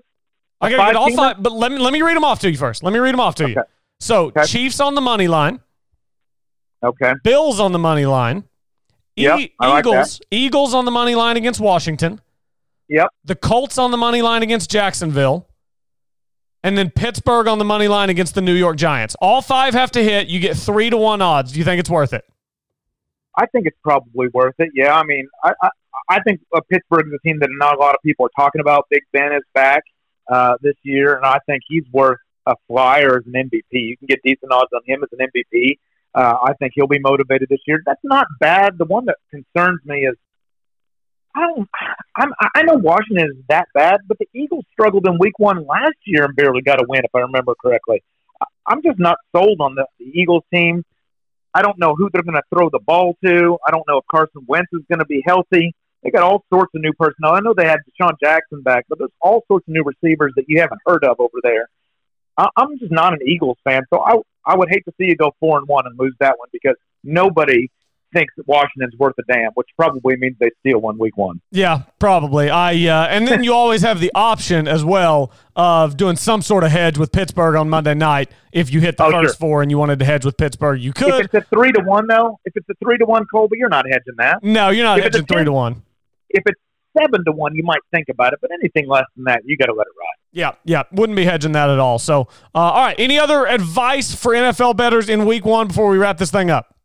I 0.62 0.70
got 0.70 0.88
to 0.88 0.94
get 0.94 0.96
all 0.96 1.10
teamer? 1.10 1.16
five. 1.16 1.44
But 1.44 1.52
let 1.54 1.72
me 1.72 1.80
let 1.80 1.92
me 1.92 2.02
read 2.02 2.16
them 2.16 2.24
off 2.24 2.40
to 2.40 2.52
you 2.52 2.58
first. 2.58 2.84
Let 2.84 2.94
me 2.94 3.00
read 3.00 3.14
them 3.14 3.20
off 3.20 3.36
to 3.36 3.44
okay. 3.44 3.54
you. 3.54 3.64
So 4.00 4.28
okay. 4.28 4.46
Chiefs 4.46 4.80
on 4.80 4.96
the 4.96 5.02
money 5.02 5.28
line. 5.28 5.60
Okay. 6.84 7.14
Bills 7.24 7.60
on 7.60 7.74
the 7.74 7.80
money 7.80 8.06
line. 8.06 8.46
Yep, 9.18 9.40
e- 9.40 9.54
Eagles. 9.62 10.20
Like 10.20 10.28
Eagles 10.32 10.74
on 10.74 10.86
the 10.86 10.92
money 10.92 11.16
line 11.16 11.38
against 11.38 11.60
Washington. 11.60 12.22
Yep. 12.88 13.10
The 13.26 13.36
Colts 13.36 13.78
on 13.78 13.92
the 13.92 13.98
money 13.98 14.22
line 14.22 14.42
against 14.42 14.72
Jacksonville 14.72 15.48
and 16.64 16.78
then 16.78 16.90
Pittsburgh 16.90 17.48
on 17.48 17.58
the 17.58 17.66
money 17.66 17.88
line 17.88 18.10
against 18.10 18.36
the 18.36 18.42
New 18.42 18.54
York 18.54 18.78
Giants. 18.78 19.16
All 19.22 19.42
five 19.42 19.74
have 19.74 19.92
to 19.92 20.04
hit. 20.04 20.28
You 20.28 20.40
get 20.40 20.58
three 20.58 20.90
to 20.90 20.98
one 20.98 21.22
odds. 21.22 21.52
Do 21.52 21.60
you 21.60 21.66
think 21.66 21.80
it's 21.80 21.90
worth 21.90 22.14
it? 22.14 22.26
I 23.38 23.46
think 23.48 23.66
it's 23.66 23.78
probably 23.84 24.28
worth 24.34 24.56
it. 24.60 24.70
Yeah, 24.74 24.96
I 24.96 25.04
mean, 25.04 25.28
I 25.44 25.54
I, 25.62 25.70
I 26.10 26.20
think 26.22 26.42
uh, 26.54 26.62
Pittsburgh 26.70 27.08
is 27.08 27.14
a 27.14 27.28
team 27.28 27.40
that 27.40 27.50
not 27.52 27.76
a 27.76 27.80
lot 27.80 27.96
of 27.96 28.02
people 28.04 28.26
are 28.26 28.44
talking 28.44 28.62
about. 28.62 28.88
Big 28.90 29.04
Ben 29.14 29.34
is 29.34 29.44
back 29.54 29.84
uh, 30.30 30.56
this 30.62 30.76
year, 30.84 31.16
and 31.16 31.26
I 31.26 31.40
think 31.46 31.64
he's 31.68 31.86
worth 31.92 32.20
a 32.46 32.56
flyer 32.68 33.18
as 33.18 33.26
an 33.26 33.34
MVP. 33.34 33.64
You 33.72 33.98
can 33.98 34.08
get 34.08 34.20
decent 34.24 34.52
odds 34.52 34.70
on 34.74 34.82
him 34.86 35.04
as 35.04 35.10
an 35.18 35.28
MVP. 35.28 35.78
Uh, 36.14 36.38
I 36.44 36.54
think 36.54 36.74
he'll 36.76 36.88
be 36.88 37.00
motivated 37.00 37.50
this 37.50 37.62
year. 37.66 37.82
That's 37.86 38.02
not 38.04 38.28
bad. 38.40 38.78
The 38.78 38.86
one 38.86 39.06
that 39.06 39.18
concerns 39.30 39.80
me 39.86 40.06
is 40.06 40.16
I 41.36 41.48
don't. 41.48 41.70
I'm, 42.16 42.34
I 42.56 42.64
know 42.64 42.76
Washington 42.76 43.28
is 43.38 43.44
that 43.50 43.68
bad, 43.74 44.02
but 44.08 44.18
the 44.20 44.28
Eagles 44.34 44.66
struggled 44.72 45.08
in 45.08 45.18
Week 45.20 45.38
One 45.40 45.66
last 45.66 45.96
year 46.06 46.26
and 46.26 46.36
barely 46.36 46.62
got 46.62 46.82
a 46.82 46.86
win, 46.88 47.02
if 47.04 47.12
I 47.16 47.20
remember 47.20 47.54
correctly. 47.62 48.04
I'm 48.68 48.82
just 48.84 49.00
not 49.00 49.18
sold 49.36 49.62
on 49.62 49.76
the, 49.76 49.86
the 50.00 50.06
Eagles 50.06 50.44
team. 50.54 50.84
I 51.54 51.62
don't 51.62 51.78
know 51.80 51.96
who 51.96 52.10
they're 52.12 52.24
going 52.24 52.36
to 52.36 52.44
throw 52.54 52.70
the 52.70 52.80
ball 52.80 53.16
to. 53.26 53.58
I 53.66 53.72
don't 53.72 53.88
know 53.88 53.98
if 53.98 54.06
Carson 54.10 54.44
Wentz 54.48 54.70
is 54.74 54.82
going 54.90 55.00
to 55.00 55.06
be 55.06 55.22
healthy. 55.26 55.74
They 56.04 56.10
got 56.10 56.24
all 56.24 56.44
sorts 56.52 56.72
of 56.74 56.82
new 56.82 56.94
personnel. 56.94 57.34
I 57.34 57.40
know 57.42 57.54
they 57.54 57.68
had 57.68 57.80
DeSean 57.88 58.14
Jackson 58.24 58.62
back, 58.62 58.86
but 58.90 58.98
there's 58.98 59.12
all 59.22 59.44
sorts 59.48 59.68
of 59.68 59.74
new 59.74 59.84
receivers 59.84 60.34
that 60.36 60.46
you 60.48 60.60
haven't 60.60 60.82
heard 60.86 61.04
of 61.04 61.20
over 61.20 61.38
there. 61.44 61.70
I, 62.38 62.48
I'm 62.58 62.80
just 62.80 62.92
not 62.92 63.14
an 63.14 63.20
Eagles 63.26 63.58
fan, 63.64 63.84
so 63.94 64.02
I 64.02 64.16
I 64.46 64.56
would 64.56 64.70
hate 64.70 64.84
to 64.86 64.94
see 64.98 65.06
you 65.06 65.16
go 65.16 65.36
four 65.40 65.60
and 65.60 65.68
one 65.68 65.86
and 65.86 66.00
lose 66.00 66.16
that 66.20 66.40
one 66.40 66.48
because 66.52 66.76
nobody 67.04 67.70
thinks 68.14 68.34
that 68.38 68.48
Washington's 68.48 68.98
worth 68.98 69.16
a 69.20 69.24
damn, 69.32 69.52
which 69.54 69.70
probably 69.78 70.16
means 70.18 70.36
they 70.40 70.52
steal 70.60 70.80
one 70.80 70.98
week 70.98 71.18
one. 71.18 71.42
Yeah, 71.52 71.84
probably. 72.00 72.50
I 72.50 72.74
uh, 72.74 73.08
and 73.08 73.28
then 73.28 73.44
you 73.44 73.54
always 73.54 73.82
have 73.82 74.00
the 74.00 74.12
option 74.16 74.68
as 74.68 74.84
well 74.84 75.32
of 75.56 75.98
doing 75.98 76.16
some 76.16 76.42
sort 76.42 76.64
of 76.64 76.72
hedge 76.72 76.98
with 76.98 77.12
Pittsburgh 77.12 77.56
on 77.56 77.70
Monday 77.70 77.94
night. 77.94 78.32
If 78.52 78.72
you 78.72 78.82
hit 78.82 78.98
the 78.98 79.06
oh, 79.06 79.12
first 79.12 79.38
sure. 79.38 79.48
four 79.48 79.62
and 79.62 79.72
you 79.72 79.78
wanted 79.78 80.00
to 80.00 80.06
hedge 80.06 80.26
with 80.26 80.38
Pittsburgh, 80.38 80.82
you 80.82 80.94
could. 80.94 81.26
If 81.26 81.26
it's 81.26 81.34
a 81.34 81.42
three 81.54 81.72
to 81.72 81.82
one 81.82 82.08
though, 82.08 82.40
if 82.46 82.54
it's 82.56 82.70
a 82.70 82.76
three 82.84 82.98
to 82.98 83.06
one, 83.06 83.26
Colby, 83.26 83.58
you're 83.58 83.70
not 83.70 83.86
hedging 83.86 84.16
that. 84.18 84.44
No, 84.44 84.70
you're 84.70 84.86
not 84.86 85.00
if 85.00 85.06
hedging 85.06 85.26
three 85.26 85.44
to 85.44 85.52
one. 85.52 85.84
If 86.30 86.44
it's 86.46 86.60
seven 86.98 87.24
to 87.26 87.32
one, 87.32 87.56
you 87.56 87.64
might 87.64 87.82
think 87.94 88.08
about 88.10 88.34
it, 88.34 88.40
but 88.42 88.52
anything 88.52 88.88
less 88.88 89.06
than 89.16 89.26
that, 89.26 89.42
you 89.46 89.58
got 89.58 89.68
to 89.68 89.74
let 89.74 89.88
it 89.88 89.94
ride. 90.00 90.22
Yeah, 90.34 90.52
yeah, 90.64 90.84
wouldn't 90.92 91.16
be 91.16 91.26
hedging 91.26 91.52
that 91.54 91.70
at 91.70 91.80
all. 91.80 92.00
So, 92.00 92.22
uh, 92.56 92.60
all 92.60 92.86
right, 92.86 92.96
any 92.98 93.20
other 93.20 93.46
advice 93.46 94.16
for 94.16 94.34
NFL 94.34 94.78
bettors 94.78 95.10
in 95.10 95.26
Week 95.26 95.46
One 95.46 95.68
before 95.68 95.90
we 95.90 95.98
wrap 95.98 96.18
this 96.18 96.32
thing 96.32 96.50
up? 96.50 96.76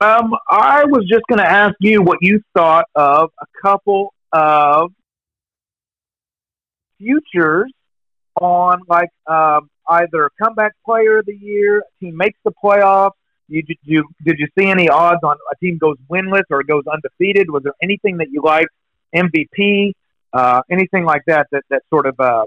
Um, 0.00 0.32
I 0.48 0.84
was 0.84 1.04
just 1.10 1.24
going 1.28 1.40
to 1.40 1.48
ask 1.48 1.74
you 1.80 2.02
what 2.02 2.18
you 2.20 2.40
thought 2.54 2.86
of 2.94 3.30
a 3.40 3.46
couple 3.60 4.14
of 4.32 4.92
futures 6.98 7.72
on 8.40 8.80
like 8.88 9.08
um, 9.26 9.68
either 9.88 10.30
comeback 10.40 10.74
player 10.84 11.18
of 11.18 11.26
the 11.26 11.34
year, 11.34 11.82
team 11.98 12.16
makes 12.16 12.38
the 12.44 12.52
playoffs. 12.62 13.12
You, 13.48 13.62
did 13.62 13.78
you 13.82 14.04
did 14.24 14.36
you 14.38 14.46
see 14.56 14.66
any 14.66 14.88
odds 14.88 15.20
on 15.24 15.36
a 15.50 15.56
team 15.56 15.78
goes 15.78 15.96
winless 16.08 16.44
or 16.50 16.62
goes 16.62 16.84
undefeated? 16.86 17.50
Was 17.50 17.64
there 17.64 17.74
anything 17.82 18.18
that 18.18 18.28
you 18.30 18.40
liked? 18.42 18.70
MVP, 19.16 19.94
uh, 20.32 20.60
anything 20.70 21.04
like 21.04 21.22
that 21.26 21.48
that 21.50 21.64
that 21.70 21.82
sort 21.90 22.06
of 22.06 22.20
uh, 22.20 22.44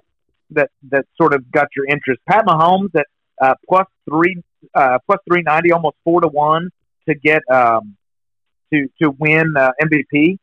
that 0.52 0.70
that 0.90 1.06
sort 1.18 1.34
of 1.34 1.52
got 1.52 1.68
your 1.76 1.86
interest? 1.88 2.22
Pat 2.30 2.46
Mahomes 2.46 2.96
at 2.96 3.08
uh, 3.42 3.56
plus 3.68 3.88
three 4.08 4.42
uh, 4.74 5.00
plus 5.06 5.20
three 5.28 5.42
ninety, 5.42 5.74
almost 5.74 5.98
four 6.06 6.22
to 6.22 6.28
one 6.28 6.70
to 7.08 7.16
get 7.16 7.42
um, 7.52 7.98
to 8.74 8.88
to 9.02 9.12
win 9.20 9.54
uh, 9.58 9.72
MVP 9.82 10.38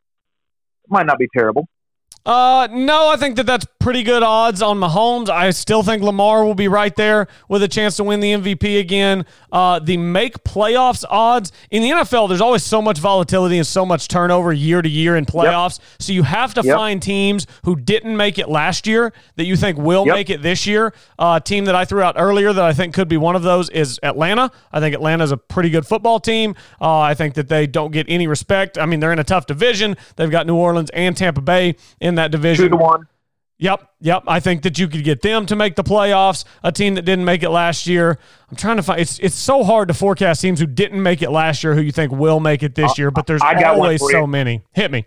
might 0.89 1.07
not 1.07 1.19
be 1.19 1.29
terrible. 1.35 1.69
Uh, 2.25 2.69
no, 2.71 3.09
I 3.09 3.17
think 3.17 3.37
that 3.37 3.47
that's 3.47 3.67
pretty 3.89 4.03
good 4.03 4.23
odds 4.23 4.61
on 4.61 4.79
Mahomes. 4.79 5.31
I 5.31 5.49
still 5.49 5.83
think 5.83 6.03
Lamar 6.03 6.45
will 6.45 6.55
be 6.55 6.69
right 6.69 6.95
there 6.95 7.27
with 7.49 7.63
a 7.63 7.69
chance 7.69 7.97
to 7.97 8.05
win 8.05 8.21
the 8.21 8.35
MVP 8.35 8.79
again. 8.79 9.25
Uh, 9.51 9.79
the 9.79 9.97
make 9.97 10.45
playoffs 10.45 11.07
odds 11.09 11.53
in 11.71 11.81
the 11.81 11.89
NFL, 11.89 12.29
there's 12.29 12.43
always 12.43 12.63
so 12.63 12.83
much 12.83 12.99
volatility 12.99 13.57
and 13.57 13.67
so 13.67 13.87
much 13.87 14.07
turnover 14.07 14.53
year 14.53 14.83
to 14.83 14.89
year 14.91 15.17
in 15.17 15.25
playoffs. 15.25 15.79
Yep. 15.79 15.89
So 16.01 16.13
you 16.13 16.23
have 16.25 16.53
to 16.53 16.63
yep. 16.63 16.77
find 16.77 17.01
teams 17.01 17.47
who 17.65 17.77
didn't 17.77 18.15
make 18.15 18.39
it 18.39 18.51
last 18.51 18.87
year 18.87 19.15
that 19.37 19.47
you 19.47 19.57
think 19.57 19.79
will 19.79 20.05
yep. 20.05 20.17
make 20.17 20.29
it 20.29 20.43
this 20.43 20.67
year. 20.67 20.93
A 21.19 21.23
uh, 21.23 21.41
team 21.41 21.65
that 21.65 21.75
I 21.75 21.87
threw 21.87 22.03
out 22.03 22.17
earlier 22.19 22.53
that 22.53 22.65
I 22.65 22.75
think 22.75 22.93
could 22.93 23.09
be 23.09 23.17
one 23.17 23.37
of 23.37 23.43
those 23.43 23.71
is 23.71 23.99
Atlanta. 24.03 24.53
I 24.71 24.81
think 24.81 24.95
Atlanta 24.95 25.25
is 25.25 25.33
a 25.33 25.39
pretty 25.39 25.71
good 25.71 25.87
football 25.87 26.21
team. 26.21 26.57
Uh, 26.79 26.99
I 26.99 27.15
think 27.15 27.33
that 27.37 27.49
they 27.49 27.67
don't 27.67 27.91
get 27.91 28.05
any 28.11 28.27
respect. 28.27 28.77
I 28.77 28.85
mean, 28.85 29.01
they're 29.01 29.15
in 29.15 29.19
a 29.19 29.25
tough 29.25 29.47
division. 29.47 29.97
They've 30.17 30.31
got 30.31 30.47
New 30.47 30.57
Orleans 30.57 30.91
and 30.91 31.17
Tampa 31.17 31.41
Bay 31.41 31.77
in 32.03 32.17
that 32.17 32.31
division. 32.31 32.67
Two 32.67 32.69
to 32.69 32.77
one. 32.77 33.09
Yep, 33.61 33.91
yep. 34.01 34.23
I 34.29 34.39
think 34.39 34.63
that 34.63 34.79
you 34.79 34.87
could 34.87 35.03
get 35.03 35.21
them 35.21 35.45
to 35.47 35.57
make 35.57 35.75
the 35.75 35.83
playoffs. 35.83 36.45
A 36.63 36.71
team 36.71 36.95
that 36.95 37.03
didn't 37.03 37.25
make 37.25 37.43
it 37.43 37.51
last 37.51 37.89
year. 37.89 38.19
I'm 38.51 38.57
trying 38.57 38.77
to 38.77 38.83
find. 38.85 39.01
It's 39.01 39.19
it's 39.19 39.35
so 39.35 39.65
hard 39.65 39.89
to 39.89 39.95
forecast 39.95 40.41
teams 40.41 40.61
who 40.61 40.67
didn't 40.67 41.03
make 41.03 41.23
it 41.23 41.31
last 41.31 41.65
year 41.65 41.75
who 41.75 41.81
you 41.81 41.91
think 41.91 42.13
will 42.13 42.39
make 42.39 42.63
it 42.63 42.77
this 42.77 42.97
year. 42.99 43.11
But 43.11 43.27
there's 43.27 43.43
I 43.43 43.55
got 43.55 43.75
always 43.75 44.01
so 44.01 44.27
many. 44.27 44.63
Hit 44.73 44.93
me. 44.93 45.07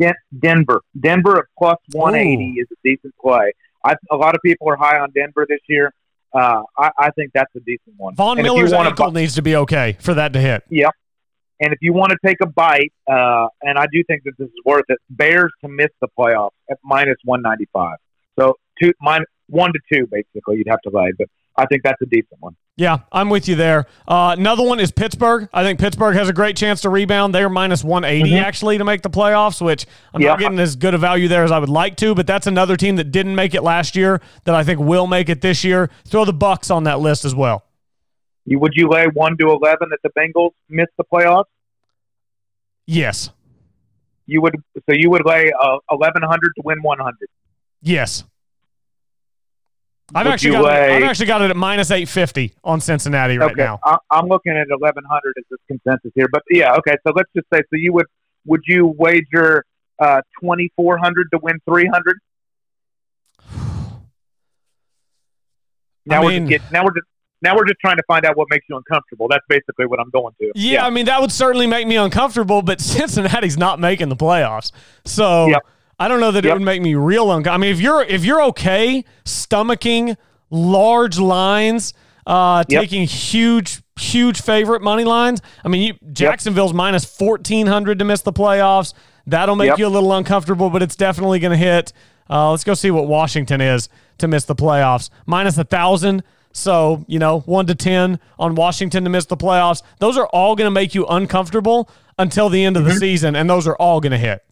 Den- 0.00 0.14
Denver. 0.38 0.80
Denver 0.98 1.38
at 1.38 1.44
plus 1.56 1.78
180 1.92 2.60
is 2.60 2.66
a 2.72 2.76
decent 2.84 3.14
play. 3.20 3.52
I, 3.84 3.96
a 4.10 4.16
lot 4.16 4.34
of 4.34 4.40
people 4.44 4.68
are 4.68 4.76
high 4.76 4.98
on 4.98 5.10
Denver 5.10 5.46
this 5.48 5.60
year. 5.68 5.92
Uh, 6.32 6.62
I, 6.78 6.90
I 6.98 7.10
think 7.10 7.32
that's 7.34 7.54
a 7.56 7.60
decent 7.60 7.96
one. 7.96 8.14
Von 8.14 8.38
And 8.38 8.44
Miller's 8.44 8.72
ankle 8.72 9.10
needs 9.12 9.34
to 9.34 9.42
be 9.42 9.56
okay 9.56 9.96
for 10.00 10.14
that 10.14 10.32
to 10.32 10.40
hit. 10.40 10.64
And 11.62 11.72
if 11.72 11.78
you 11.80 11.92
want 11.92 12.10
to 12.10 12.18
take 12.26 12.38
a 12.42 12.46
bite, 12.46 12.92
uh, 13.08 13.46
and 13.62 13.78
I 13.78 13.86
do 13.92 14.02
think 14.08 14.24
that 14.24 14.32
this 14.36 14.48
is 14.48 14.54
worth 14.64 14.84
it, 14.88 14.98
Bears 15.10 15.52
to 15.64 15.68
miss 15.70 15.88
the 16.00 16.08
playoffs 16.18 16.50
at 16.70 16.78
minus 16.82 17.16
195. 17.24 17.96
So 18.38 18.56
two, 18.82 18.92
one 19.00 19.72
to 19.72 19.78
two, 19.92 20.06
basically, 20.10 20.56
you'd 20.56 20.66
have 20.68 20.80
to 20.80 20.90
lay. 20.90 21.12
But 21.16 21.28
I 21.56 21.66
think 21.66 21.82
that's 21.84 22.00
a 22.02 22.06
decent 22.06 22.40
one. 22.40 22.56
Yeah, 22.76 23.00
I'm 23.12 23.28
with 23.28 23.46
you 23.46 23.54
there. 23.54 23.84
Uh, 24.08 24.34
another 24.36 24.64
one 24.64 24.80
is 24.80 24.90
Pittsburgh. 24.90 25.48
I 25.52 25.62
think 25.62 25.78
Pittsburgh 25.78 26.16
has 26.16 26.28
a 26.28 26.32
great 26.32 26.56
chance 26.56 26.80
to 26.80 26.88
rebound. 26.88 27.34
They're 27.34 27.50
minus 27.50 27.84
180 27.84 28.30
Mhm. 28.30 28.42
actually 28.42 28.78
to 28.78 28.84
make 28.84 29.02
the 29.02 29.10
playoffs, 29.10 29.60
which 29.64 29.86
I'm 30.14 30.22
Yeah. 30.22 30.30
not 30.30 30.38
getting 30.40 30.58
as 30.58 30.74
good 30.74 30.94
a 30.94 30.98
value 30.98 31.28
there 31.28 31.44
as 31.44 31.52
I 31.52 31.58
would 31.58 31.68
like 31.68 31.96
to. 31.96 32.14
But 32.14 32.26
that's 32.26 32.46
another 32.46 32.76
team 32.76 32.96
that 32.96 33.12
didn't 33.12 33.34
make 33.34 33.54
it 33.54 33.62
last 33.62 33.94
year 33.94 34.20
that 34.44 34.54
I 34.54 34.64
think 34.64 34.80
will 34.80 35.06
make 35.06 35.28
it 35.28 35.42
this 35.42 35.62
year. 35.62 35.90
Throw 36.06 36.24
the 36.24 36.34
Bucs 36.34 36.74
on 36.74 36.84
that 36.84 36.98
list 36.98 37.24
as 37.26 37.34
well. 37.34 37.64
You, 38.44 38.58
would 38.58 38.72
you 38.74 38.88
lay 38.88 39.06
1 39.06 39.36
to 39.38 39.50
11 39.50 39.88
that 39.90 39.98
the 40.02 40.10
Bengals 40.18 40.52
miss 40.68 40.88
the 40.98 41.04
playoffs? 41.04 41.44
Yes, 42.86 43.30
You 44.26 44.42
would. 44.42 44.56
So 44.76 44.94
you 44.94 45.08
would 45.10 45.24
lay 45.24 45.52
uh, 45.52 45.78
1100 45.88 46.52
to 46.56 46.62
win 46.64 46.82
100. 46.82 47.16
yes. 47.80 48.24
I've 50.14 50.26
Would 50.26 50.32
actually 50.34 50.50
got 50.50 50.60
it, 50.60 50.66
lay- 50.66 50.96
I've 50.96 51.02
actually 51.04 51.26
got 51.26 51.40
it 51.42 51.50
at 51.50 51.56
minus 51.56 51.90
850 51.90 52.52
on 52.64 52.80
Cincinnati 52.82 53.38
right 53.38 53.50
okay, 53.52 53.62
now. 53.62 53.78
I, 53.82 53.96
I'm 54.10 54.26
looking 54.26 54.52
at 54.52 54.66
1100 54.68 55.34
as 55.38 55.44
this 55.48 55.58
consensus 55.68 56.12
here, 56.14 56.26
but 56.30 56.42
yeah, 56.50 56.74
okay. 56.74 56.96
So 57.06 57.14
let's 57.16 57.30
just 57.34 57.46
say, 57.50 57.60
so 57.60 57.76
you 57.76 57.94
would 57.94 58.06
would 58.44 58.60
you 58.66 58.88
wager 58.98 59.64
uh, 59.98 60.20
2400 60.42 61.28
to 61.32 61.38
win 61.40 61.58
300? 61.66 62.18
Now 66.04 66.24
we're 66.24 66.40
just 66.40 66.48
get, 66.50 66.72
now 66.72 66.84
we're 66.84 66.90
just 66.94 67.06
now 67.42 67.56
we're 67.56 67.66
just 67.66 67.80
trying 67.80 67.96
to 67.96 68.02
find 68.06 68.24
out 68.24 68.36
what 68.36 68.48
makes 68.50 68.66
you 68.68 68.76
uncomfortable. 68.76 69.26
That's 69.28 69.44
basically 69.48 69.86
what 69.86 70.00
I'm 70.00 70.10
going 70.10 70.34
to. 70.40 70.52
Yeah, 70.54 70.86
I 70.86 70.90
mean 70.90 71.06
that 71.06 71.20
would 71.20 71.32
certainly 71.32 71.66
make 71.66 71.86
me 71.86 71.96
uncomfortable, 71.96 72.62
but 72.62 72.80
Cincinnati's 72.80 73.56
not 73.58 73.80
making 73.80 74.08
the 74.08 74.16
playoffs, 74.16 74.72
so 75.04 75.46
Yep. 75.46 75.62
I 75.98 76.08
don't 76.08 76.20
know 76.20 76.32
that 76.32 76.44
it 76.44 76.52
would 76.52 76.62
make 76.62 76.82
me 76.82 76.94
real 76.94 77.30
uncomfortable. 77.30 77.54
I 77.54 77.58
mean, 77.58 77.70
if 77.72 77.80
you're 77.80 78.02
if 78.02 78.24
you're 78.24 78.42
okay 78.44 79.04
stomaching 79.24 80.16
large 80.50 81.18
lines, 81.18 81.94
uh, 82.26 82.64
Yep. 82.68 82.80
taking 82.82 83.06
huge 83.06 83.82
huge 84.00 84.40
favorite 84.40 84.82
money 84.82 85.04
lines. 85.04 85.40
I 85.64 85.68
mean, 85.68 85.82
you, 85.82 86.12
Jacksonville's 86.12 86.72
minus 86.72 87.04
fourteen 87.04 87.66
hundred 87.66 87.98
to 88.00 88.04
miss 88.04 88.22
the 88.22 88.32
playoffs. 88.32 88.94
That'll 89.26 89.54
make 89.54 89.68
Yep. 89.68 89.78
you 89.78 89.86
a 89.86 89.88
little 89.88 90.12
uncomfortable, 90.12 90.70
but 90.70 90.82
it's 90.82 90.96
definitely 90.96 91.38
going 91.38 91.52
to 91.52 91.56
hit. 91.56 91.92
Uh, 92.28 92.50
let's 92.50 92.64
go 92.64 92.74
see 92.74 92.90
what 92.90 93.06
Washington 93.06 93.60
is 93.60 93.88
to 94.18 94.26
miss 94.26 94.44
the 94.44 94.54
playoffs. 94.56 95.10
Minus 95.26 95.58
a 95.58 95.64
thousand. 95.64 96.22
So, 96.52 97.04
you 97.08 97.18
know, 97.18 97.40
one 97.40 97.66
to 97.66 97.74
10 97.74 98.18
on 98.38 98.54
Washington 98.54 99.04
to 99.04 99.10
miss 99.10 99.26
the 99.26 99.36
playoffs. 99.36 99.82
Those 99.98 100.16
are 100.18 100.26
all 100.26 100.54
going 100.54 100.66
to 100.66 100.70
make 100.70 100.94
you 100.94 101.06
uncomfortable 101.06 101.88
until 102.18 102.48
the 102.48 102.62
end 102.64 102.76
of 102.76 102.84
the 102.84 102.92
Mhm. 102.92 102.98
season, 102.98 103.34
and 103.36 103.48
those 103.48 103.66
are 103.66 103.76
all 103.76 104.00
going 104.00 104.12
to 104.12 104.18
hit. 104.18 104.42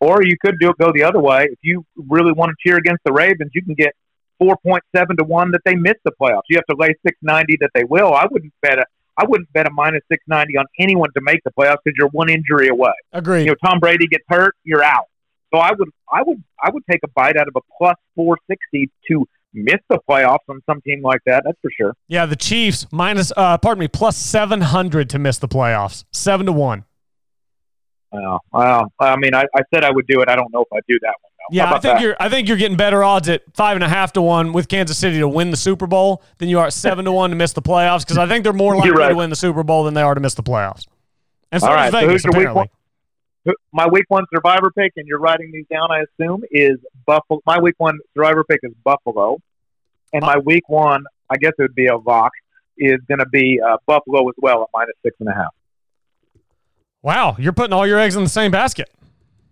Or 0.00 0.20
you 0.24 0.36
could 0.44 0.58
do 0.58 0.72
go 0.78 0.92
the 0.92 1.02
other 1.02 1.20
way. 1.20 1.44
If 1.44 1.58
you 1.62 1.84
really 2.08 2.32
want 2.32 2.50
to 2.50 2.56
cheer 2.60 2.76
against 2.76 3.04
the 3.04 3.12
Ravens, 3.12 3.50
you 3.54 3.62
can 3.62 3.74
get 3.74 3.94
4.7 4.38 5.16
to 5.18 5.24
1 5.24 5.50
that 5.52 5.60
they 5.64 5.74
miss 5.74 5.94
the 6.04 6.12
playoffs. 6.20 6.42
You 6.48 6.56
have 6.56 6.66
to 6.66 6.76
lay 6.76 6.94
690 7.06 7.58
that 7.60 7.70
they 7.74 7.84
will. 7.84 8.12
I 8.14 8.26
wouldn't 8.30 8.52
bet 8.62 8.78
a 8.78 8.84
I 9.18 9.26
wouldn't 9.26 9.52
bet 9.52 9.66
a 9.66 9.70
minus 9.70 10.00
690 10.10 10.56
on 10.56 10.64
anyone 10.78 11.10
to 11.14 11.20
make 11.20 11.40
the 11.44 11.50
playoffs 11.50 11.76
because 11.84 11.94
you're 11.98 12.08
one 12.08 12.30
injury 12.30 12.68
away. 12.68 12.92
Agreed. 13.12 13.40
You 13.40 13.48
know, 13.48 13.54
Tom 13.62 13.78
Brady 13.78 14.06
gets 14.06 14.24
hurt, 14.28 14.54
you're 14.64 14.82
out. 14.82 15.04
So 15.52 15.60
I 15.60 15.72
would 15.72 15.88
I 16.10 16.22
would 16.22 16.42
I 16.62 16.70
would 16.70 16.82
take 16.90 17.00
a 17.04 17.08
bite 17.08 17.36
out 17.36 17.46
of 17.46 17.54
a 17.54 17.60
plus 17.76 17.96
460 18.16 18.88
to 19.08 19.26
miss 19.52 19.80
the 19.88 19.98
playoffs 20.08 20.38
on 20.48 20.60
some 20.66 20.80
team 20.82 21.02
like 21.02 21.20
that. 21.26 21.42
That's 21.44 21.58
for 21.60 21.70
sure. 21.76 21.94
yeah, 22.08 22.26
the 22.26 22.36
Chiefs 22.36 22.86
minus, 22.92 23.32
uh, 23.36 23.58
pardon 23.58 23.80
me, 23.80 23.88
plus 23.88 24.16
700 24.16 25.10
to 25.10 25.18
miss 25.18 25.38
the 25.38 25.48
playoffs. 25.48 26.04
7 26.12 26.46
to 26.46 26.52
1. 26.52 26.84
Well, 28.12 28.40
well, 28.52 28.92
I 28.98 29.16
mean, 29.16 29.34
I, 29.34 29.44
I 29.54 29.62
said 29.72 29.84
I 29.84 29.90
would 29.90 30.06
do 30.06 30.20
it. 30.20 30.28
I 30.28 30.34
don't 30.34 30.52
know 30.52 30.62
if 30.62 30.68
I 30.72 30.80
do 30.88 30.98
that 31.02 31.14
one. 31.20 31.30
Though. 31.38 31.56
Yeah, 31.56 31.66
I 31.68 31.78
think 31.78 31.82
that? 31.82 32.00
you're. 32.00 32.16
I 32.18 32.28
think 32.28 32.48
you're 32.48 32.56
getting 32.56 32.76
better 32.76 33.04
odds 33.04 33.28
at 33.28 33.42
five 33.54 33.76
and 33.76 33.84
a 33.84 33.88
half 33.88 34.12
to 34.14 34.22
one 34.22 34.52
with 34.52 34.68
Kansas 34.68 34.98
City 34.98 35.20
to 35.20 35.28
win 35.28 35.50
the 35.50 35.56
Super 35.56 35.86
Bowl 35.86 36.22
than 36.38 36.48
you 36.48 36.58
are 36.58 36.66
at 36.66 36.72
seven 36.72 37.04
to 37.04 37.12
one 37.12 37.30
to 37.30 37.36
miss 37.36 37.52
the 37.52 37.62
playoffs 37.62 38.00
because 38.00 38.18
I 38.18 38.26
think 38.26 38.42
they're 38.42 38.52
more 38.52 38.74
likely 38.76 38.90
right. 38.90 39.10
to 39.10 39.14
win 39.14 39.30
the 39.30 39.36
Super 39.36 39.62
Bowl 39.62 39.84
than 39.84 39.94
they 39.94 40.02
are 40.02 40.14
to 40.14 40.20
miss 40.20 40.34
the 40.34 40.42
playoffs. 40.42 40.86
And 41.52 41.62
so 41.62 41.68
All 41.68 41.74
right, 41.74 41.90
so 41.90 42.00
Vegas 42.00 42.12
who's 42.12 42.24
your 42.24 42.32
week 42.32 42.48
apparently. 42.48 42.58
one? 42.58 42.68
My 43.72 43.86
week 43.88 44.04
one 44.08 44.24
survivor 44.34 44.70
pick, 44.70 44.92
and 44.96 45.06
you're 45.06 45.18
writing 45.18 45.50
these 45.52 45.66
down, 45.70 45.88
I 45.90 46.02
assume, 46.02 46.42
is 46.50 46.78
Buffalo. 47.06 47.40
My 47.46 47.58
week 47.60 47.74
one 47.78 47.98
survivor 48.14 48.44
pick 48.44 48.60
is 48.62 48.72
Buffalo, 48.84 49.38
and 50.12 50.22
my 50.22 50.38
week 50.38 50.68
one, 50.68 51.04
I 51.30 51.36
guess 51.36 51.52
it 51.58 51.62
would 51.62 51.74
be 51.74 51.86
a 51.86 51.96
lock, 51.96 52.32
is 52.76 52.98
going 53.08 53.18
to 53.20 53.28
be 53.28 53.60
uh, 53.60 53.76
Buffalo 53.86 54.28
as 54.28 54.34
well 54.38 54.62
at 54.62 54.68
minus 54.74 54.94
six 55.04 55.16
and 55.20 55.28
a 55.28 55.34
half. 55.34 55.54
Wow, 57.02 57.36
you're 57.38 57.52
putting 57.52 57.72
all 57.72 57.86
your 57.86 57.98
eggs 57.98 58.16
in 58.16 58.22
the 58.22 58.28
same 58.28 58.50
basket. 58.50 58.90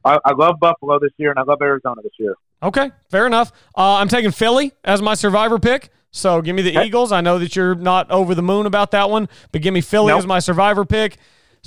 I, 0.04 0.18
I 0.24 0.32
love 0.34 0.56
Buffalo 0.60 0.98
this 0.98 1.12
year, 1.16 1.30
and 1.30 1.38
I 1.38 1.42
love 1.42 1.58
Arizona 1.62 2.02
this 2.02 2.12
year. 2.18 2.34
Okay, 2.62 2.90
fair 3.10 3.26
enough. 3.26 3.52
Uh, 3.76 3.94
I'm 3.96 4.08
taking 4.08 4.32
Philly 4.32 4.72
as 4.84 5.00
my 5.00 5.14
survivor 5.14 5.58
pick. 5.58 5.90
So 6.10 6.40
give 6.42 6.56
me 6.56 6.62
the 6.62 6.70
Okay. 6.76 6.86
Eagles. 6.86 7.12
I 7.12 7.20
know 7.20 7.38
that 7.38 7.54
you're 7.54 7.74
not 7.74 8.10
over 8.10 8.34
the 8.34 8.42
moon 8.42 8.66
about 8.66 8.90
that 8.92 9.10
one, 9.10 9.28
but 9.52 9.60
give 9.62 9.72
me 9.74 9.80
Philly 9.80 10.08
Nope. 10.08 10.18
as 10.20 10.26
my 10.26 10.38
survivor 10.40 10.84
pick. 10.84 11.18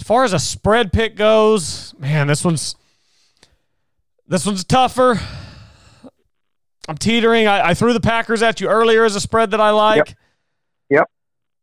As 0.01 0.07
far 0.07 0.23
as 0.23 0.33
a 0.33 0.39
spread 0.39 0.91
pick 0.91 1.15
goes, 1.15 1.93
man, 1.99 2.25
this 2.25 2.43
one's 2.43 2.75
this 4.27 4.47
one's 4.47 4.63
tougher. 4.63 5.19
I'm 6.87 6.97
teetering. 6.97 7.45
I, 7.45 7.69
I 7.69 7.73
threw 7.75 7.93
the 7.93 7.99
Packers 8.01 8.41
at 8.41 8.59
you 8.59 8.67
earlier 8.67 9.05
as 9.05 9.15
a 9.15 9.21
spread 9.21 9.51
that 9.51 9.61
I 9.61 9.69
like. 9.69 10.15
Yep. 10.89 11.07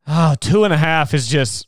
Oh, 0.06 0.36
two 0.38 0.62
and 0.62 0.72
a 0.72 0.76
half 0.76 1.14
is 1.14 1.26
just 1.26 1.66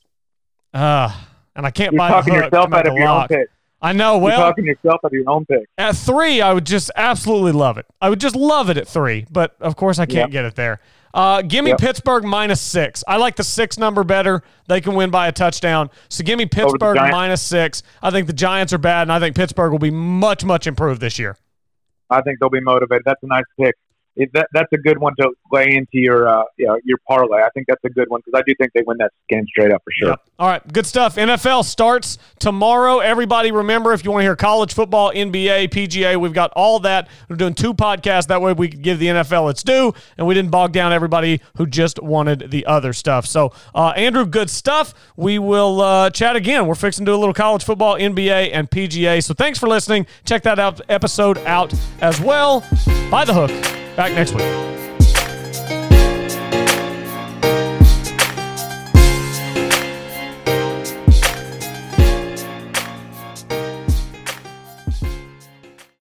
uh 0.73 1.13
and 1.57 1.67
I 1.67 1.73
can't 1.73 1.93
You're 1.93 1.99
buy 1.99 2.11
talking 2.11 2.35
yourself 2.35 2.73
out 2.73 2.87
of 2.87 2.95
your 2.95 3.03
own 3.03 3.17
lock. 3.17 3.33
I 3.83 3.93
know. 3.93 4.15
You're 4.15 4.23
Well, 4.25 4.39
talking 4.41 4.67
yourself 4.67 5.01
out 5.05 5.07
of 5.09 5.13
your 5.13 5.29
own 5.29 5.47
pick. 5.47 5.67
at 5.79 5.97
three, 5.97 6.41
I 6.43 6.53
would 6.53 6.67
just 6.67 6.91
absolutely 6.97 7.53
love 7.53 7.79
it. 7.79 7.87
I 8.01 8.11
would 8.11 8.21
just 8.21 8.37
love 8.37 8.69
it 8.71 8.77
at 8.77 8.87
three, 8.87 9.27
but 9.31 9.57
of 9.61 9.77
course 9.77 9.99
I 9.99 10.07
can't 10.07 10.29
Yep. 10.29 10.31
get 10.31 10.45
it 10.45 10.55
there. 10.57 10.81
Uh, 11.13 11.43
give 11.43 11.65
me 11.65 11.71
Yep. 11.71 11.79
Pittsburgh 11.81 12.25
minus 12.25 12.61
six. 12.61 13.03
I 13.09 13.17
like 13.17 13.37
the 13.37 13.43
six 13.43 13.79
number 13.79 14.05
better. 14.05 14.43
They 14.69 14.81
can 14.81 14.95
win 14.95 15.11
by 15.11 15.27
a 15.29 15.33
touchdown. 15.33 15.91
So 16.09 16.23
give 16.23 16.39
me 16.39 16.47
Pittsburgh 16.47 16.97
minus 16.97 17.43
six. 17.43 17.83
I 18.03 18.11
think 18.11 18.27
the 18.29 18.33
Giants 18.33 18.73
are 18.73 18.79
bad, 18.79 19.03
and 19.03 19.13
I 19.13 19.19
think 19.19 19.35
Pittsburgh 19.35 19.73
will 19.73 19.79
be 19.81 19.91
much, 19.91 20.45
much 20.45 20.67
improved 20.69 21.01
this 21.01 21.19
year. 21.19 21.37
I 22.11 22.21
think 22.23 22.39
they'll 22.39 22.51
be 22.51 22.61
motivated. 22.61 23.03
That's 23.07 23.23
a 23.23 23.27
nice 23.27 23.45
pick. 23.59 23.75
It, 24.21 24.31
that, 24.35 24.49
that's 24.53 24.71
a 24.75 24.77
good 24.77 24.99
one 24.99 25.15
to 25.19 25.31
lay 25.51 25.75
into 25.75 25.89
your 25.93 26.29
uh, 26.29 26.45
you 26.59 26.67
know, 26.67 26.79
your 26.85 26.99
parlay. 27.09 27.41
I 27.41 27.49
think 27.55 27.67
that's 27.67 27.83
a 27.85 27.89
good 27.89 28.09
one 28.11 28.21
because 28.25 28.39
I 28.39 28.43
do 28.47 28.55
think 28.57 28.73
they 28.75 28.83
win 28.87 28.99
that 28.99 29.13
game 29.31 29.47
straight 29.49 29.73
up 29.73 29.83
for 29.83 29.91
sure. 29.93 30.09
Yep. 30.11 30.21
All 30.39 30.49
right, 30.49 30.73
good 30.73 30.87
stuff. 30.87 31.17
NFL 31.17 31.65
starts 31.65 32.19
tomorrow. 32.39 32.99
Everybody, 32.99 33.51
remember 33.51 33.95
if 33.95 34.05
you 34.05 34.11
want 34.11 34.21
to 34.21 34.25
hear 34.27 34.37
college 34.37 34.75
football, 34.75 35.11
NBA, 35.11 35.71
PGA, 35.71 36.21
we've 36.21 36.35
got 36.35 36.53
all 36.55 36.81
that. 36.81 37.09
We're 37.31 37.37
doing 37.37 37.55
two 37.55 37.73
podcasts. 37.73 38.27
That 38.27 38.43
way 38.43 38.53
we 38.53 38.69
can 38.69 38.83
give 38.83 38.99
the 38.99 39.07
NFL 39.07 39.51
its 39.51 39.63
due, 39.63 39.95
and 40.19 40.27
we 40.27 40.35
didn't 40.35 40.51
bog 40.51 40.73
down 40.73 40.93
everybody 40.93 41.41
who 41.57 41.67
just 41.67 42.03
wanted 42.03 42.51
the 42.51 42.67
other 42.67 42.93
stuff. 42.93 43.25
So, 43.25 43.53
uh, 43.75 43.95
Andrew, 43.97 44.27
good 44.27 44.51
stuff. 44.51 44.93
We 45.17 45.39
will 45.39 45.81
uh, 45.81 46.11
chat 46.11 46.37
again. 46.37 46.67
We're 46.67 46.75
fixing 46.75 47.07
to 47.07 47.13
do 47.13 47.17
a 47.17 47.19
little 47.19 47.35
college 47.35 47.65
football, 47.65 47.95
NBA, 47.95 48.51
and 48.53 48.71
PGA. 48.71 49.25
So, 49.25 49.33
thanks 49.33 49.59
for 49.59 49.67
listening. 49.67 50.07
Check 50.27 50.43
that 50.43 50.59
out 50.59 50.83
episode 50.91 51.39
out 51.39 51.73
as 52.03 52.21
well. 52.21 52.61
By 53.11 53.25
the 53.25 53.35
hook. 53.35 53.80
Back 54.01 54.15
next 54.15 54.33
week. 54.33 54.80